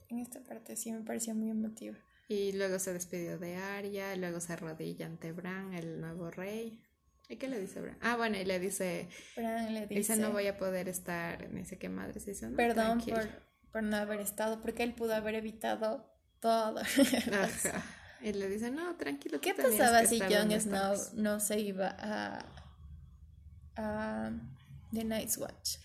En 0.10 0.20
esta 0.20 0.44
parte 0.44 0.76
sí 0.76 0.92
me 0.92 1.02
pareció 1.02 1.34
muy 1.34 1.50
emotiva. 1.50 1.98
Y 2.28 2.52
luego 2.52 2.78
se 2.78 2.94
despidió 2.94 3.40
de 3.40 3.56
Arya, 3.56 4.16
luego 4.16 4.40
se 4.42 4.54
arrodilla 4.54 5.08
ante 5.08 5.32
Bran, 5.32 5.74
el 5.74 6.00
nuevo 6.00 6.30
rey. 6.30 6.84
¿Y 7.32 7.38
qué 7.38 7.48
le 7.48 7.62
dice 7.62 7.80
Bran? 7.80 7.98
Ah, 8.02 8.18
bueno, 8.18 8.38
y 8.38 8.44
le 8.44 8.60
dice, 8.60 9.08
Bran 9.38 9.74
le 9.74 9.88
dice, 9.88 10.18
no 10.18 10.32
voy 10.32 10.48
a 10.48 10.58
poder 10.58 10.90
estar, 10.90 11.50
ni 11.50 11.64
sé 11.64 11.78
qué 11.78 11.88
madre, 11.88 12.20
dice, 12.20 12.50
no, 12.50 12.58
perdón 12.58 13.00
tranquilo". 13.00 13.16
por, 13.16 13.30
por 13.72 13.84
no 13.84 13.96
haber 13.96 14.20
estado, 14.20 14.60
porque 14.62 14.84
él 14.84 14.94
pudo 14.94 15.16
haber 15.16 15.36
evitado 15.36 16.14
todo. 16.42 16.80
Ajá. 17.32 17.84
Y 18.22 18.34
le 18.34 18.50
dice, 18.50 18.70
no, 18.70 18.98
tranquilo. 18.98 19.40
¿Qué 19.40 19.54
pasaba 19.54 20.06
si 20.06 20.20
Jon 20.20 20.52
Snow 20.60 20.96
no 21.14 21.40
se 21.40 21.62
iba 21.62 21.96
a, 21.98 22.46
a 23.78 24.32
The 24.92 25.06
Night's 25.06 25.38
Watch? 25.38 25.78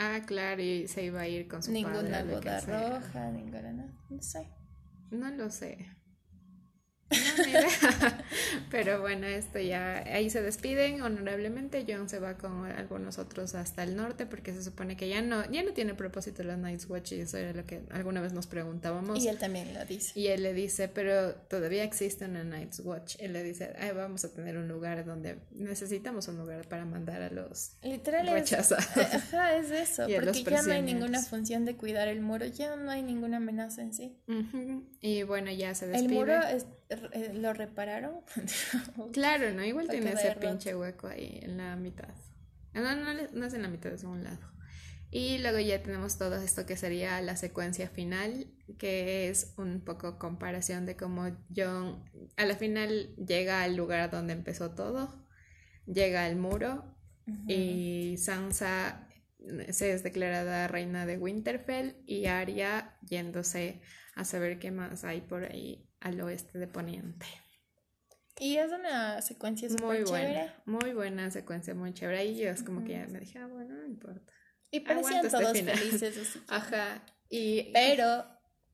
Ah, 0.00 0.20
claro, 0.26 0.60
y 0.62 0.88
se 0.88 1.04
iba 1.04 1.20
a 1.20 1.28
ir 1.28 1.46
con 1.46 1.62
su 1.62 1.70
ninguna 1.70 1.94
padre. 1.94 2.24
Ninguna 2.24 2.40
boda 2.40 2.60
roja, 2.60 3.30
ninguna... 3.30 3.72
No 4.10 4.20
sé. 4.20 4.48
No 5.12 5.30
lo 5.30 5.48
sé. 5.48 5.86
Pero 8.70 9.00
bueno, 9.00 9.26
esto 9.26 9.58
ya 9.58 9.98
ahí 9.98 10.30
se 10.30 10.42
despiden 10.42 11.02
honorablemente. 11.02 11.84
John 11.88 12.08
se 12.08 12.18
va 12.18 12.38
con 12.38 12.66
algunos 12.66 13.18
otros 13.18 13.54
hasta 13.54 13.82
el 13.82 13.96
norte 13.96 14.26
porque 14.26 14.52
se 14.52 14.62
supone 14.62 14.96
que 14.96 15.08
ya 15.08 15.22
no 15.22 15.50
ya 15.50 15.62
no 15.62 15.72
tiene 15.72 15.94
propósito 15.94 16.42
la 16.42 16.56
Night's 16.56 16.88
Watch 16.88 17.12
y 17.12 17.20
eso 17.20 17.36
era 17.38 17.52
lo 17.52 17.64
que 17.66 17.82
alguna 17.90 18.20
vez 18.20 18.32
nos 18.32 18.46
preguntábamos. 18.46 19.22
Y 19.22 19.28
él 19.28 19.38
también 19.38 19.72
lo 19.74 19.84
dice. 19.84 20.18
Y 20.18 20.28
él 20.28 20.42
le 20.42 20.54
dice, 20.54 20.88
pero 20.88 21.34
todavía 21.34 21.84
existe 21.84 22.24
una 22.24 22.44
Night's 22.44 22.80
Watch. 22.80 23.16
Él 23.18 23.32
le 23.32 23.42
dice, 23.42 23.72
vamos 23.94 24.24
a 24.24 24.32
tener 24.32 24.56
un 24.56 24.68
lugar 24.68 25.04
donde 25.04 25.38
necesitamos 25.52 26.28
un 26.28 26.38
lugar 26.38 26.68
para 26.68 26.84
mandar 26.84 27.22
a 27.22 27.30
los 27.30 27.72
Literal 27.82 28.26
rechazados. 28.28 28.84
Es, 28.96 29.14
ajá, 29.14 29.56
es 29.56 29.70
eso, 29.70 30.06
porque 30.14 30.42
ya 30.44 30.62
no 30.62 30.72
hay 30.72 30.82
ninguna 30.82 31.22
función 31.22 31.64
de 31.64 31.76
cuidar 31.76 32.08
el 32.08 32.20
muro, 32.20 32.46
ya 32.46 32.76
no 32.76 32.90
hay 32.90 33.02
ninguna 33.02 33.38
amenaza 33.38 33.82
en 33.82 33.92
sí. 33.92 34.16
Y 35.00 35.22
bueno, 35.24 35.50
ya 35.50 35.74
se 35.74 35.86
despide. 35.86 36.06
El 36.06 36.14
muro 36.14 36.42
es 36.42 36.66
¿Lo 37.34 37.52
repararon? 37.52 38.20
claro, 39.12 39.52
¿no? 39.52 39.64
Igual 39.64 39.88
tiene 39.88 40.12
ese 40.12 40.36
pinche 40.36 40.74
hueco 40.74 41.08
ahí 41.08 41.40
en 41.42 41.56
la 41.56 41.76
mitad. 41.76 42.14
No, 42.74 42.94
no, 42.94 43.12
no 43.32 43.46
es 43.46 43.54
en 43.54 43.62
la 43.62 43.68
mitad, 43.68 43.92
es 43.92 44.02
en 44.02 44.10
un 44.10 44.24
lado. 44.24 44.52
Y 45.14 45.36
luego 45.38 45.58
ya 45.58 45.82
tenemos 45.82 46.16
todo 46.16 46.36
esto 46.36 46.64
que 46.64 46.74
sería 46.74 47.20
la 47.20 47.36
secuencia 47.36 47.90
final, 47.90 48.46
que 48.78 49.28
es 49.28 49.52
un 49.58 49.84
poco 49.84 50.18
comparación 50.18 50.86
de 50.86 50.96
cómo 50.96 51.36
John 51.54 52.02
a 52.38 52.46
la 52.46 52.56
final 52.56 53.14
llega 53.16 53.62
al 53.62 53.76
lugar 53.76 54.10
donde 54.10 54.32
empezó 54.32 54.74
todo, 54.74 55.22
llega 55.84 56.24
al 56.24 56.36
muro 56.36 56.96
y 57.46 58.16
Sansa 58.16 59.06
se 59.68 59.92
es 59.92 60.02
declarada 60.02 60.66
reina 60.66 61.04
de 61.04 61.18
Winterfell 61.18 61.96
y 62.06 62.24
Arya 62.26 62.96
yéndose 63.02 63.82
a 64.14 64.24
saber 64.24 64.58
qué 64.58 64.70
más 64.70 65.04
hay 65.04 65.20
por 65.20 65.44
ahí 65.44 65.91
al 66.02 66.20
oeste 66.20 66.58
de 66.58 66.66
Poniente. 66.66 67.26
Y 68.38 68.56
es 68.56 68.72
una 68.72 69.20
secuencia 69.22 69.68
muy 69.80 70.04
buena. 70.04 70.54
Muy 70.64 70.92
buena 70.92 71.30
secuencia, 71.30 71.74
muy 71.74 71.92
chévere. 71.92 72.24
Y 72.24 72.36
yo 72.36 72.50
es 72.50 72.62
como 72.62 72.84
que 72.84 72.92
ya 72.92 73.06
me 73.06 73.20
dije, 73.20 73.38
ah, 73.38 73.46
bueno, 73.46 73.74
no 73.74 73.86
importa. 73.86 74.32
Y 74.70 74.80
parecían 74.80 75.24
este 75.24 75.38
todos 75.38 75.60
felices. 75.60 76.38
Ajá. 76.48 77.04
Y, 77.28 77.70
pero 77.72 78.24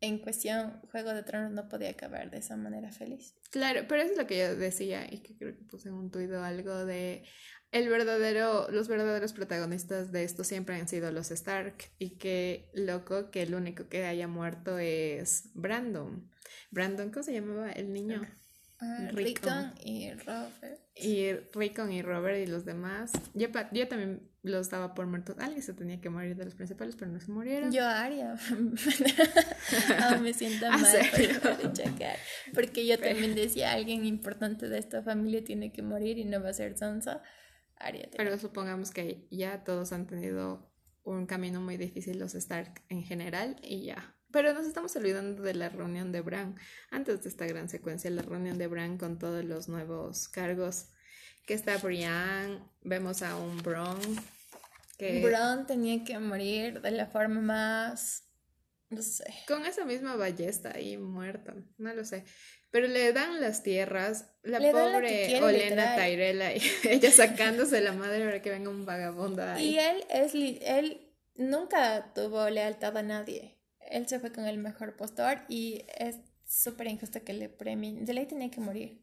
en 0.01 0.19
cuestión, 0.19 0.81
Juego 0.91 1.13
de 1.13 1.23
Tronos 1.23 1.53
no 1.53 1.69
podía 1.69 1.91
acabar 1.91 2.31
de 2.31 2.39
esa 2.39 2.57
manera 2.57 2.93
feliz. 2.93 3.35
Claro, 3.51 3.85
pero 3.89 4.03
eso 4.03 4.13
es 4.13 4.19
lo 4.19 4.27
que 4.27 4.39
yo 4.39 4.57
decía 4.57 5.07
y 5.11 5.19
que 5.19 5.37
creo 5.37 5.57
que 5.57 5.65
puse 5.65 5.89
en 5.89 5.95
un 5.95 6.11
tuit 6.11 6.31
algo 6.33 6.85
de 6.85 7.25
el 7.71 7.89
verdadero, 7.89 8.71
los 8.71 8.89
verdaderos 8.89 9.33
protagonistas 9.33 10.11
de 10.13 10.25
esto 10.25 10.45
siempre 10.45 10.77
han 10.77 10.89
sido 10.89 11.11
los 11.13 11.31
Stark 11.31 11.75
y 11.99 12.11
qué 12.17 12.71
loco 12.73 13.31
que 13.31 13.43
el 13.43 13.55
único 13.55 13.89
que 13.89 14.05
haya 14.05 14.27
muerto 14.27 14.79
es 14.79 15.51
Brandon. 15.55 16.31
Brandon, 16.71 17.11
¿cómo 17.11 17.23
se 17.23 17.33
llamaba 17.33 17.71
el 17.73 17.93
niño? 17.93 18.27
Ah, 18.81 19.09
Rickon 19.13 19.73
y 19.85 20.13
Robert. 20.13 20.81
Y 20.95 21.33
Rickon 21.53 21.91
y 21.91 22.01
Robert 22.01 22.39
y 22.39 22.47
los 22.47 22.65
demás. 22.65 23.11
Yo, 23.35 23.49
yo 23.73 23.89
también 23.89 24.31
los 24.43 24.71
daba 24.71 24.95
por 24.95 25.07
muertos. 25.07 25.37
Alguien 25.39 25.63
se 25.63 25.73
tenía 25.73 26.01
que 26.01 26.11
morir 26.11 26.37
de 26.37 26.45
los 26.45 26.55
principales, 26.55 26.95
pero 26.97 27.11
no 27.11 27.21
se 27.21 27.31
murieron. 27.33 27.73
Yo, 27.73 27.85
Aria. 27.85 28.37
me 30.23 30.33
siento 30.33 30.67
ah, 30.71 30.79
mal 30.79 31.61
por 31.61 31.73
checar. 31.73 32.17
Porque 32.55 32.87
yo 32.87 32.99
también 32.99 33.35
decía, 33.35 33.73
alguien 33.73 34.05
importante 34.05 34.69
de 34.69 34.79
esta 34.79 35.03
familia 35.03 35.43
tiene 35.43 35.73
que 35.73 35.83
morir 35.83 36.19
y 36.19 36.25
no 36.25 36.41
va 36.41 36.51
a 36.51 36.55
ser 36.55 36.79
Sansa. 36.79 37.21
Pero 38.17 38.39
supongamos 38.39 38.91
que 38.91 39.27
ya 39.31 39.65
todos 39.65 39.93
han 39.93 40.07
tenido 40.07 40.71
un 41.05 41.27
camino 41.27 41.61
muy 41.61 41.77
difícil 41.77 42.19
los 42.19 42.35
Stark 42.35 42.83
en 42.89 43.03
general 43.03 43.57
y 43.63 43.85
ya 43.85 44.15
pero 44.31 44.53
nos 44.53 44.67
estamos 44.67 44.95
olvidando 44.97 45.43
de 45.43 45.55
la 45.55 45.69
reunión 45.69 46.13
de 46.13 46.21
Bran. 46.21 46.57
Antes 46.91 47.23
de 47.23 47.29
esta 47.31 47.47
gran 47.47 47.69
secuencia, 47.69 48.11
la 48.11 48.23
reunión 48.23 48.59
de 48.59 48.67
Bran 48.67 48.99
con 48.99 49.19
todos 49.19 49.45
los 49.45 49.69
nuevos 49.69 50.29
cargos. 50.29 50.89
Que 51.47 51.55
está 51.55 51.79
Brian, 51.79 52.63
vemos 52.83 53.23
a 53.23 53.37
un 53.37 53.57
Bron. 53.63 53.99
Que... 54.99 55.23
Bron 55.23 55.67
tenía 55.67 56.05
que 56.05 56.19
morir 56.19 56.83
de 56.83 56.91
la 56.91 57.07
forma 57.07 57.41
más. 57.41 58.25
No 58.91 59.01
sé. 59.01 59.25
Con 59.47 59.65
esa 59.65 59.87
misma 59.87 60.17
ballesta 60.17 60.73
ahí 60.75 60.99
muerto. 60.99 61.55
No 61.79 61.95
lo 61.95 62.05
sé. 62.05 62.25
Pero 62.71 62.87
le 62.87 63.13
dan 63.13 63.41
las 63.41 63.63
tierras. 63.63 64.27
La 64.43 64.59
pobre 64.59 65.43
Olena 65.43 65.97
Tyrella, 65.97 66.53
ella 66.85 67.11
sacándose 67.11 67.81
la 67.81 67.93
madre 67.93 68.25
para 68.25 68.43
que 68.43 68.51
venga 68.51 68.71
un 68.71 68.85
vagabundo 68.85 69.43
ahí. 69.43 69.75
Y 69.75 69.79
él 69.79 70.05
es 70.11 70.35
él 70.35 71.13
nunca 71.37 72.13
tuvo 72.15 72.49
lealtad 72.51 72.97
a 72.97 73.03
nadie 73.03 73.59
él 73.91 74.07
se 74.09 74.21
fue 74.21 74.33
con 74.33 74.47
el 74.47 74.59
mejor 74.59 74.97
postor 74.97 75.39
y 75.49 75.85
es 75.97 76.17
súper 76.45 76.89
injusto 76.89 77.23
que 77.25 77.33
le 77.33 77.49
premien. 77.49 78.05
De 78.05 78.15
ley 78.15 78.27
tenía 78.27 78.51
que 78.51 78.61
morir. 78.61 79.03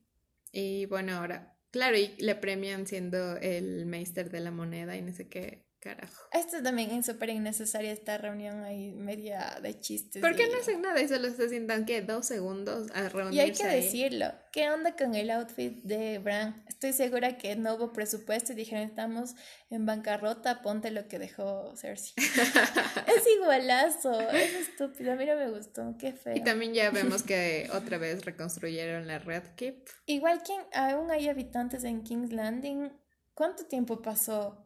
Y 0.51 0.85
bueno, 0.85 1.17
ahora, 1.17 1.57
claro, 1.71 1.97
y 1.97 2.15
le 2.17 2.35
premian 2.35 2.87
siendo 2.87 3.37
el 3.37 3.85
meister 3.85 4.29
de 4.29 4.39
la 4.39 4.51
moneda 4.51 4.95
y 4.95 5.01
no 5.01 5.13
sé 5.13 5.27
qué 5.27 5.64
Carajo. 5.85 6.27
Esto 6.31 6.63
también 6.63 6.89
es 6.89 7.05
súper 7.05 7.29
innecesaria 7.29 7.91
esta 7.91 8.17
reunión 8.17 8.63
ahí 8.63 8.91
media 8.91 9.59
de 9.61 9.79
chistes. 9.79 10.19
¿Por 10.19 10.35
qué 10.35 10.47
no 10.47 10.57
hacen 10.57 10.81
nada 10.81 10.99
y 10.99 11.07
solo 11.07 11.29
se 11.29 11.47
sientan 11.47 11.85
que 11.85 12.01
dos 12.01 12.25
segundos 12.25 12.89
a 12.95 13.07
reunirse? 13.07 13.35
Y 13.35 13.39
hay 13.39 13.51
que 13.51 13.67
decirlo. 13.67 14.33
¿Qué 14.51 14.67
onda 14.71 14.95
con 14.95 15.13
el 15.13 15.29
outfit 15.29 15.83
de 15.83 16.17
Bran? 16.17 16.65
Estoy 16.67 16.91
segura 16.91 17.37
que 17.37 17.55
no 17.55 17.75
hubo 17.75 17.93
presupuesto 17.93 18.53
y 18.53 18.55
dijeron 18.55 18.83
estamos 18.83 19.35
en 19.69 19.85
bancarrota, 19.85 20.63
ponte 20.63 20.89
lo 20.89 21.07
que 21.07 21.19
dejó 21.19 21.75
Cersei. 21.77 22.15
es 22.17 23.27
igualazo, 23.37 24.19
es 24.31 24.55
estúpido, 24.55 25.11
a 25.11 25.15
mí 25.15 25.27
no 25.27 25.35
me 25.35 25.51
gustó, 25.51 25.95
qué 25.99 26.13
feo. 26.13 26.35
Y 26.35 26.43
también 26.43 26.73
ya 26.73 26.89
vemos 26.89 27.21
que 27.21 27.69
otra 27.73 27.99
vez 27.99 28.25
reconstruyeron 28.25 29.05
la 29.05 29.19
Red 29.19 29.43
Keep. 29.55 29.87
Igual 30.07 30.41
que 30.41 30.53
aún 30.73 31.11
hay 31.11 31.29
habitantes 31.29 31.83
en 31.83 32.01
King's 32.01 32.33
Landing. 32.33 32.91
¿Cuánto 33.35 33.67
tiempo 33.67 34.01
pasó? 34.01 34.64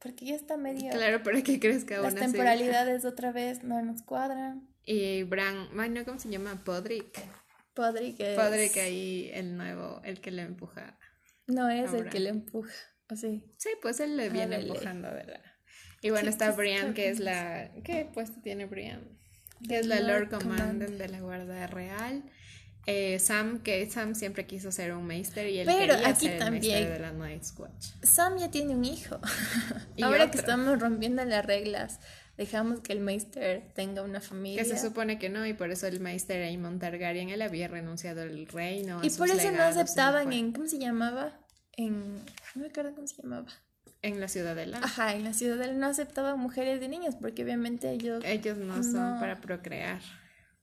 Porque 0.00 0.24
ya 0.24 0.34
está 0.34 0.56
medio. 0.56 0.90
Claro, 0.90 1.22
pero 1.22 1.42
¿qué 1.42 1.60
crees 1.60 1.84
que 1.84 1.94
aún 1.94 2.04
Las 2.04 2.14
temporalidades 2.14 3.04
otra 3.04 3.32
vez 3.32 3.62
no 3.62 3.82
nos 3.82 4.02
cuadran. 4.02 4.68
Y 4.84 5.22
Bran, 5.24 5.68
bueno, 5.74 6.04
¿cómo 6.04 6.18
se 6.18 6.30
llama? 6.30 6.64
Podrick. 6.64 7.20
Podrick 7.74 8.18
es. 8.18 8.38
Podrick 8.38 8.76
ahí, 8.78 9.30
el 9.34 9.56
nuevo, 9.56 10.00
el 10.04 10.20
que 10.20 10.30
le 10.30 10.42
empuja. 10.42 10.98
No 11.46 11.68
es 11.68 11.92
el 11.92 12.08
que 12.08 12.20
le 12.20 12.30
empuja, 12.30 12.74
¿o 13.10 13.16
sí? 13.16 13.44
Sí, 13.56 13.70
pues 13.82 14.00
él 14.00 14.16
le 14.16 14.30
viene 14.30 14.56
empujando, 14.56 15.10
¿verdad? 15.10 15.42
Y 16.00 16.10
bueno, 16.10 16.30
está 16.30 16.52
Brian, 16.52 16.94
que 16.94 17.10
es 17.10 17.20
la. 17.20 17.70
¿Qué 17.84 18.08
puesto 18.12 18.40
tiene 18.40 18.66
Brian? 18.66 19.18
Que 19.68 19.78
es 19.80 19.86
la 19.86 20.00
Lord, 20.00 20.30
Commander 20.30 20.90
de 20.90 21.08
la 21.08 21.20
Guardia 21.20 21.66
Real. 21.66 22.24
Eh, 22.92 23.20
Sam, 23.20 23.60
que 23.60 23.88
Sam 23.88 24.16
siempre 24.16 24.46
quiso 24.46 24.72
ser 24.72 24.92
un 24.92 25.06
Meister 25.06 25.48
y 25.48 25.60
él 25.60 25.66
Pero 25.66 25.94
quería 25.94 26.08
aquí 26.08 26.26
ser 26.26 26.38
también, 26.40 26.78
el 26.78 26.92
de 26.94 26.98
la 26.98 27.12
Night's 27.12 27.54
Watch. 27.56 27.92
Sam 28.02 28.36
ya 28.38 28.50
tiene 28.50 28.74
un 28.74 28.84
hijo. 28.84 29.20
Ahora 30.02 30.28
que 30.32 30.38
estamos 30.38 30.80
rompiendo 30.80 31.24
las 31.24 31.46
reglas, 31.46 32.00
dejamos 32.36 32.80
que 32.80 32.92
el 32.92 32.98
Meister 32.98 33.62
tenga 33.74 34.02
una 34.02 34.20
familia. 34.20 34.60
Que 34.60 34.68
se 34.68 34.76
supone 34.76 35.20
que 35.20 35.28
no, 35.28 35.46
y 35.46 35.52
por 35.52 35.70
eso 35.70 35.86
el 35.86 36.00
Meister 36.00 36.42
Aemon 36.42 36.80
Targaryen, 36.80 37.28
él 37.28 37.42
había 37.42 37.68
renunciado 37.68 38.22
al 38.22 38.46
reino. 38.48 38.98
Y 39.04 39.10
por 39.10 39.30
eso 39.30 39.52
no 39.52 39.62
aceptaban 39.62 40.32
en, 40.32 40.50
¿cómo 40.50 40.66
se 40.66 40.80
llamaba? 40.80 41.38
En, 41.76 42.16
no 42.16 42.62
me 42.62 42.66
acuerdo 42.66 42.92
cómo 42.96 43.06
se 43.06 43.22
llamaba. 43.22 43.52
En 44.02 44.18
la 44.18 44.26
ciudadela. 44.26 44.80
Ajá, 44.82 45.14
en 45.14 45.22
la 45.22 45.32
ciudadela 45.32 45.74
no 45.74 45.86
aceptaban 45.86 46.40
mujeres 46.40 46.82
y 46.82 46.88
niños 46.88 47.14
porque 47.20 47.44
obviamente 47.44 47.88
ellos... 47.88 48.24
Ellos 48.24 48.58
no. 48.58 48.82
son 48.82 49.20
para 49.20 49.40
procrear. 49.40 50.00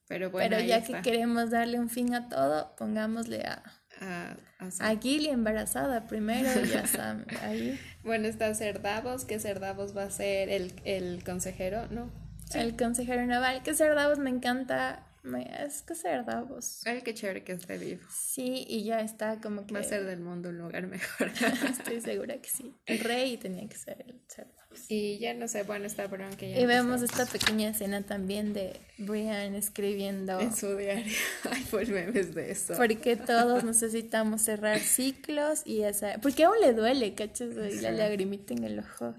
Pero 0.07 0.31
bueno, 0.31 0.59
ya 0.59 0.83
que 0.83 1.01
queremos 1.01 1.49
darle 1.49 1.79
un 1.79 1.89
fin 1.89 2.13
a 2.13 2.29
todo, 2.29 2.75
pongámosle 2.77 3.43
a, 3.43 3.63
a, 3.99 4.37
a, 4.79 4.95
Gilly 4.95 5.27
embarazada 5.27 6.07
primero 6.07 6.49
y 6.65 6.73
a 6.73 6.87
Sam 6.87 7.25
ahí. 7.41 7.77
Bueno, 8.03 8.27
está 8.27 8.53
Cerdavos, 8.55 9.25
que 9.25 9.39
Cerdavos 9.39 9.95
va 9.95 10.03
a 10.03 10.09
ser 10.09 10.49
el, 10.49 10.73
el 10.85 11.23
consejero, 11.25 11.87
¿no? 11.89 12.09
El 12.53 12.77
consejero 12.77 13.25
naval, 13.25 13.63
que 13.63 13.73
Cerdavos 13.73 14.19
me 14.19 14.29
encanta. 14.29 15.03
Es 15.35 15.81
que 15.81 15.95
Cerdavos. 15.95 16.81
Ay, 16.85 17.01
qué 17.01 17.13
chévere 17.13 17.43
que 17.43 17.53
esté 17.53 17.77
vivo. 17.77 18.01
Sí, 18.09 18.65
y 18.67 18.83
ya 18.83 19.01
está 19.01 19.39
como 19.41 19.65
que. 19.65 19.73
Va 19.73 19.81
a 19.81 19.83
ser 19.83 20.05
del 20.05 20.19
mundo 20.19 20.49
un 20.49 20.57
lugar 20.57 20.87
mejor. 20.87 21.29
Estoy 21.69 22.01
segura 22.01 22.37
que 22.37 22.49
sí. 22.49 22.73
El 22.85 22.99
rey 22.99 23.37
tenía 23.37 23.67
que 23.67 23.77
ser 23.77 24.03
el 24.07 24.21
Cerdavos. 24.27 24.57
Y 24.89 25.17
ya 25.17 25.33
no 25.33 25.47
sé, 25.47 25.63
bueno, 25.63 25.85
está 25.85 26.07
Bron 26.07 26.35
que 26.35 26.51
ya. 26.51 26.59
Y 26.59 26.65
vemos 26.65 27.01
esta 27.01 27.25
pequeña 27.25 27.69
escena 27.69 28.03
también 28.03 28.53
de 28.53 28.79
Brian 28.97 29.55
escribiendo. 29.55 30.39
En 30.39 30.55
su 30.55 30.75
diario. 30.75 31.13
Ay, 31.51 31.65
pues 31.69 31.89
memes 31.89 32.35
de 32.35 32.51
eso. 32.51 32.75
Porque 32.77 33.15
todos 33.15 33.63
necesitamos 33.63 34.43
cerrar 34.43 34.79
ciclos 34.79 35.63
y 35.65 35.81
esa. 35.81 36.19
Porque 36.21 36.43
aún 36.43 36.59
le 36.61 36.73
duele, 36.73 37.15
¿cachas? 37.15 37.49
Y 37.71 37.81
la 37.81 37.91
lagrimita 37.91 38.53
en 38.53 38.63
el 38.63 38.79
ojo. 38.79 39.15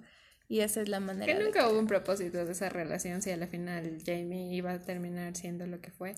Y 0.49 0.61
esa 0.61 0.81
es 0.81 0.89
la 0.89 0.99
manera. 1.01 1.27
Que 1.37 1.43
nunca 1.45 1.69
hubo 1.69 1.79
un 1.79 1.87
propósito 1.87 2.45
de 2.45 2.53
esa 2.53 2.69
relación 2.71 3.21
si 3.23 3.31
a 3.31 3.37
la 3.37 3.47
final 3.47 3.99
Jamie 4.05 4.55
iba 4.55 4.73
a 4.73 4.81
terminar 4.81 5.37
siendo 5.37 5.67
lo 5.67 5.81
que 5.81 5.91
fue. 5.91 6.15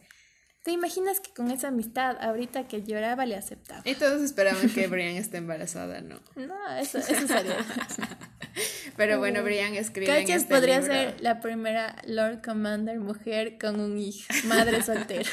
¿Te 0.62 0.72
imaginas 0.72 1.20
que 1.20 1.33
con 1.33 1.51
esa 1.51 1.68
amistad, 1.68 2.18
ahorita 2.20 2.68
que 2.68 2.83
lloraba, 2.83 3.24
le 3.24 3.35
aceptaba? 3.35 3.81
Y 3.87 3.95
todos 3.95 4.20
esperaban 4.20 4.68
que 4.68 4.87
Brian 4.89 5.16
esté 5.16 5.39
embarazada, 5.39 6.01
¿no? 6.03 6.20
No, 6.37 6.55
eso, 6.76 6.99
eso 6.99 7.26
sería. 7.26 7.57
Pero 8.97 9.18
bueno, 9.18 9.43
Brian 9.43 9.74
escribe 9.74 10.09
Cachas 10.09 10.43
este 10.43 10.55
podría 10.55 10.81
libro- 10.81 10.93
ser 10.95 11.20
la 11.22 11.41
primera 11.41 11.97
Lord 12.07 12.43
Commander 12.43 12.99
mujer 12.99 13.57
con 13.59 13.81
un 13.81 13.97
hijo, 13.99 14.26
madre 14.47 14.83
soltera. 14.83 15.31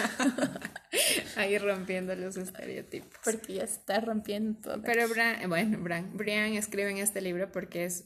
ahí 1.36 1.58
rompiendo 1.58 2.16
los 2.16 2.38
estereotipos. 2.38 3.20
Porque 3.24 3.56
ya 3.56 3.68
se 3.68 3.74
está 3.80 4.00
rompiendo 4.00 4.60
todo. 4.62 4.82
Pero 4.84 5.10
Bran, 5.10 5.50
bueno, 5.50 5.78
Bran, 5.82 6.16
Brian 6.16 6.54
escribe 6.54 6.89
en 6.91 6.98
este 6.98 7.20
libro 7.22 7.52
porque 7.52 7.86
es, 7.86 8.06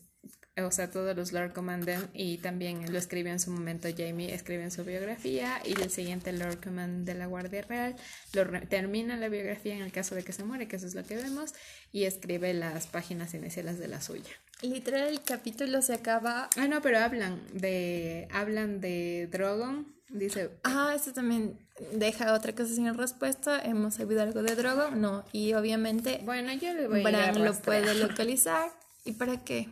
o 0.58 0.70
sea, 0.72 0.91
todos 0.91 1.16
los 1.16 1.32
Lord 1.32 1.54
Commandant 1.54 2.10
y 2.14 2.38
también 2.39 2.91
lo 2.91 2.97
escribe 2.97 3.30
en 3.30 3.39
su 3.39 3.52
momento 3.52 3.88
Jamie, 3.95 4.34
escribe 4.34 4.64
en 4.64 4.72
su 4.72 4.84
biografía 4.84 5.62
y 5.66 5.80
el 5.82 5.89
siguiente 5.89 6.32
Lord 6.34 6.62
Command 6.62 7.06
de 7.06 7.14
la 7.16 7.26
Guardia 7.26 7.62
Real 7.62 7.95
lo 8.34 8.43
re- 8.43 8.66
termina 8.68 9.16
la 9.16 9.30
biografía 9.30 9.76
en 9.76 9.82
el 9.82 9.91
caso 9.91 10.14
de 10.16 10.24
que 10.24 10.34
se 10.34 10.43
muere, 10.43 10.68
que 10.68 10.76
eso 10.76 10.88
es 10.88 10.93
lo 10.95 11.04
que 11.04 11.16
vemos, 11.16 11.54
y 11.93 12.04
escribe 12.04 12.54
las 12.54 12.88
páginas 12.88 13.34
iniciales 13.34 13.80
de 13.80 13.88
la 13.88 14.02
suya. 14.02 14.30
Literal, 14.62 15.08
el 15.08 15.22
capítulo 15.24 15.82
se 15.82 15.93
acaba. 15.93 16.49
Ah, 16.58 16.68
no, 16.68 16.82
pero 16.82 16.99
hablan 16.99 17.41
de, 17.54 18.28
hablan 18.32 18.80
de 18.82 19.28
Drogon, 19.32 19.88
dice, 20.10 20.52
Ah, 20.64 20.93
esto 20.95 21.14
también 21.14 21.58
deja 21.93 22.34
otra 22.34 22.54
cosa 22.54 22.76
sin 22.76 22.93
respuesta. 22.95 23.60
¿Hemos 23.64 23.95
sabido 23.95 24.22
algo 24.22 24.43
de 24.43 24.56
Drogo? 24.56 24.91
No. 24.91 25.24
Y 25.32 25.54
obviamente, 25.54 26.20
bueno, 26.26 26.54
yo 26.54 26.74
le 26.74 26.88
voy 26.88 26.97
a 27.04 27.10
ir 27.10 27.16
a 27.16 27.32
Bran 27.32 27.45
lo 27.45 27.54
puede 27.54 27.95
localizar. 27.95 28.70
¿Y 29.04 29.14
para 29.14 29.43
qué? 29.43 29.68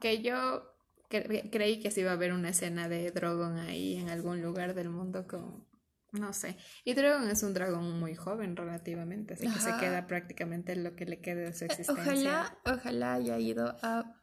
Que 0.00 0.22
yo 0.22 0.64
cre- 1.10 1.48
creí 1.50 1.80
que 1.80 1.90
sí 1.90 2.00
iba 2.00 2.10
a 2.10 2.14
haber 2.14 2.32
una 2.32 2.50
escena 2.50 2.88
de 2.88 3.10
Drogon 3.10 3.58
ahí 3.58 3.96
en 3.96 4.08
algún 4.08 4.42
lugar 4.42 4.74
del 4.74 4.90
mundo 4.90 5.26
con 5.26 5.66
no 6.12 6.32
sé. 6.32 6.56
Y 6.84 6.94
Drogon 6.94 7.28
es 7.28 7.42
un 7.42 7.52
dragón 7.52 8.00
muy 8.00 8.14
joven 8.14 8.56
relativamente, 8.56 9.34
así 9.34 9.46
que 9.46 9.60
se 9.60 9.76
queda 9.78 10.06
prácticamente 10.06 10.74
lo 10.74 10.96
que 10.96 11.04
le 11.04 11.20
quede 11.20 11.42
de 11.42 11.52
su 11.52 11.64
Eh, 11.64 11.68
existencia. 11.68 12.02
Ojalá, 12.02 12.58
ojalá 12.64 13.14
haya 13.14 13.38
ido 13.38 13.76
a 13.82 14.14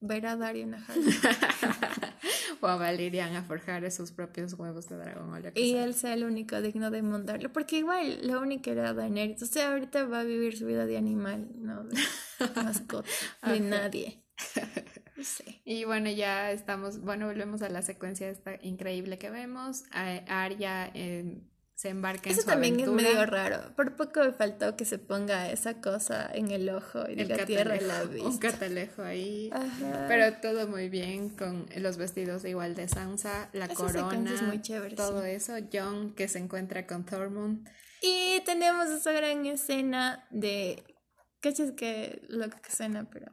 ver 0.00 0.26
a 0.26 0.36
Dario 0.36 0.66
Nahal. 0.66 0.96
o 2.60 2.66
a 2.66 2.76
Valerian 2.76 3.36
a 3.36 3.42
forjar 3.42 3.88
sus 3.92 4.12
propios 4.12 4.54
huevos 4.54 4.88
de 4.88 4.96
dragón 4.96 5.32
o 5.32 5.38
lo 5.38 5.52
que 5.52 5.60
y 5.60 5.72
sea. 5.72 5.84
él 5.84 5.94
sea 5.94 6.14
el 6.14 6.24
único 6.24 6.60
digno 6.62 6.90
de 6.90 7.02
montarlo. 7.02 7.52
Porque 7.52 7.78
igual, 7.78 8.26
la 8.26 8.38
única 8.38 8.70
era 8.70 8.94
Daenerys. 8.94 9.42
O 9.42 9.46
sea, 9.46 9.72
ahorita 9.72 10.06
va 10.06 10.20
a 10.20 10.24
vivir 10.24 10.56
su 10.56 10.66
vida 10.66 10.86
de 10.86 10.96
animal, 10.96 11.50
no 11.56 11.84
de 11.84 11.96
mascota, 12.56 13.08
de 13.46 13.60
nadie. 13.60 14.24
Sé. 15.22 15.60
Y 15.64 15.84
bueno, 15.84 16.10
ya 16.10 16.52
estamos, 16.52 17.00
bueno, 17.00 17.26
volvemos 17.26 17.62
a 17.62 17.68
la 17.68 17.82
secuencia 17.82 18.28
esta 18.28 18.56
increíble 18.62 19.18
que 19.18 19.30
vemos. 19.30 19.82
A- 19.90 20.44
Arya 20.44 20.90
eh, 20.94 21.40
se 21.74 21.88
embarca 21.88 22.28
en 22.28 22.32
Eso 22.34 22.42
su 22.42 22.46
también 22.46 22.74
aventura. 22.74 23.02
es 23.02 23.08
medio 23.14 23.26
raro. 23.26 23.74
Por 23.74 23.96
poco 23.96 24.20
me 24.24 24.32
faltó 24.32 24.76
que 24.76 24.84
se 24.84 24.98
ponga 24.98 25.50
esa 25.50 25.80
cosa 25.80 26.30
en 26.32 26.52
el 26.52 26.68
ojo 26.68 27.00
y 27.08 27.20
El 27.20 27.28
diga 27.28 27.44
tierra 27.46 27.74
en 27.76 27.88
la 27.88 27.94
catalejo, 28.00 28.28
un 28.28 28.38
catalejo 28.38 29.02
ahí. 29.02 29.50
Ajá. 29.52 30.06
Pero 30.08 30.34
todo 30.40 30.68
muy 30.68 30.88
bien 30.88 31.30
con 31.30 31.66
los 31.76 31.96
vestidos 31.96 32.44
igual 32.44 32.76
de 32.76 32.86
Sansa, 32.86 33.50
la 33.52 33.64
Esa 33.64 33.74
corona, 33.74 34.32
es 34.32 34.42
muy 34.42 34.62
chévere, 34.62 34.94
todo 34.94 35.22
sí. 35.24 35.30
eso. 35.30 35.54
John 35.72 36.14
que 36.14 36.28
se 36.28 36.38
encuentra 36.38 36.86
con 36.86 37.04
Thormund. 37.04 37.68
Y 38.02 38.40
tenemos 38.44 38.88
esa 38.90 39.10
gran 39.10 39.44
escena 39.46 40.26
de. 40.30 40.84
¿Cachas 41.40 41.72
que 41.72 42.22
lo 42.28 42.48
que 42.50 42.70
suena? 42.70 43.08
Pero 43.10 43.32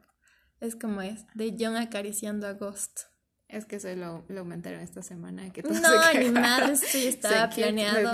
es 0.60 0.76
como 0.76 1.02
es: 1.02 1.24
de 1.34 1.56
John 1.58 1.76
acariciando 1.76 2.46
a 2.46 2.52
Ghost. 2.52 3.00
Es 3.48 3.64
que 3.64 3.76
eso 3.76 3.94
lo, 3.94 4.24
lo 4.28 4.40
aumentaron 4.40 4.80
esta 4.80 5.02
semana. 5.04 5.52
Que 5.52 5.62
No, 5.62 5.72
se 6.12 6.18
ni 6.18 6.30
madre, 6.30 6.72
esto 6.72 6.98
ya 6.98 6.98
estaba 7.08 7.50
planeado. 7.50 8.12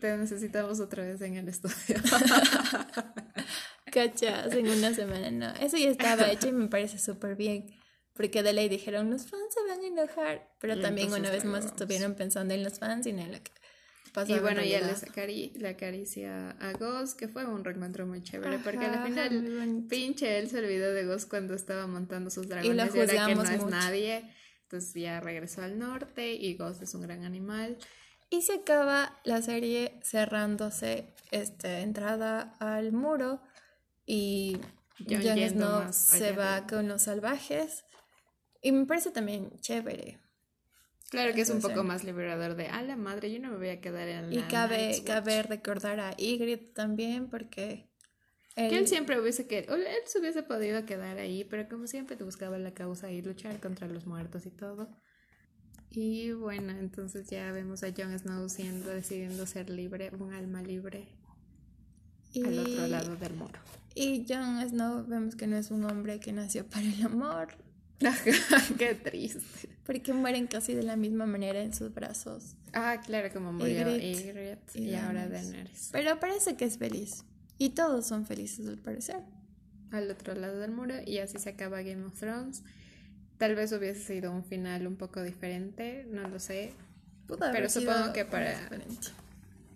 Te 0.00 0.16
necesitamos 0.16 0.80
otra 0.80 1.04
vez 1.04 1.20
en 1.20 1.36
el 1.36 1.48
estudio. 1.48 1.74
¿Cachas? 3.92 4.54
En 4.54 4.68
una 4.68 4.94
semana, 4.94 5.30
no. 5.30 5.50
Eso 5.60 5.76
ya 5.76 5.90
estaba 5.90 6.30
hecho 6.30 6.48
y 6.48 6.52
me 6.52 6.68
parece 6.68 6.98
súper 6.98 7.36
bien. 7.36 7.66
Porque 8.14 8.42
de 8.42 8.52
ley 8.52 8.68
dijeron: 8.68 9.10
los 9.10 9.26
fans 9.26 9.52
se 9.52 9.62
van 9.68 9.80
a 9.80 9.86
enojar. 9.86 10.48
Pero 10.60 10.76
Y 10.76 10.80
también 10.80 11.12
una 11.12 11.30
vez 11.30 11.44
más 11.44 11.64
vamos. 11.64 11.72
estuvieron 11.72 12.14
pensando 12.14 12.54
en 12.54 12.62
los 12.64 12.78
fans 12.78 13.06
y 13.06 13.12
no 13.12 13.22
en 13.22 13.32
lo 13.32 13.42
que 13.42 13.50
pasaba. 14.12 14.36
y 14.36 14.38
en 14.38 14.42
bueno, 14.42 14.62
ya 14.62 14.80
les 14.80 15.02
acari 15.02 15.52
le 15.56 15.68
acaricia 15.68 16.50
a 16.60 16.72
Ghost, 16.72 17.18
que 17.18 17.28
fue 17.28 17.44
un 17.44 17.64
reencuentro 17.64 18.06
muy 18.06 18.22
chévere. 18.22 18.58
porque 18.58 18.84
al 18.84 19.04
final, 19.04 19.84
pinche, 19.88 20.38
él 20.38 20.48
se 20.48 20.58
olvidó 20.58 20.92
de 20.92 21.04
Ghost 21.04 21.28
cuando 21.28 21.54
estaba 21.54 21.86
montando 21.86 22.30
sus 22.30 22.46
lo 22.46 22.54
dragones. 22.54 22.94
Y, 22.94 22.98
ahora 22.98 23.12
que 23.12 23.34
no 23.34 23.40
juzgamos 23.40 23.50
es 23.50 23.58
mucho. 23.58 23.70
nadie. 23.70 24.30
Entonces 24.62 24.94
ya 24.94 25.20
regresó 25.20 25.62
al 25.62 25.78
norte 25.78 26.32
y 26.32 26.54
Ghost 26.54 26.82
es 26.82 26.94
un 26.94 27.02
gran 27.02 27.24
animal. 27.24 27.76
Y 28.30 28.42
se 28.42 28.54
acaba 28.54 29.18
la 29.24 29.42
serie 29.42 29.98
cerrándose 30.04 31.12
este, 31.32 31.80
entrada 31.80 32.54
al 32.60 32.92
muro 32.92 33.40
y 34.06 34.60
Jon 35.08 35.22
Snow 35.22 35.92
se 35.92 36.32
va 36.32 36.66
con 36.68 36.86
los 36.86 37.02
salvajes. 37.02 37.84
Y 38.62 38.70
me 38.70 38.86
parece 38.86 39.10
también 39.10 39.50
chévere. 39.60 40.19
Claro 41.10 41.34
que 41.34 41.40
es 41.40 41.50
un 41.50 41.60
poco 41.60 41.82
más 41.82 42.04
liberador 42.04 42.54
de, 42.54 42.68
a 42.68 42.82
la 42.82 42.96
madre, 42.96 43.32
yo 43.32 43.40
no 43.40 43.50
me 43.50 43.56
voy 43.56 43.68
a 43.68 43.80
quedar 43.80 44.08
en 44.08 44.32
Y 44.32 44.36
la 44.36 44.48
cabe, 44.48 44.76
Night's 44.76 44.98
Watch". 44.98 45.06
cabe 45.08 45.42
recordar 45.42 46.00
a 46.00 46.14
Ygritte 46.16 46.72
también 46.72 47.28
porque 47.28 47.90
Que 48.54 48.78
él 48.78 48.86
siempre 48.86 49.20
hubiese 49.20 49.46
que 49.46 49.58
él 49.60 49.86
se 50.06 50.20
hubiese 50.20 50.42
podido 50.42 50.84
quedar 50.86 51.18
ahí, 51.18 51.44
pero 51.44 51.68
como 51.68 51.86
siempre 51.86 52.16
te 52.16 52.24
buscaba 52.24 52.58
la 52.58 52.72
causa 52.74 53.10
y 53.10 53.22
luchar 53.22 53.58
contra 53.60 53.88
los 53.88 54.06
muertos 54.06 54.46
y 54.46 54.50
todo. 54.50 54.88
Y 55.90 56.30
bueno, 56.32 56.70
entonces 56.70 57.28
ya 57.28 57.50
vemos 57.50 57.82
a 57.82 57.88
Jon 57.96 58.16
Snow 58.16 58.48
siendo, 58.48 58.90
decidiendo 58.90 59.44
ser 59.46 59.68
libre, 59.70 60.12
un 60.16 60.32
alma 60.32 60.62
libre 60.62 61.08
al 62.44 62.58
otro 62.60 62.86
y- 62.86 62.90
lado 62.90 63.16
del 63.16 63.34
muro. 63.34 63.58
Y 63.96 64.24
Jon 64.28 64.60
Snow 64.68 65.04
vemos 65.08 65.34
que 65.34 65.48
no 65.48 65.56
es 65.56 65.72
un 65.72 65.84
hombre 65.84 66.20
que 66.20 66.32
nació 66.32 66.64
para 66.68 66.86
el 66.86 67.02
amor, 67.04 67.48
Qué 68.78 68.94
triste. 68.94 69.68
Porque 69.90 70.12
mueren 70.12 70.46
casi 70.46 70.72
de 70.74 70.84
la 70.84 70.94
misma 70.94 71.26
manera 71.26 71.60
en 71.60 71.74
sus 71.74 71.92
brazos. 71.92 72.54
Ah, 72.72 73.00
claro, 73.04 73.28
como 73.32 73.52
murió 73.52 73.80
Ygritte 73.90 74.20
Ygritte 74.28 74.78
y 74.78 74.90
y, 74.90 74.94
ahora 74.94 75.28
Daenerys. 75.28 75.88
Pero 75.90 76.20
parece 76.20 76.54
que 76.56 76.64
es 76.64 76.78
feliz. 76.78 77.24
Y 77.58 77.70
todos 77.70 78.06
son 78.06 78.24
felices 78.24 78.68
al 78.68 78.78
parecer. 78.78 79.20
al 79.90 80.08
otro 80.08 80.36
lado 80.36 80.60
del 80.60 80.70
muro 80.70 80.94
y 81.04 81.18
así 81.18 81.40
se 81.40 81.48
acaba 81.50 81.82
Game 81.82 82.04
of 82.04 82.16
Thrones. 82.20 82.62
Tal 83.36 83.56
vez 83.56 83.72
hubiese 83.72 84.00
sido 84.00 84.30
un 84.30 84.44
final 84.44 84.86
un 84.86 84.94
poco 84.94 85.22
diferente, 85.24 86.06
no 86.08 86.28
lo 86.28 86.38
sé. 86.38 86.72
Pudo 87.26 87.46
haber 87.46 87.56
Pero 87.56 87.68
sido 87.68 87.92
supongo 87.92 88.12
que 88.12 88.24
para- 88.24 88.56
diferente. 88.60 89.08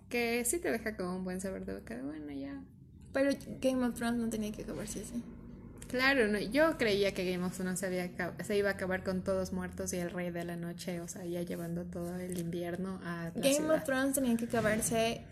Que 0.08 0.44
sí 0.44 0.60
te 0.60 0.70
deja 0.70 0.96
como 0.96 1.16
un 1.16 1.24
buen 1.24 1.40
saber 1.40 1.64
de 1.66 1.74
boca. 1.74 2.00
Bueno, 2.04 2.30
ya. 2.30 2.62
Pero 3.12 3.32
Game 3.60 3.84
of 3.84 3.94
Thrones 3.96 4.20
no 4.20 4.28
tenía 4.30 4.52
que 4.52 4.62
acabarse 4.62 5.00
así. 5.00 5.20
Claro, 5.88 6.28
no, 6.28 6.38
yo 6.38 6.76
creía 6.78 7.12
que 7.14 7.30
Game 7.30 7.44
of 7.44 7.56
Thrones 7.56 7.78
se, 7.80 7.86
había 7.86 8.10
se 8.44 8.56
iba 8.56 8.70
a 8.70 8.72
acabar 8.72 9.04
con 9.04 9.22
todos 9.22 9.52
muertos 9.52 9.92
y 9.92 9.98
el 9.98 10.10
rey 10.10 10.30
de 10.30 10.44
la 10.44 10.56
noche, 10.56 11.00
o 11.00 11.08
sea, 11.08 11.24
ya 11.24 11.42
llevando 11.42 11.84
todo 11.84 12.16
el 12.16 12.38
invierno 12.38 13.00
a 13.04 13.30
la 13.34 13.40
Game 13.40 13.54
ciudad. 13.54 13.76
of 13.76 13.84
Thrones 13.84 14.14
tenía 14.14 14.36
que 14.36 14.46
acabarse 14.46 15.22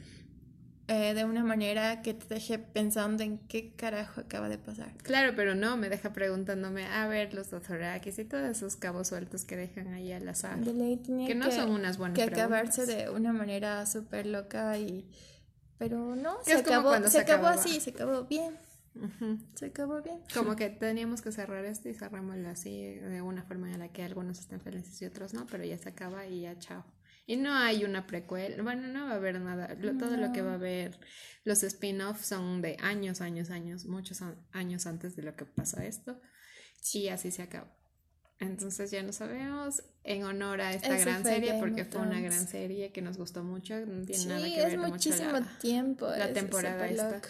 eh, 0.88 1.14
de 1.14 1.24
una 1.24 1.42
manera 1.44 2.02
que 2.02 2.12
te 2.14 2.26
deje 2.34 2.58
pensando 2.58 3.22
en 3.22 3.38
qué 3.48 3.74
carajo 3.74 4.20
acaba 4.20 4.48
de 4.48 4.58
pasar. 4.58 4.92
Claro, 5.02 5.32
pero 5.36 5.54
no, 5.54 5.76
me 5.76 5.88
deja 5.88 6.12
preguntándome, 6.12 6.86
a 6.86 7.06
ver, 7.06 7.32
los 7.34 7.50
Dothrakis 7.50 8.18
y 8.18 8.24
todos 8.24 8.44
esos 8.48 8.76
cabos 8.76 9.08
sueltos 9.08 9.44
que 9.44 9.56
dejan 9.56 9.88
ahí 9.94 10.12
al 10.12 10.28
azar. 10.28 10.58
De 10.58 10.74
ley 10.74 10.96
tenía 10.96 11.26
Que 11.26 11.34
no 11.34 11.50
son 11.50 11.70
unas 11.70 11.98
buenas 11.98 12.16
que 12.16 12.24
acabarse 12.24 12.82
preguntas. 12.84 13.06
de 13.06 13.10
una 13.10 13.32
manera 13.32 13.86
súper 13.86 14.26
loca 14.26 14.76
y... 14.78 15.08
Pero 15.78 16.14
no, 16.14 16.36
se 16.44 16.54
acabó, 16.54 16.88
cuando 16.90 17.08
se 17.08 17.14
se 17.14 17.18
acabó 17.20 17.46
acababa. 17.46 17.60
así, 17.60 17.80
se 17.80 17.90
acabó 17.90 18.24
bien, 18.24 18.56
Se 19.54 19.66
acabó 19.66 20.02
bien. 20.02 20.20
Como 20.34 20.54
que 20.56 20.68
teníamos 20.70 21.22
que 21.22 21.32
cerrar 21.32 21.64
esto 21.64 21.88
y 21.88 21.94
cerrámoslo 21.94 22.48
así 22.48 22.94
de 22.94 23.22
una 23.22 23.42
forma 23.42 23.70
en 23.72 23.78
la 23.78 23.88
que 23.92 24.02
algunos 24.02 24.38
estén 24.38 24.60
felices 24.60 25.00
y 25.02 25.06
otros 25.06 25.32
no, 25.34 25.46
pero 25.46 25.64
ya 25.64 25.78
se 25.78 25.88
acaba 25.88 26.26
y 26.26 26.42
ya 26.42 26.58
chao. 26.58 26.84
Y 27.24 27.36
no 27.36 27.54
hay 27.54 27.84
una 27.84 28.06
precuela, 28.06 28.62
bueno, 28.62 28.88
no 28.88 29.06
va 29.06 29.12
a 29.12 29.14
haber 29.14 29.40
nada, 29.40 29.74
lo- 29.76 29.96
todo 29.96 30.16
lo 30.16 30.32
que 30.32 30.42
va 30.42 30.52
a 30.52 30.54
haber, 30.54 30.98
los 31.44 31.62
spin-offs 31.62 32.26
son 32.26 32.60
de 32.62 32.76
años, 32.80 33.20
años, 33.20 33.50
años, 33.50 33.86
muchos 33.86 34.20
an- 34.22 34.44
años 34.52 34.86
antes 34.86 35.14
de 35.16 35.22
lo 35.22 35.36
que 35.36 35.44
pasó 35.46 35.80
esto 35.80 36.20
y 36.92 37.08
así 37.08 37.30
se 37.30 37.42
acaba. 37.42 37.72
Entonces 38.40 38.90
ya 38.90 39.04
no 39.04 39.12
sabemos 39.12 39.84
en 40.02 40.24
honor 40.24 40.60
a 40.62 40.74
esta 40.74 40.88
gran 40.98 41.22
serie 41.22 41.54
porque 41.60 41.84
fue 41.84 42.00
una 42.02 42.20
gran 42.20 42.46
serie 42.48 42.90
que 42.90 43.00
nos 43.02 43.16
gustó 43.16 43.44
mucho, 43.44 43.74
no 43.86 44.04
tiene 44.04 44.20
Sí, 44.22 44.28
nada 44.28 44.44
que 44.44 44.56
es 44.58 44.64
ver 44.66 44.78
mucho 44.78 44.90
muchísimo 44.90 45.30
la- 45.32 45.58
tiempo. 45.60 46.08
la 46.10 46.32
temporada 46.32 46.88
esta. 46.88 47.20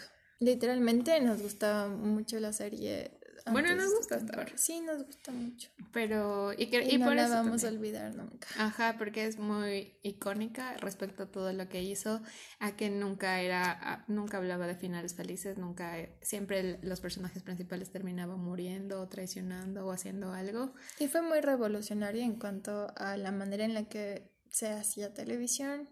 Literalmente 0.43 1.21
nos 1.21 1.41
gustaba 1.41 1.89
mucho 1.89 2.41
la 2.41 2.53
serie. 2.53 3.13
Bueno, 3.51 3.75
nos 3.75 3.95
gusta 3.95 4.17
hasta 4.17 4.37
ahora. 4.37 4.53
Sí, 4.57 4.81
nos 4.81 5.05
gusta 5.05 5.31
mucho. 5.33 5.69
Pero, 5.93 6.53
y, 6.53 6.67
que, 6.67 6.85
Y, 6.85 6.95
y 6.95 6.99
no 6.99 7.07
por 7.07 7.15
la 7.15 7.25
eso 7.25 7.35
vamos 7.35 7.65
a 7.65 7.69
olvidar 7.69 8.15
nunca. 8.15 8.49
Ajá, 8.57 8.97
porque 8.99 9.27
es 9.27 9.39
muy 9.39 9.99
icónica 10.03 10.75
respecto 10.79 11.25
a 11.25 11.27
todo 11.27 11.53
lo 11.53 11.69
que 11.69 11.83
hizo, 11.83 12.23
a 12.59 12.77
que 12.77 12.91
nunca 12.91 13.41
era, 13.41 14.05
nunca 14.09 14.39
hablaba 14.39 14.67
de 14.67 14.75
finales 14.75 15.15
felices, 15.15 15.59
nunca, 15.59 15.99
eh, 15.99 16.17
siempre 16.23 16.79
los 16.83 17.01
personajes 17.01 17.43
principales 17.43 17.91
terminaban 17.91 18.41
muriendo 18.41 19.01
o 19.01 19.09
traicionando 19.09 19.87
o 19.87 19.93
haciendo 19.93 20.33
algo. 20.33 20.75
Y 20.99 21.09
fue 21.09 21.23
muy 21.23 21.41
revolucionaria 21.41 22.25
en 22.25 22.37
cuanto 22.37 22.93
a 22.97 23.17
la 23.17 23.31
manera 23.33 23.65
en 23.65 23.75
la 23.75 23.85
que 23.89 24.31
se 24.51 24.69
hacía 24.71 25.15
televisión. 25.15 25.89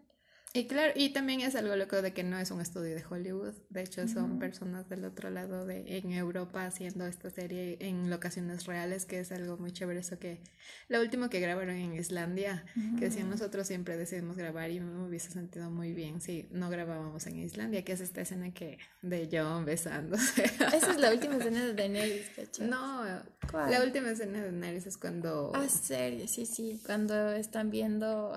Y 0.53 0.67
claro, 0.67 0.93
y 0.97 1.11
también 1.11 1.43
es 1.43 1.55
algo 1.55 1.77
loco 1.77 2.03
de 2.03 2.13
que 2.13 2.25
no 2.25 2.37
es 2.37 2.51
un 2.51 2.61
estudio 2.61 2.97
de 2.97 3.05
Hollywood, 3.09 3.55
de 3.69 3.83
hecho 3.83 4.09
son 4.09 4.41
personas 4.41 4.89
del 4.89 5.05
otro 5.05 5.31
lado 5.31 5.65
de 5.65 5.99
en 5.99 6.11
Europa 6.11 6.67
haciendo 6.67 7.07
esta 7.07 7.31
serie 7.31 7.77
en 7.79 8.11
locaciones 8.11 8.67
reales, 8.67 9.05
que 9.05 9.21
es 9.21 9.31
algo 9.31 9.59
muy 9.59 9.71
chévere 9.71 10.01
eso 10.01 10.19
que 10.19 10.41
lo 10.89 11.01
último 11.01 11.31
que 11.31 11.39
grabaron 11.39 11.77
en 11.77 11.95
Islandia, 11.95 12.65
que 12.99 13.05
decían 13.05 13.31
nosotros 13.31 13.69
siempre 13.69 13.97
decidimos 13.97 14.37
grabar 14.37 14.73
y 14.73 14.81
me 14.81 15.07
hubiese 15.07 15.31
sentido 15.31 15.71
muy 15.71 15.93
bien 15.93 16.21
si 16.21 16.49
no 16.51 16.69
grabábamos 16.69 17.29
en 17.29 17.39
Islandia, 17.39 17.85
que 17.85 17.93
es 17.93 18.01
esta 18.01 18.23
escena 18.23 18.53
que 18.53 18.79
de 19.03 19.29
John 19.31 19.65
besándose. 19.65 20.47
Esa 20.75 20.91
es 20.91 20.97
la 20.99 21.11
última 21.13 21.37
escena 21.37 21.65
de 21.65 21.75
Daenerys, 21.75 22.29
¿cachai? 22.35 22.67
No, 22.67 23.05
la 23.05 23.83
última 23.85 24.11
escena 24.11 24.39
de 24.41 24.51
Daenerys 24.51 24.87
es 24.87 24.97
cuando 24.97 25.53
Ah, 25.55 25.69
serio, 25.69 26.27
sí, 26.27 26.45
sí, 26.45 26.81
cuando 26.85 27.31
están 27.31 27.71
viendo 27.71 28.37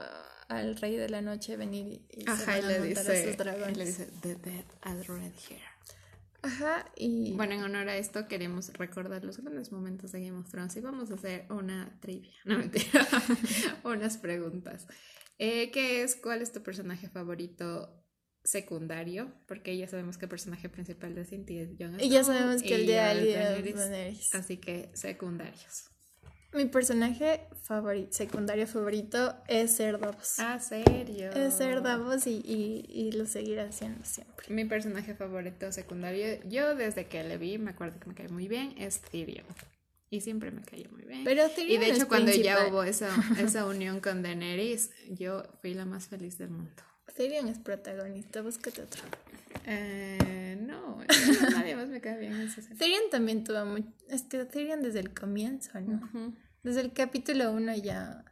al 0.57 0.75
rey 0.77 0.95
de 0.95 1.09
la 1.09 1.21
noche 1.21 1.57
venir 1.57 2.05
y 2.09 2.29
Ajá, 2.29 2.59
y 2.59 2.61
le 2.61 2.81
dice, 2.81 3.35
y 3.71 3.75
le 3.75 3.85
dice, 3.85 4.09
The 4.21 4.35
dead 4.35 4.65
are 4.81 5.03
red 5.03 5.33
here. 5.49 5.61
Ajá, 6.41 6.85
y... 6.97 7.33
Bueno, 7.33 7.53
en 7.53 7.63
honor 7.63 7.87
a 7.87 7.95
esto 7.95 8.27
queremos 8.27 8.73
recordar 8.73 9.23
los 9.23 9.37
grandes 9.37 9.71
momentos 9.71 10.11
de 10.11 10.25
Game 10.25 10.37
of 10.37 10.49
Thrones 10.49 10.75
y 10.75 10.81
vamos 10.81 11.09
a 11.09 11.13
hacer 11.13 11.45
una 11.49 11.97
trivia, 12.01 12.35
no 12.43 12.57
mentira, 12.57 13.07
unas 13.85 14.17
preguntas. 14.17 14.85
Eh, 15.37 15.71
¿Qué 15.71 16.03
es, 16.03 16.17
cuál 16.17 16.41
es 16.41 16.51
tu 16.51 16.61
personaje 16.61 17.07
favorito 17.07 18.03
secundario? 18.43 19.33
Porque 19.47 19.77
ya 19.77 19.87
sabemos 19.87 20.17
que 20.17 20.25
el 20.25 20.29
personaje 20.29 20.67
principal 20.67 21.15
de 21.15 21.23
Cinti 21.25 21.59
es 21.59 21.69
Jon 21.79 21.97
Y 21.99 22.09
ya 22.09 22.25
sabemos 22.25 22.61
que 22.61 22.75
el 22.75 22.87
de 22.87 22.99
Ali 22.99 23.33
es. 23.33 24.35
Así 24.35 24.57
que 24.57 24.91
secundarios. 24.93 25.92
Mi 26.53 26.65
personaje 26.65 27.47
favorito, 27.63 28.11
secundario 28.11 28.67
favorito 28.67 29.35
es 29.47 29.75
Ser 29.75 29.99
Davos. 29.99 30.35
Ah, 30.37 30.59
serio. 30.59 31.31
Es 31.31 31.55
Ser 31.55 31.81
Davos 31.81 32.27
y, 32.27 32.41
y, 32.45 32.85
y, 32.87 33.11
lo 33.13 33.25
seguirá 33.25 33.63
haciendo 33.65 34.05
siempre. 34.05 34.45
Mi 34.49 34.65
personaje 34.65 35.15
favorito 35.15 35.71
secundario, 35.71 36.39
yo 36.47 36.75
desde 36.75 37.07
que 37.07 37.23
le 37.23 37.37
vi, 37.37 37.57
me 37.57 37.71
acuerdo 37.71 37.99
que 37.99 38.07
me 38.07 38.13
cae 38.13 38.27
muy 38.27 38.47
bien, 38.47 38.75
es 38.77 39.01
Tyrion. 39.01 39.45
Y 40.11 40.21
siempre 40.21 40.51
me 40.51 40.61
cayó 40.61 40.91
muy 40.91 41.05
bien. 41.05 41.23
Pero 41.23 41.49
Tyrion 41.49 41.81
y 41.81 41.85
de 41.85 41.91
hecho, 41.91 42.07
cuando 42.07 42.31
principal. 42.31 42.65
ya 42.65 42.67
hubo 42.67 42.83
esa, 42.83 43.09
esa 43.39 43.65
unión 43.65 43.99
con 43.99 44.21
Daenerys, 44.21 44.91
yo 45.09 45.43
fui 45.61 45.73
la 45.73 45.85
más 45.85 46.07
feliz 46.07 46.37
del 46.37 46.51
mundo. 46.51 46.83
Tyrion 47.15 47.47
es 47.47 47.57
protagonista, 47.57 48.41
búscate 48.41 48.83
otro. 48.83 49.01
Eh, 49.65 50.42
no, 50.63 50.99
nadie 51.51 51.75
más 51.75 51.87
me 51.87 52.01
cae 52.01 52.19
bien. 52.19 52.49
Tyrion 52.77 53.03
también 53.11 53.43
tuvo 53.43 53.65
mucho. 53.65 53.87
Es 54.09 54.23
que 54.23 54.43
Tyrion 54.45 54.81
desde 54.81 54.99
el 54.99 55.13
comienzo, 55.13 55.79
¿no? 55.81 55.95
Uh 55.97 56.17
-huh. 56.17 56.35
Desde 56.63 56.81
el 56.81 56.93
capítulo 56.93 57.51
1 57.51 57.75
ya. 57.75 58.25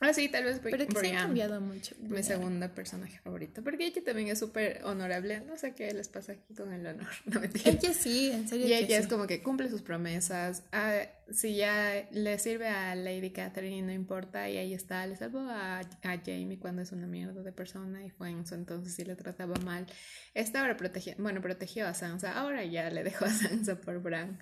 Ah, 0.00 0.12
sí, 0.12 0.28
tal 0.28 0.44
vez 0.44 0.60
Pero 0.62 0.86
que 0.86 1.00
se 1.00 1.16
ha 1.16 1.22
cambiado 1.22 1.60
mucho. 1.60 1.96
Mi 1.98 2.08
Brian. 2.08 2.24
segunda 2.24 2.72
personaje 2.72 3.18
favorito. 3.18 3.64
Porque 3.64 3.86
ella 3.86 4.02
también 4.04 4.28
es 4.28 4.38
súper 4.38 4.80
honorable. 4.84 5.40
No 5.40 5.58
sé 5.58 5.74
qué 5.74 5.92
les 5.92 6.08
pasa 6.08 6.32
aquí 6.32 6.54
con 6.54 6.72
el 6.72 6.86
honor. 6.86 7.08
No 7.24 7.40
me 7.40 7.50
Ella 7.64 7.92
sí, 7.92 8.30
en 8.30 8.48
serio. 8.48 8.66
Y 8.68 8.74
ella 8.74 8.98
es 8.98 9.08
como 9.08 9.26
que 9.26 9.42
cumple 9.42 9.68
sus 9.68 9.82
promesas. 9.82 10.62
Ah, 10.70 11.00
si 11.30 11.56
ya 11.56 12.08
le 12.12 12.38
sirve 12.38 12.68
a 12.68 12.94
Lady 12.94 13.30
Catherine, 13.30 13.82
no 13.82 13.92
importa. 13.92 14.48
Y 14.48 14.56
ahí 14.56 14.72
está. 14.72 15.04
Le 15.06 15.16
salvó 15.16 15.40
a, 15.40 15.80
a 15.80 16.16
Jamie 16.24 16.58
cuando 16.60 16.82
es 16.82 16.92
una 16.92 17.08
mierda 17.08 17.42
de 17.42 17.52
persona. 17.52 18.04
Y 18.06 18.10
fue 18.10 18.30
en 18.30 18.46
su 18.46 18.54
entonces 18.54 18.94
sí 18.94 19.04
le 19.04 19.16
trataba 19.16 19.56
mal. 19.64 19.86
Esta 20.34 20.60
ahora 20.60 20.76
protegió. 20.76 21.14
Bueno, 21.18 21.42
protegió 21.42 21.88
a 21.88 21.94
Sansa. 21.94 22.38
Ahora 22.38 22.64
ya 22.64 22.88
le 22.90 23.02
dejó 23.02 23.24
a 23.24 23.30
Sansa 23.30 23.80
por 23.80 24.00
Bran. 24.00 24.38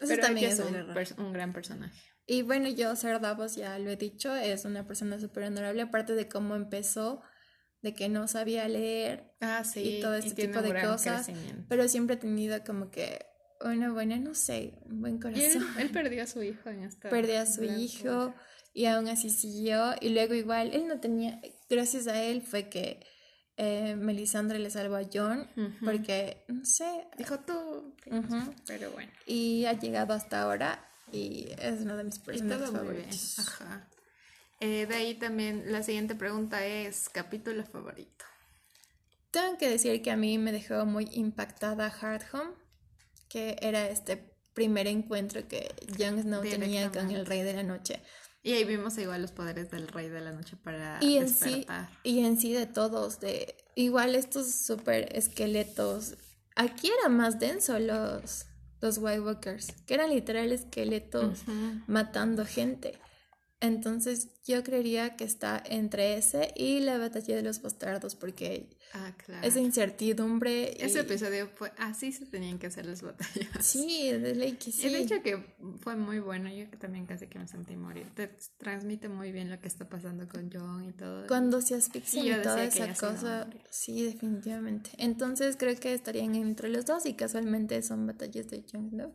Eso 0.00 0.08
Pero 0.08 0.22
también 0.22 0.50
es 0.52 0.58
es 0.58 1.12
un, 1.12 1.24
un 1.24 1.32
gran 1.32 1.52
personaje. 1.54 1.98
Y 2.30 2.42
bueno, 2.42 2.68
yo, 2.68 2.94
Ser 2.94 3.20
Davos, 3.20 3.56
ya 3.56 3.78
lo 3.78 3.88
he 3.88 3.96
dicho, 3.96 4.36
es 4.36 4.66
una 4.66 4.86
persona 4.86 5.18
súper 5.18 5.44
honorable, 5.44 5.80
aparte 5.80 6.14
de 6.14 6.28
cómo 6.28 6.56
empezó, 6.56 7.22
de 7.80 7.94
que 7.94 8.10
no 8.10 8.28
sabía 8.28 8.68
leer 8.68 9.32
ah, 9.40 9.64
sí, 9.64 9.80
y 9.80 10.00
todo 10.02 10.14
este 10.14 10.46
tipo 10.46 10.60
de 10.60 10.78
cosas, 10.78 11.30
pero 11.70 11.88
siempre 11.88 12.16
ha 12.16 12.18
tenido 12.18 12.62
como 12.64 12.90
que 12.90 13.24
una 13.62 13.90
buena, 13.90 14.18
no 14.18 14.34
sé, 14.34 14.74
un 14.84 15.00
buen 15.00 15.18
corazón. 15.18 15.42
Él, 15.78 15.86
él, 15.86 15.90
perdió 15.90 16.22
a 16.22 16.26
su 16.26 16.42
hijo 16.42 16.68
en 16.68 16.84
esta. 16.84 17.08
Perdió 17.08 17.40
a 17.40 17.46
su 17.46 17.64
hijo 17.64 18.34
y 18.74 18.84
aún 18.84 19.08
así 19.08 19.30
siguió, 19.30 19.94
y 19.98 20.10
luego 20.10 20.34
igual, 20.34 20.74
él 20.74 20.86
no 20.86 21.00
tenía, 21.00 21.40
gracias 21.70 22.08
a 22.08 22.22
él 22.22 22.42
fue 22.42 22.68
que 22.68 23.06
eh, 23.56 23.96
Melisandre 23.96 24.58
le 24.58 24.68
salvó 24.68 24.96
a 24.96 25.08
John, 25.10 25.48
uh 25.56 25.60
-huh. 25.60 25.78
porque, 25.82 26.44
no 26.48 26.62
sé. 26.66 27.08
Dijo 27.16 27.40
tú, 27.40 27.54
uh 28.06 28.14
-huh. 28.14 28.54
pero 28.66 28.90
bueno. 28.92 29.10
Y 29.26 29.64
ha 29.64 29.72
llegado 29.72 30.12
hasta 30.12 30.42
ahora 30.42 30.87
y 31.12 31.48
es 31.58 31.80
uno 31.80 31.96
de 31.96 32.04
mis 32.04 32.18
personajes 32.18 32.70
favoritos. 32.70 33.38
Ajá. 33.38 33.88
Eh, 34.60 34.86
de 34.86 34.94
ahí 34.94 35.14
también 35.14 35.70
la 35.70 35.82
siguiente 35.82 36.14
pregunta 36.14 36.66
es 36.66 37.08
capítulo 37.08 37.64
favorito. 37.64 38.24
Tengo 39.30 39.56
que 39.58 39.68
decir 39.68 40.02
que 40.02 40.10
a 40.10 40.16
mí 40.16 40.38
me 40.38 40.52
dejó 40.52 40.84
muy 40.86 41.08
impactada 41.12 41.86
Hard 41.86 42.24
Home, 42.32 42.54
que 43.28 43.56
era 43.60 43.88
este 43.88 44.34
primer 44.54 44.88
encuentro 44.88 45.46
que 45.46 45.72
Jon 45.96 46.20
Snow 46.20 46.42
tenía 46.42 46.90
con 46.90 47.10
el 47.10 47.26
Rey 47.26 47.42
de 47.42 47.52
la 47.54 47.62
Noche. 47.62 48.02
Y 48.42 48.52
ahí 48.52 48.64
vimos 48.64 48.96
igual 48.98 49.22
los 49.22 49.32
poderes 49.32 49.70
del 49.70 49.86
Rey 49.88 50.08
de 50.08 50.20
la 50.20 50.32
Noche 50.32 50.56
para 50.56 50.98
y 51.02 51.18
en 51.18 51.26
despertar. 51.26 51.88
Sí, 51.90 51.98
y 52.02 52.24
en 52.24 52.40
sí 52.40 52.52
de 52.52 52.66
todos, 52.66 53.20
de 53.20 53.54
igual 53.74 54.14
estos 54.14 54.52
super 54.52 55.14
esqueletos. 55.16 56.16
Aquí 56.56 56.90
era 56.98 57.08
más 57.08 57.38
denso 57.38 57.78
los 57.78 58.46
los 58.80 58.98
White 58.98 59.20
Walkers, 59.20 59.72
que 59.86 59.94
eran 59.94 60.10
literal 60.10 60.52
esqueletos 60.52 61.42
uh 61.46 61.50
-huh. 61.50 61.84
matando 61.86 62.44
gente. 62.44 62.98
Entonces 63.60 64.28
yo 64.44 64.62
creería 64.62 65.16
que 65.16 65.24
está 65.24 65.60
entre 65.64 66.16
ese 66.16 66.52
y 66.54 66.80
la 66.80 66.98
batalla 66.98 67.34
de 67.34 67.42
los 67.42 67.60
bastardos, 67.60 68.14
porque 68.14 68.77
ah, 68.94 69.12
claro. 69.16 69.46
esa 69.46 69.60
incertidumbre. 69.60 70.84
Ese 70.84 70.98
y... 70.98 71.00
episodio 71.00 71.48
fue 71.48 71.72
así 71.78 72.12
se 72.12 72.26
tenían 72.26 72.58
que 72.58 72.68
hacer 72.68 72.86
las 72.86 73.02
batallas. 73.02 73.48
Sí, 73.60 74.10
de 74.10 74.34
ley 74.34 74.52
que 74.52 74.72
sí. 74.72 74.86
El 74.86 74.96
hecho 74.96 75.22
que 75.22 75.44
fue 75.80 75.96
muy 75.96 76.18
bueno, 76.18 76.48
yo 76.50 76.68
también 76.78 77.06
casi 77.06 77.26
que 77.26 77.38
me 77.38 77.48
sentí 77.48 77.76
morir. 77.76 78.06
Te 78.14 78.28
transmite 78.58 79.08
muy 79.08 79.32
bien 79.32 79.50
lo 79.50 79.60
que 79.60 79.68
está 79.68 79.88
pasando 79.88 80.28
con 80.28 80.50
John 80.52 80.84
y 80.84 80.92
todo. 80.92 81.26
Cuando 81.26 81.60
se 81.60 81.74
asfixia 81.74 82.22
y, 82.22 82.30
y 82.30 82.42
toda 82.42 82.64
esa 82.64 82.94
cosa. 82.94 83.48
Sí, 83.70 84.04
definitivamente. 84.04 84.90
Entonces 84.98 85.56
creo 85.56 85.74
que 85.76 85.94
estarían 85.94 86.34
entre 86.34 86.68
los 86.68 86.86
dos 86.86 87.06
y 87.06 87.14
casualmente 87.14 87.80
son 87.82 88.06
batallas 88.06 88.48
de 88.48 88.64
Jon 88.70 88.90
Snow. 88.90 89.14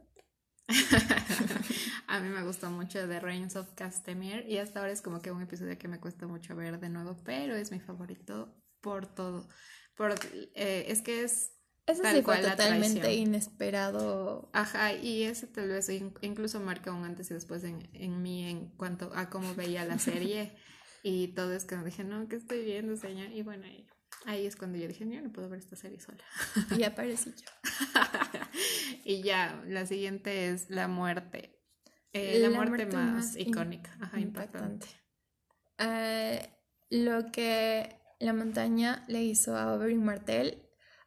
a 2.08 2.20
mí 2.20 2.30
me 2.30 2.44
gustó 2.44 2.70
mucho 2.72 3.06
The 3.08 3.20
Reigns 3.20 3.56
of 3.56 3.74
Castamere 3.74 4.50
y 4.50 4.58
hasta 4.58 4.80
ahora 4.80 4.94
es 4.94 5.02
como 5.02 5.22
que 5.22 5.32
un 5.32 5.42
episodio 5.42 5.78
que 5.78 5.88
me 5.88 6.00
cuesta 6.00 6.26
mucho 6.26 6.56
ver 6.56 6.80
de 6.80 6.90
nuevo, 6.90 7.18
pero 7.26 7.56
es 7.56 7.72
mi 7.72 7.80
favorito 7.80 8.54
por 8.84 9.08
todo. 9.08 9.48
Por, 9.96 10.14
eh, 10.54 10.86
es 10.90 11.02
que 11.02 11.24
es 11.24 11.54
eso 11.86 12.02
tal 12.02 12.16
sí 12.16 12.24
cual 12.24 12.42
fue 12.42 12.52
totalmente 12.52 13.14
inesperado. 13.14 14.50
Ajá, 14.54 14.94
y 14.94 15.24
ese 15.24 15.48
tal 15.48 15.70
vez 15.70 15.90
incluso 16.22 16.60
marca 16.60 16.92
un 16.92 17.04
antes 17.04 17.32
y 17.32 17.34
después 17.34 17.64
en, 17.64 17.90
en 17.94 18.22
mí 18.22 18.48
en 18.48 18.68
cuanto 18.78 19.12
a 19.16 19.30
cómo 19.30 19.56
veía 19.56 19.84
la 19.84 20.00
serie 20.00 20.56
y 21.04 21.30
todo 21.30 21.54
es 21.54 21.66
que 21.66 21.76
dije, 21.78 22.04
no, 22.04 22.28
¿qué 22.28 22.36
estoy 22.36 22.64
viendo, 22.64 22.96
señor? 22.96 23.32
Y 23.32 23.42
bueno, 23.42 23.66
ahí, 23.66 23.86
ahí 24.26 24.46
es 24.46 24.56
cuando 24.56 24.78
yo 24.78 24.88
dije, 24.88 25.06
yo 25.10 25.22
no 25.22 25.32
puedo 25.32 25.50
ver 25.50 25.60
esta 25.60 25.76
serie 25.76 26.00
sola. 26.00 26.24
Y 26.78 26.84
aparecí 26.84 27.32
yo. 27.32 27.70
y 29.04 29.22
ya, 29.22 29.62
la 29.68 29.86
siguiente 29.86 30.50
es 30.50 30.70
la 30.70 30.88
muerte. 30.88 31.60
Eh, 32.14 32.40
la, 32.40 32.50
la, 32.50 32.56
muerte, 32.56 32.86
muerte 32.86 32.96
más, 32.96 33.14
más, 33.14 33.36
icónica, 33.36 33.98
Ajá, 34.00 34.20
impactante. 34.20 34.88
impactante. 35.80 36.50
Uh, 36.92 36.96
lo 36.96 37.32
que 37.32 38.03
la 38.24 38.34
montaña 38.34 39.04
le 39.08 39.24
hizo 39.24 39.56
a 39.56 39.74
Oberyn 39.74 40.04
Martell 40.04 40.64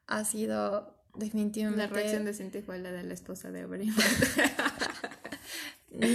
ha 0.07 0.25
sido 0.25 0.97
definitivamente... 1.15 1.87
La 1.87 1.93
reacción 1.93 2.25
de 2.25 2.35
Cintia 2.35 2.63
fue 2.63 2.79
la 2.79 2.93
de 2.93 3.03
la 3.03 3.15
esposa 3.15 3.51
de 3.51 3.65
Oberyn 3.65 3.95
Martell. 3.95 4.51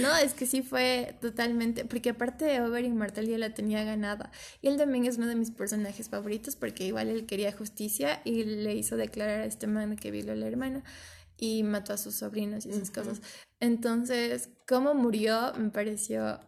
No, 0.00 0.16
es 0.16 0.34
que 0.34 0.46
sí 0.46 0.62
fue 0.62 1.18
totalmente, 1.20 1.84
porque 1.84 2.10
aparte 2.10 2.44
de 2.44 2.60
Oberyn 2.60 2.96
Martell 2.96 3.26
ya 3.26 3.36
la 3.36 3.52
tenía 3.52 3.82
ganada. 3.82 4.30
Y 4.60 4.68
él 4.68 4.76
también 4.76 5.06
es 5.06 5.16
uno 5.16 5.26
de 5.26 5.34
mis 5.34 5.50
personajes 5.50 6.08
favoritos 6.08 6.54
porque 6.54 6.86
igual 6.86 7.08
él 7.08 7.26
quería 7.26 7.50
justicia 7.52 8.22
y 8.24 8.44
le 8.44 8.74
hizo 8.74 8.96
declarar 8.96 9.40
a 9.40 9.44
este 9.44 9.66
man 9.66 9.96
que 9.96 10.12
violó 10.12 10.32
a 10.32 10.36
la 10.36 10.46
hermana 10.46 10.84
y 11.36 11.64
mató 11.64 11.92
a 11.92 11.96
sus 11.96 12.14
sobrinos 12.14 12.64
y 12.64 12.70
esas 12.70 12.90
uh 12.90 12.92
-huh. 12.92 12.94
cosas. 12.94 13.22
Entonces, 13.58 14.50
cómo 14.68 14.94
murió 14.94 15.52
me 15.58 15.70
pareció 15.70 16.38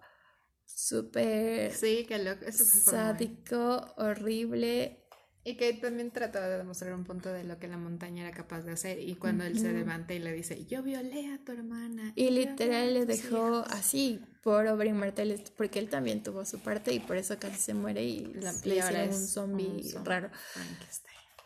súper 0.74 1.72
sí, 1.72 2.04
que 2.06 2.18
loco. 2.18 2.44
Eso 2.44 2.64
sádico, 2.64 3.94
horrible. 3.96 5.00
Y 5.46 5.56
que 5.56 5.74
también 5.74 6.10
trataba 6.10 6.48
de 6.48 6.56
demostrar 6.56 6.94
un 6.94 7.04
punto 7.04 7.30
de 7.30 7.44
lo 7.44 7.58
que 7.58 7.68
la 7.68 7.76
montaña 7.76 8.26
era 8.26 8.34
capaz 8.34 8.62
de 8.62 8.72
hacer. 8.72 8.98
Y 8.98 9.16
cuando 9.16 9.44
uh 9.44 9.46
-huh. 9.46 9.50
él 9.50 9.58
se 9.58 9.72
levanta 9.72 10.14
y 10.14 10.18
le 10.18 10.32
dice, 10.32 10.64
yo 10.64 10.82
violé 10.82 11.34
a 11.34 11.44
tu 11.44 11.52
hermana. 11.52 12.12
Y 12.16 12.30
literal 12.30 12.94
le 12.94 13.04
dejó 13.04 13.58
así 13.68 14.20
por 14.42 14.66
Oberyn 14.66 14.96
Martell, 14.96 15.38
porque 15.54 15.78
él 15.78 15.90
también 15.90 16.22
tuvo 16.22 16.46
su 16.46 16.60
parte 16.60 16.94
y 16.94 17.00
por 17.00 17.18
eso 17.18 17.38
casi 17.38 17.60
se 17.60 17.74
muere 17.74 18.02
y, 18.02 18.32
la, 18.34 18.52
le 18.64 18.76
hicieron 18.76 19.08
un 19.08 19.26
zombie, 19.26 19.94
raro. 20.02 20.30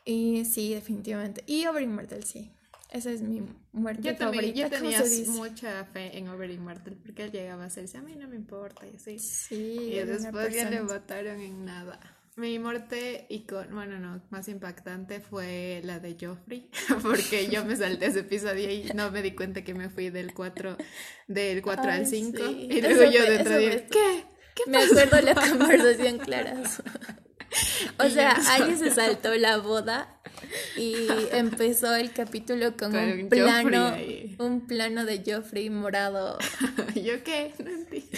Y 0.05 0.45
sí, 0.45 0.75
definitivamente. 0.75 1.43
Y 1.47 1.67
Oberyn 1.67 1.93
Martell, 1.93 2.23
sí. 2.23 2.53
Esa 2.91 3.11
es 3.11 3.21
mi 3.21 3.43
muerte 3.73 4.03
yo 4.03 4.17
también, 4.17 4.55
favorita. 4.55 4.69
Yo 4.69 4.71
tenía 4.71 5.03
mucha 5.33 5.85
fe 5.85 6.17
en 6.17 6.29
Oberyn 6.29 6.65
Martell 6.65 6.97
porque 6.97 7.25
él 7.25 7.33
llegaba 7.33 7.65
a 7.65 7.71
ser, 7.71 7.85
a 7.97 8.03
mí 8.03 8.17
no 8.17 8.29
me 8.29 8.37
importa 8.37 8.87
y 8.87 8.97
así. 8.97 9.19
Sí. 9.19 9.93
Y 9.93 9.99
después 9.99 10.55
ya 10.55 10.71
le 10.71 10.81
votaron 10.81 11.41
en 11.41 11.65
nada. 11.65 12.01
Mi 12.37 12.59
muerte 12.61 13.27
y 13.29 13.41
con, 13.41 13.75
bueno, 13.75 13.99
no, 13.99 14.23
más 14.31 14.49
impactante 14.49 15.21
fue 15.21 15.81
la 15.85 15.99
de 15.99 16.17
Joffrey, 16.19 16.71
porque 17.03 17.49
yo 17.49 17.65
me 17.65 17.75
salté 17.77 18.07
ese 18.07 18.21
episodio 18.21 18.71
y 18.71 18.85
no 18.95 19.11
me 19.11 19.23
di 19.23 19.33
cuenta 19.33 19.65
que 19.65 19.75
me 19.75 19.91
fui 19.91 20.09
del 20.11 20.33
4 20.33 20.77
del 21.27 21.63
4 21.63 21.91
al 21.91 22.07
5 22.07 22.43
y 22.51 22.81
luego 22.81 23.11
yo 23.11 23.25
dentro 23.25 23.55
de 23.55 23.87
¿qué? 23.91 24.25
¿Qué 24.55 24.71
me 24.71 24.79
acuerdo 24.79 25.21
la 25.21 25.35
conversación 25.51 26.19
claras. 26.19 26.83
O 27.99 28.09
sea, 28.09 28.33
alguien 28.53 28.79
se 28.79 28.91
saltó 28.91 29.35
la 29.35 29.59
boda 29.59 30.21
y 30.77 30.95
empezó 31.33 31.95
el 31.95 32.13
capítulo 32.13 32.77
con, 32.77 32.95
un 32.95 33.29
plano, 33.29 33.97
un 34.39 34.67
plano 34.67 35.05
de 35.05 35.23
Joffrey 35.25 35.71
morado. 35.71 36.39
¿Yo 36.95 37.23
qué? 37.25 37.53
No 37.63 37.71
entiendo. 37.71 38.09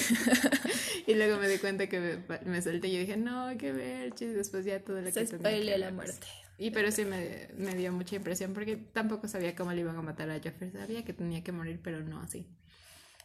y 1.07 1.15
luego 1.15 1.39
me 1.39 1.49
di 1.49 1.59
cuenta 1.59 1.89
que 1.89 2.01
me, 2.01 2.39
me 2.45 2.63
salté 2.63 2.89
y 2.89 2.95
yo 2.95 3.01
dije, 3.01 3.17
no, 3.17 3.51
qué 3.59 3.73
ver, 3.73 4.15
y 4.19 4.25
después 4.27 4.65
ya 4.65 4.81
todo 4.81 5.01
lo 5.01 5.11
se 5.11 5.27
que 5.27 5.39
tenía 5.39 5.79
la 5.79 5.91
muerte. 5.91 6.27
Y 6.59 6.73
pero 6.73 6.93
sí 6.93 7.07
me, 7.07 7.49
me 7.57 7.75
dio 7.75 7.91
mucha 7.91 8.17
impresión 8.17 8.53
porque 8.53 8.77
tampoco 8.77 9.29
sabía 9.29 9.57
cómo 9.57 9.73
le 9.73 9.81
iban 9.81 9.97
a 9.97 10.03
matar 10.03 10.31
a 10.31 10.35
Joffrey. 10.35 10.71
Sabía 10.71 11.05
que 11.05 11.15
tenía 11.15 11.43
que 11.43 11.53
morir, 11.53 11.81
pero 11.83 12.01
no 12.01 12.21
así. 12.21 12.47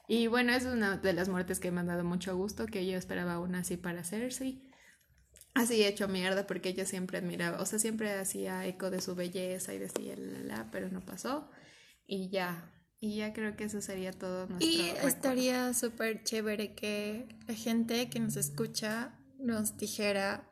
Y 0.08 0.28
bueno, 0.28 0.54
es 0.54 0.66
una 0.66 0.98
de 0.98 1.14
las 1.14 1.28
muertes 1.28 1.60
que 1.60 1.72
me 1.72 1.82
han 1.82 1.88
dado 1.88 2.04
mucho 2.06 2.38
gusto, 2.38 2.66
que 2.66 2.86
yo 2.86 2.98
esperaba 2.98 3.40
una 3.40 3.60
así 3.60 3.76
para 3.76 4.04
Cersei 4.04 4.62
así 5.56 5.84
hecho 5.84 6.08
mierda 6.08 6.46
porque 6.46 6.70
ella 6.70 6.86
siempre 6.86 7.18
admiraba, 7.18 7.60
o 7.60 7.66
sea, 7.66 7.80
siempre 7.80 8.12
hacía 8.12 8.66
eco 8.68 8.92
de 8.92 9.02
su 9.02 9.16
belleza 9.16 9.74
y 9.74 9.80
decía 9.80 10.16
la, 10.18 10.40
la, 10.40 10.72
pero 10.72 10.90
no 10.90 11.04
pasó 11.04 11.50
y 12.06 12.30
ya. 12.30 12.72
Y 13.00 13.18
ya 13.18 13.34
creo 13.34 13.56
que 13.56 13.66
eso 13.66 13.82
sería 13.82 14.12
todo 14.12 14.48
nuestro 14.48 14.68
Y 14.68 14.90
estaría 15.04 15.74
súper 15.74 16.24
chévere 16.24 16.76
que 16.76 17.28
la 17.48 17.54
gente 17.54 18.10
que 18.10 18.20
nos 18.20 18.36
escucha 18.36 19.20
nos 19.38 19.78
dijera 19.78 20.50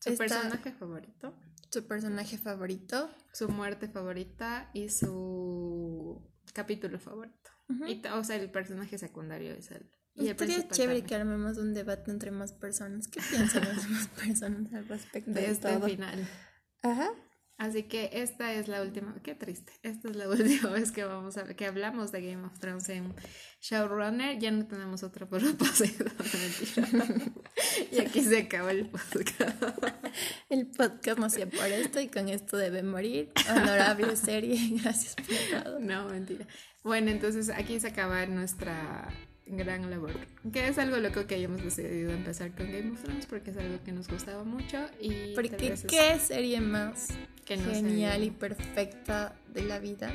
su 0.00 0.16
personaje 0.16 0.72
favorito. 0.72 1.34
Su 1.70 1.86
personaje 1.86 2.38
favorito. 2.38 3.10
Su 3.32 3.48
muerte 3.48 3.88
favorita 3.88 4.70
y 4.72 4.88
su 4.88 6.22
capítulo 6.52 6.98
favorito. 6.98 7.50
y, 7.88 8.06
o 8.06 8.24
sea, 8.24 8.36
el 8.36 8.50
personaje 8.50 8.96
secundario 8.98 9.52
es 9.52 9.70
el 9.70 9.90
y 10.16 10.28
Estaría 10.28 10.68
chévere 10.68 11.02
que 11.02 11.14
armemos 11.14 11.58
un 11.58 11.74
debate 11.74 12.10
entre 12.10 12.30
más 12.30 12.52
personas. 12.52 13.08
¿Qué 13.08 13.20
piensan 13.20 13.64
las 13.64 13.82
demás 13.88 14.08
personas 14.08 14.72
al 14.72 14.86
respecto 14.86 15.32
de, 15.32 15.50
este 15.50 15.80
final? 15.80 16.28
Ajá. 16.82 17.10
Así 17.56 17.84
que 17.84 18.10
esta 18.12 18.52
es 18.52 18.66
la 18.66 18.82
última, 18.82 19.14
qué 19.22 19.36
triste, 19.36 19.72
esta 19.82 20.08
es 20.08 20.16
la 20.16 20.28
última 20.28 20.70
vez 20.70 20.90
que 20.90 21.04
vamos 21.04 21.36
a 21.36 21.44
que 21.54 21.66
hablamos 21.66 22.10
de 22.10 22.20
Game 22.20 22.44
of 22.44 22.58
Thrones 22.58 22.88
en 22.88 23.14
Showrunner, 23.60 24.40
ya 24.40 24.50
no 24.50 24.66
tenemos 24.66 25.04
otro 25.04 25.28
propósito, 25.28 26.04
y 27.92 28.00
aquí 28.00 28.22
se 28.22 28.38
acaba 28.38 28.72
el 28.72 28.90
podcast. 28.90 29.62
El 30.48 30.66
podcast 30.66 31.18
no 31.18 31.30
sea 31.30 31.46
por 31.46 31.66
esto 31.66 32.00
y 32.00 32.08
con 32.08 32.28
esto 32.28 32.56
debe 32.56 32.82
morir. 32.82 33.32
Honorable 33.48 34.16
serie, 34.16 34.58
gracias 34.82 35.14
por 35.14 35.62
todo. 35.62 35.78
No, 35.78 36.08
mentira. 36.08 36.48
Bueno, 36.82 37.12
entonces 37.12 37.50
aquí 37.50 37.78
se 37.78 37.86
acaba 37.86 38.26
nuestra 38.26 39.08
gran 39.46 39.90
labor. 39.90 40.12
Que 40.52 40.68
es 40.68 40.78
algo 40.78 40.96
loco 40.96 41.26
que 41.26 41.36
hayamos 41.36 41.62
decidido 41.62 42.12
empezar 42.12 42.52
con 42.52 42.70
Game 42.70 42.92
of 42.92 43.02
Thrones 43.02 43.26
porque 43.26 43.50
es 43.50 43.56
algo 43.56 43.82
que 43.84 43.92
nos 43.92 44.08
gustaba 44.08 44.44
mucho 44.44 44.86
y... 45.00 45.34
Porque 45.34 45.74
qué 45.88 46.18
serie 46.18 46.60
más 46.60 47.08
genial 47.46 48.24
y 48.24 48.30
perfecta 48.30 49.34
de 49.52 49.62
la 49.62 49.78
vida. 49.78 50.12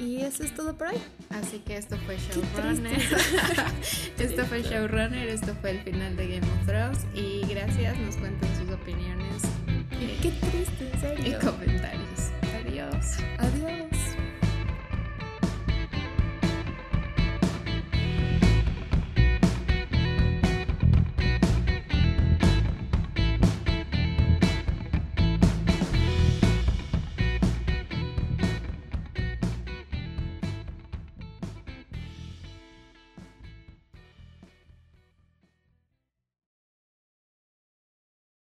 Y 0.00 0.20
eso 0.20 0.44
es 0.44 0.54
todo 0.54 0.76
por 0.76 0.88
hoy. 0.88 0.98
Así 1.30 1.58
que 1.58 1.76
esto 1.76 1.96
fue 2.06 2.16
Showrunner. 2.16 3.00
esto 4.18 4.46
fue 4.46 4.62
Showrunner, 4.62 5.28
esto 5.28 5.56
fue 5.60 5.70
el 5.70 5.80
final 5.82 6.16
de 6.16 6.38
Game 6.38 6.46
of 6.46 6.66
Thrones. 6.66 6.98
Y 7.14 7.44
gracias, 7.48 7.98
nos 7.98 8.16
cuentan 8.16 8.48
sus 8.56 8.72
opiniones. 8.72 9.42
qué 10.22 10.30
triste, 10.30 10.90
en 10.92 11.00
serio. 11.00 11.36
Y 11.36 11.44
comentarios. 11.44 11.98